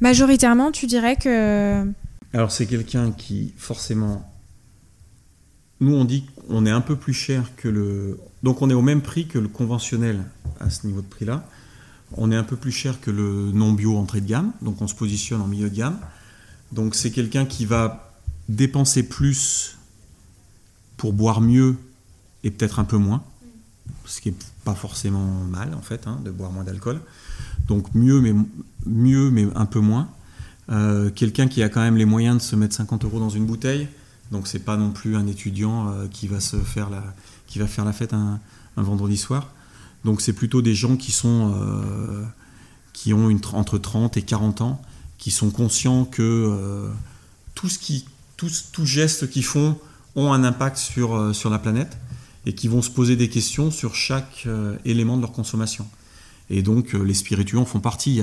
majoritairement, 0.00 0.72
tu 0.72 0.86
dirais 0.86 1.16
que 1.16 1.86
alors 2.32 2.52
c'est 2.52 2.66
quelqu'un 2.66 3.10
qui 3.10 3.52
forcément... 3.56 4.26
Nous 5.80 5.94
on 5.94 6.04
dit 6.04 6.26
qu'on 6.48 6.66
est 6.66 6.70
un 6.70 6.80
peu 6.80 6.96
plus 6.96 7.14
cher 7.14 7.50
que 7.56 7.68
le... 7.68 8.20
Donc 8.42 8.62
on 8.62 8.70
est 8.70 8.74
au 8.74 8.82
même 8.82 9.02
prix 9.02 9.26
que 9.26 9.38
le 9.38 9.48
conventionnel 9.48 10.24
à 10.60 10.70
ce 10.70 10.86
niveau 10.86 11.00
de 11.00 11.06
prix-là. 11.06 11.46
On 12.16 12.30
est 12.30 12.36
un 12.36 12.44
peu 12.44 12.56
plus 12.56 12.72
cher 12.72 13.00
que 13.00 13.10
le 13.10 13.50
non 13.52 13.72
bio 13.72 13.96
entrée 13.96 14.20
de 14.20 14.26
gamme, 14.26 14.52
donc 14.62 14.80
on 14.82 14.88
se 14.88 14.94
positionne 14.94 15.40
en 15.40 15.46
milieu 15.46 15.70
de 15.70 15.76
gamme. 15.76 15.98
Donc 16.72 16.94
c'est 16.94 17.10
quelqu'un 17.10 17.46
qui 17.46 17.64
va 17.64 18.12
dépenser 18.48 19.02
plus 19.02 19.76
pour 20.96 21.12
boire 21.12 21.40
mieux 21.40 21.76
et 22.44 22.50
peut-être 22.50 22.78
un 22.78 22.84
peu 22.84 22.96
moins, 22.96 23.24
ce 24.04 24.20
qui 24.20 24.30
n'est 24.30 24.36
pas 24.64 24.74
forcément 24.74 25.44
mal 25.44 25.74
en 25.74 25.82
fait, 25.82 26.06
hein, 26.06 26.20
de 26.24 26.30
boire 26.30 26.52
moins 26.52 26.64
d'alcool. 26.64 27.00
Donc 27.70 27.94
mieux 27.94 28.20
mais, 29.30 29.46
un 29.54 29.64
peu 29.64 29.78
moins. 29.78 30.08
Euh, 30.72 31.10
quelqu'un 31.10 31.46
qui 31.46 31.62
a 31.62 31.68
quand 31.68 31.80
même 31.80 31.96
les 31.96 32.04
moyens 32.04 32.38
de 32.38 32.42
se 32.42 32.56
mettre 32.56 32.74
50 32.74 33.04
euros 33.04 33.20
dans 33.20 33.30
une 33.30 33.46
bouteille, 33.46 33.86
donc 34.32 34.48
c'est 34.48 34.64
pas 34.64 34.76
non 34.76 34.90
plus 34.90 35.14
un 35.14 35.28
étudiant 35.28 35.88
euh, 35.88 36.06
qui 36.08 36.26
va 36.26 36.40
faire 36.40 36.90
la, 36.90 37.92
fête 37.92 38.12
un, 38.12 38.40
vendredi 38.76 39.16
soir. 39.16 39.52
Donc 40.04 40.20
c'est 40.20 40.32
plutôt 40.32 40.62
des 40.62 40.74
gens 40.74 40.96
qui 40.96 41.16
euh, 41.24 42.24
ont 43.12 43.40
entre 43.52 43.78
30 43.78 44.16
et 44.16 44.22
40 44.22 44.62
ans, 44.62 44.82
qui 45.18 45.30
sont 45.30 45.50
conscients 45.50 46.04
que 46.04 46.90
tout 47.54 47.68
ce 47.68 47.78
qui 47.78 48.04
geste 48.82 49.30
qu'ils 49.30 49.44
font 49.44 49.78
ont 50.16 50.32
un 50.32 50.42
impact 50.42 50.76
sur 50.76 51.50
la 51.50 51.58
planète 51.60 51.98
et 52.46 52.52
qui 52.52 52.66
vont 52.66 52.82
se 52.82 52.90
poser 52.90 53.14
des 53.14 53.28
questions 53.28 53.70
sur 53.70 53.94
chaque 53.94 54.48
élément 54.84 55.16
de 55.16 55.22
leur 55.22 55.32
consommation. 55.32 55.86
Et 56.50 56.62
donc 56.62 56.92
les 56.92 57.14
spiritueux 57.14 57.58
en 57.58 57.64
font 57.64 57.80
partie. 57.80 58.20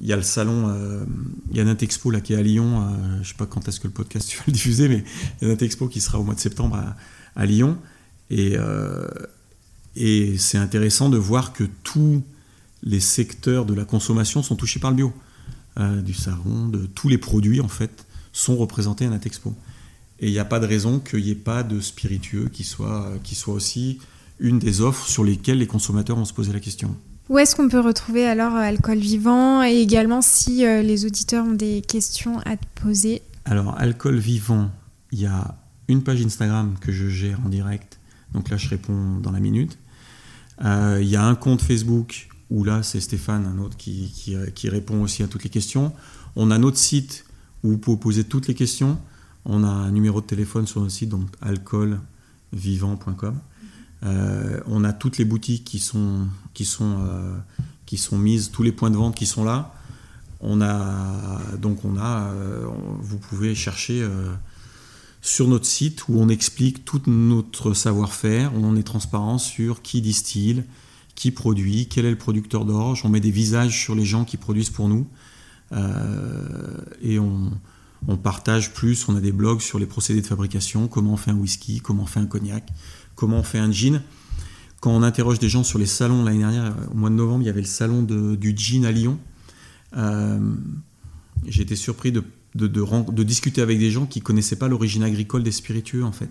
Il 0.00 0.06
y 0.06 0.12
a 0.14 0.16
le 0.16 0.22
salon, 0.22 0.68
euh, 0.68 1.04
il 1.50 1.58
y 1.58 1.60
a 1.60 1.64
Nintexpo 1.64 2.10
là 2.10 2.20
qui 2.20 2.32
est 2.32 2.36
à 2.36 2.42
Lyon. 2.42 2.80
Euh, 2.80 3.14
je 3.16 3.18
ne 3.18 3.24
sais 3.24 3.34
pas 3.34 3.46
quand 3.46 3.68
est-ce 3.68 3.80
que 3.80 3.86
le 3.86 3.92
podcast 3.92 4.28
tu 4.28 4.38
vas 4.38 4.44
le 4.46 4.52
diffuser, 4.52 4.88
mais 4.88 5.04
il 5.40 5.44
y 5.44 5.50
a 5.50 5.52
Nintexpo 5.52 5.88
qui 5.88 6.00
sera 6.00 6.18
au 6.18 6.24
mois 6.24 6.34
de 6.34 6.40
septembre 6.40 6.82
à, 7.36 7.46
Lyon. 7.46 7.76
Et, 8.30 8.56
euh, 8.56 9.06
c'est 9.94 10.56
intéressant 10.56 11.10
de 11.10 11.18
voir 11.18 11.52
que 11.52 11.64
tous 11.82 12.22
les 12.82 13.00
secteurs 13.00 13.66
de 13.66 13.74
la 13.74 13.84
consommation 13.84 14.42
sont 14.42 14.56
touchés 14.56 14.80
par 14.80 14.90
le 14.90 14.96
bio. 14.96 15.12
du 16.02 16.14
savon, 16.14 16.68
de 16.68 16.86
tous 16.86 17.08
les 17.08 17.18
produits 17.18 17.60
en 17.60 17.68
fait 17.68 18.06
sont 18.32 18.56
représentés 18.56 19.04
à 19.04 19.10
Nintexpo. 19.10 19.54
Et 20.20 20.28
il 20.28 20.32
n'y 20.32 20.38
a 20.38 20.44
pas 20.44 20.60
de 20.60 20.66
raison 20.66 20.98
qu'il 20.98 21.22
n'y 21.22 21.30
ait 21.30 21.34
pas 21.34 21.62
de 21.62 21.80
spiritueux 21.80 22.48
qui 22.52 22.64
soit, 22.64 23.12
qui 23.22 23.34
soit 23.34 23.54
aussi 23.54 23.98
une 24.38 24.58
des 24.58 24.80
offres 24.80 25.06
sur 25.06 25.24
lesquelles 25.24 25.58
les 25.58 25.66
consommateurs 25.66 26.16
vont 26.16 26.24
se 26.24 26.32
poser 26.32 26.52
la 26.52 26.60
question. 26.60 26.96
Où 27.30 27.38
est-ce 27.38 27.54
qu'on 27.54 27.68
peut 27.68 27.78
retrouver 27.78 28.26
alors 28.26 28.56
euh, 28.56 28.60
Alcool 28.60 28.98
Vivant 28.98 29.62
et 29.62 29.76
également 29.76 30.20
si 30.20 30.66
euh, 30.66 30.82
les 30.82 31.06
auditeurs 31.06 31.46
ont 31.46 31.52
des 31.52 31.80
questions 31.80 32.40
à 32.40 32.56
te 32.56 32.66
poser? 32.82 33.22
Alors, 33.44 33.78
Alcool 33.78 34.18
Vivant, 34.18 34.68
il 35.12 35.20
y 35.20 35.26
a 35.26 35.54
une 35.86 36.02
page 36.02 36.20
Instagram 36.22 36.74
que 36.80 36.90
je 36.90 37.06
gère 37.06 37.38
en 37.46 37.48
direct, 37.48 38.00
donc 38.34 38.50
là 38.50 38.56
je 38.56 38.68
réponds 38.68 39.20
dans 39.20 39.30
la 39.30 39.38
minute. 39.38 39.78
Euh, 40.64 40.98
il 41.00 41.06
y 41.06 41.14
a 41.14 41.24
un 41.24 41.36
compte 41.36 41.62
Facebook 41.62 42.28
où 42.50 42.64
là 42.64 42.82
c'est 42.82 43.00
Stéphane, 43.00 43.46
un 43.46 43.58
autre 43.60 43.76
qui, 43.76 44.12
qui, 44.56 44.68
répond 44.68 45.00
aussi 45.00 45.22
à 45.22 45.28
toutes 45.28 45.44
les 45.44 45.50
questions. 45.50 45.92
On 46.34 46.50
a 46.50 46.58
notre 46.58 46.78
site 46.78 47.24
où 47.62 47.68
vous 47.68 47.78
pouvez 47.78 47.96
poser 47.96 48.24
toutes 48.24 48.48
les 48.48 48.54
questions. 48.54 48.98
On 49.44 49.62
a 49.62 49.68
un 49.68 49.92
numéro 49.92 50.20
de 50.20 50.26
téléphone 50.26 50.66
sur 50.66 50.80
notre 50.80 50.92
site, 50.92 51.10
donc 51.10 51.28
alcoolvivant.com. 51.42 53.38
Euh, 54.04 54.60
on 54.66 54.84
a 54.84 54.92
toutes 54.92 55.18
les 55.18 55.24
boutiques 55.24 55.64
qui 55.64 55.78
sont, 55.78 56.26
qui, 56.54 56.64
sont, 56.64 56.98
euh, 57.00 57.36
qui 57.86 57.98
sont 57.98 58.18
mises, 58.18 58.50
tous 58.50 58.62
les 58.62 58.72
points 58.72 58.90
de 58.90 58.96
vente 58.96 59.14
qui 59.14 59.26
sont 59.26 59.44
là. 59.44 59.74
On 60.40 60.62
a, 60.62 61.56
donc 61.58 61.84
on 61.84 61.98
a, 61.98 62.30
euh, 62.30 62.66
vous 62.98 63.18
pouvez 63.18 63.54
chercher 63.54 64.08
sur 65.20 65.46
notre 65.48 65.66
site 65.66 66.08
où 66.08 66.18
on 66.18 66.30
explique 66.30 66.84
tout 66.86 67.02
notre 67.06 67.74
savoir-faire, 67.74 68.52
on 68.54 68.74
est 68.76 68.82
transparent 68.82 69.36
sur 69.36 69.82
qui 69.82 70.00
distille, 70.00 70.64
qui 71.14 71.30
produit, 71.30 71.88
quel 71.88 72.06
est 72.06 72.10
le 72.10 72.16
producteur 72.16 72.64
d'orge. 72.64 73.02
On 73.04 73.10
met 73.10 73.20
des 73.20 73.30
visages 73.30 73.78
sur 73.78 73.94
les 73.94 74.06
gens 74.06 74.24
qui 74.24 74.38
produisent 74.38 74.70
pour 74.70 74.88
nous. 74.88 75.06
et 77.02 77.18
on, 77.18 77.50
on, 78.08 78.16
partage 78.16 78.72
plus, 78.72 79.06
on 79.10 79.16
a 79.16 79.20
des 79.20 79.32
blogs 79.32 79.60
sur 79.60 79.78
les 79.78 79.84
procédés 79.84 80.22
de 80.22 80.26
fabrication, 80.26 80.88
comment 80.88 81.12
on 81.12 81.16
fait 81.18 81.32
un 81.32 81.36
whisky, 81.36 81.80
comment 81.80 82.04
on 82.04 82.06
fait 82.06 82.20
un 82.20 82.26
cognac, 82.26 82.66
comment 83.20 83.36
on 83.36 83.42
fait 83.42 83.58
un 83.58 83.70
jean. 83.70 84.00
Quand 84.80 84.92
on 84.92 85.02
interroge 85.02 85.38
des 85.38 85.50
gens 85.50 85.62
sur 85.62 85.78
les 85.78 85.84
salons, 85.84 86.24
l'année 86.24 86.38
dernière, 86.38 86.74
au 86.90 86.94
mois 86.94 87.10
de 87.10 87.14
novembre, 87.14 87.42
il 87.42 87.46
y 87.46 87.50
avait 87.50 87.60
le 87.60 87.66
salon 87.66 88.02
du 88.02 88.54
jean 88.56 88.86
à 88.86 88.92
Lyon. 88.92 89.18
Euh, 89.94 90.38
j'ai 91.46 91.62
été 91.62 91.76
surpris 91.76 92.12
de, 92.12 92.24
de, 92.54 93.22
discuter 93.22 93.60
avec 93.60 93.78
des 93.78 93.90
gens 93.90 94.06
qui 94.06 94.20
ne 94.20 94.24
connaissaient 94.24 94.56
pas 94.56 94.68
l'origine 94.68 95.02
agricole 95.02 95.42
des 95.42 95.52
spiritueux, 95.52 96.02
en 96.02 96.12
fait. 96.12 96.30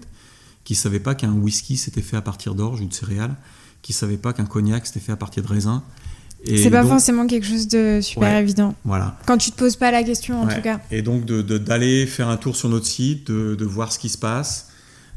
Qui 0.63 0.73
ne 0.73 0.77
savaient 0.77 0.99
pas 0.99 1.13
qu'un 1.13 1.31
whisky 1.31 1.77
s'était 1.77 2.01
fait 2.01 2.17
à 2.17 2.23
partir 2.23 2.55
d'orge 2.55 2.81
ou 2.81 2.85
de 2.85 2.93
céréales. 2.93 3.35
Qui 3.83 3.91
ne 3.91 3.97
savaient 3.97 4.17
pas 4.17 4.33
qu'un 4.33 4.45
cognac 4.45 4.87
s'était 4.87 4.99
fait 4.99 5.11
à 5.11 5.17
partir 5.17 5.43
de 5.43 5.47
raisin. 5.47 5.83
C'est 6.43 6.71
pas 6.71 6.85
forcément 6.85 7.27
quelque 7.27 7.45
chose 7.45 7.67
de 7.67 7.99
super 8.01 8.35
évident. 8.35 8.73
Voilà. 8.83 9.19
Quand 9.27 9.37
tu 9.37 9.51
te 9.51 9.57
poses 9.57 9.75
pas 9.75 9.91
la 9.91 10.01
question, 10.01 10.41
en 10.41 10.47
tout 10.47 10.61
cas. 10.61 10.79
Et 10.89 11.03
donc 11.03 11.25
d'aller 11.25 12.07
faire 12.07 12.29
un 12.29 12.37
tour 12.37 12.55
sur 12.55 12.67
notre 12.69 12.87
site, 12.87 13.29
de, 13.29 13.65
voir 13.65 13.91
ce 13.91 13.99
qui 13.99 14.09
se 14.09 14.17
passe, 14.17 14.68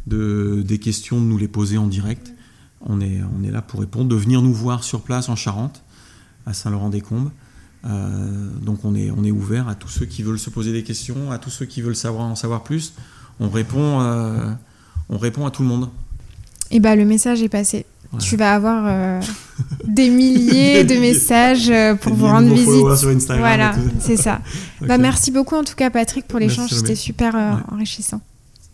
de, 0.07 0.62
des 0.66 0.78
questions, 0.78 1.20
de 1.20 1.26
nous 1.26 1.38
les 1.38 1.48
poser 1.48 1.78
en 1.78 1.86
direct. 1.86 2.32
On 2.80 3.00
est, 3.00 3.20
on 3.38 3.44
est 3.44 3.50
là 3.50 3.62
pour 3.62 3.80
répondre, 3.80 4.09
de 4.09 4.16
venir 4.16 4.42
nous 4.42 4.53
voir 4.53 4.84
sur 4.84 5.03
place 5.03 5.28
en 5.28 5.36
Charente, 5.36 5.82
à 6.46 6.53
Saint-Laurent-des-Combes. 6.53 7.30
Euh, 7.84 8.48
donc 8.61 8.84
on 8.84 8.94
est, 8.94 9.11
on 9.11 9.24
est 9.24 9.30
ouvert 9.30 9.68
à 9.68 9.74
tous 9.74 9.88
ceux 9.88 10.07
qui 10.07 10.22
veulent 10.22 10.38
se 10.38 10.50
poser 10.50 10.72
des 10.72 10.82
questions, 10.82 11.30
à 11.32 11.38
tous 11.38 11.50
ceux 11.50 11.66
qui 11.66 11.82
veulent 11.82 11.96
savoir, 11.96 12.26
en 12.26 12.36
savoir 12.36 12.62
plus. 12.62 12.94
On 13.40 13.48
répond, 13.48 14.00
euh, 14.00 14.50
on 15.09 15.18
répond 15.18 15.46
à 15.46 15.50
tout 15.50 15.62
le 15.62 15.68
monde. 15.68 15.88
Et 16.70 16.80
bah 16.80 16.96
le 16.96 17.05
message 17.05 17.42
est 17.42 17.48
passé. 17.48 17.86
Tu 18.18 18.36
vas 18.36 18.55
avoir 18.55 18.84
euh, 18.86 19.20
des 19.86 20.11
milliers 20.11 20.84
de 20.84 20.94
messages 20.96 21.72
pour 22.00 22.14
vous 22.14 22.26
rendre 22.26 22.53
visite. 22.53 22.96
Sur 22.96 23.09
Instagram 23.09 23.38
voilà, 23.38 23.74
c'est 24.00 24.16
ça. 24.16 24.40
Bah, 24.82 24.98
merci 24.98 25.30
beaucoup 25.30 25.55
en 25.55 25.62
tout 25.62 25.76
cas 25.76 25.90
Patrick 25.90 26.26
pour 26.26 26.40
l'échange, 26.40 26.70
c'était 26.70 26.96
super 26.96 27.62
enrichissant. 27.70 28.20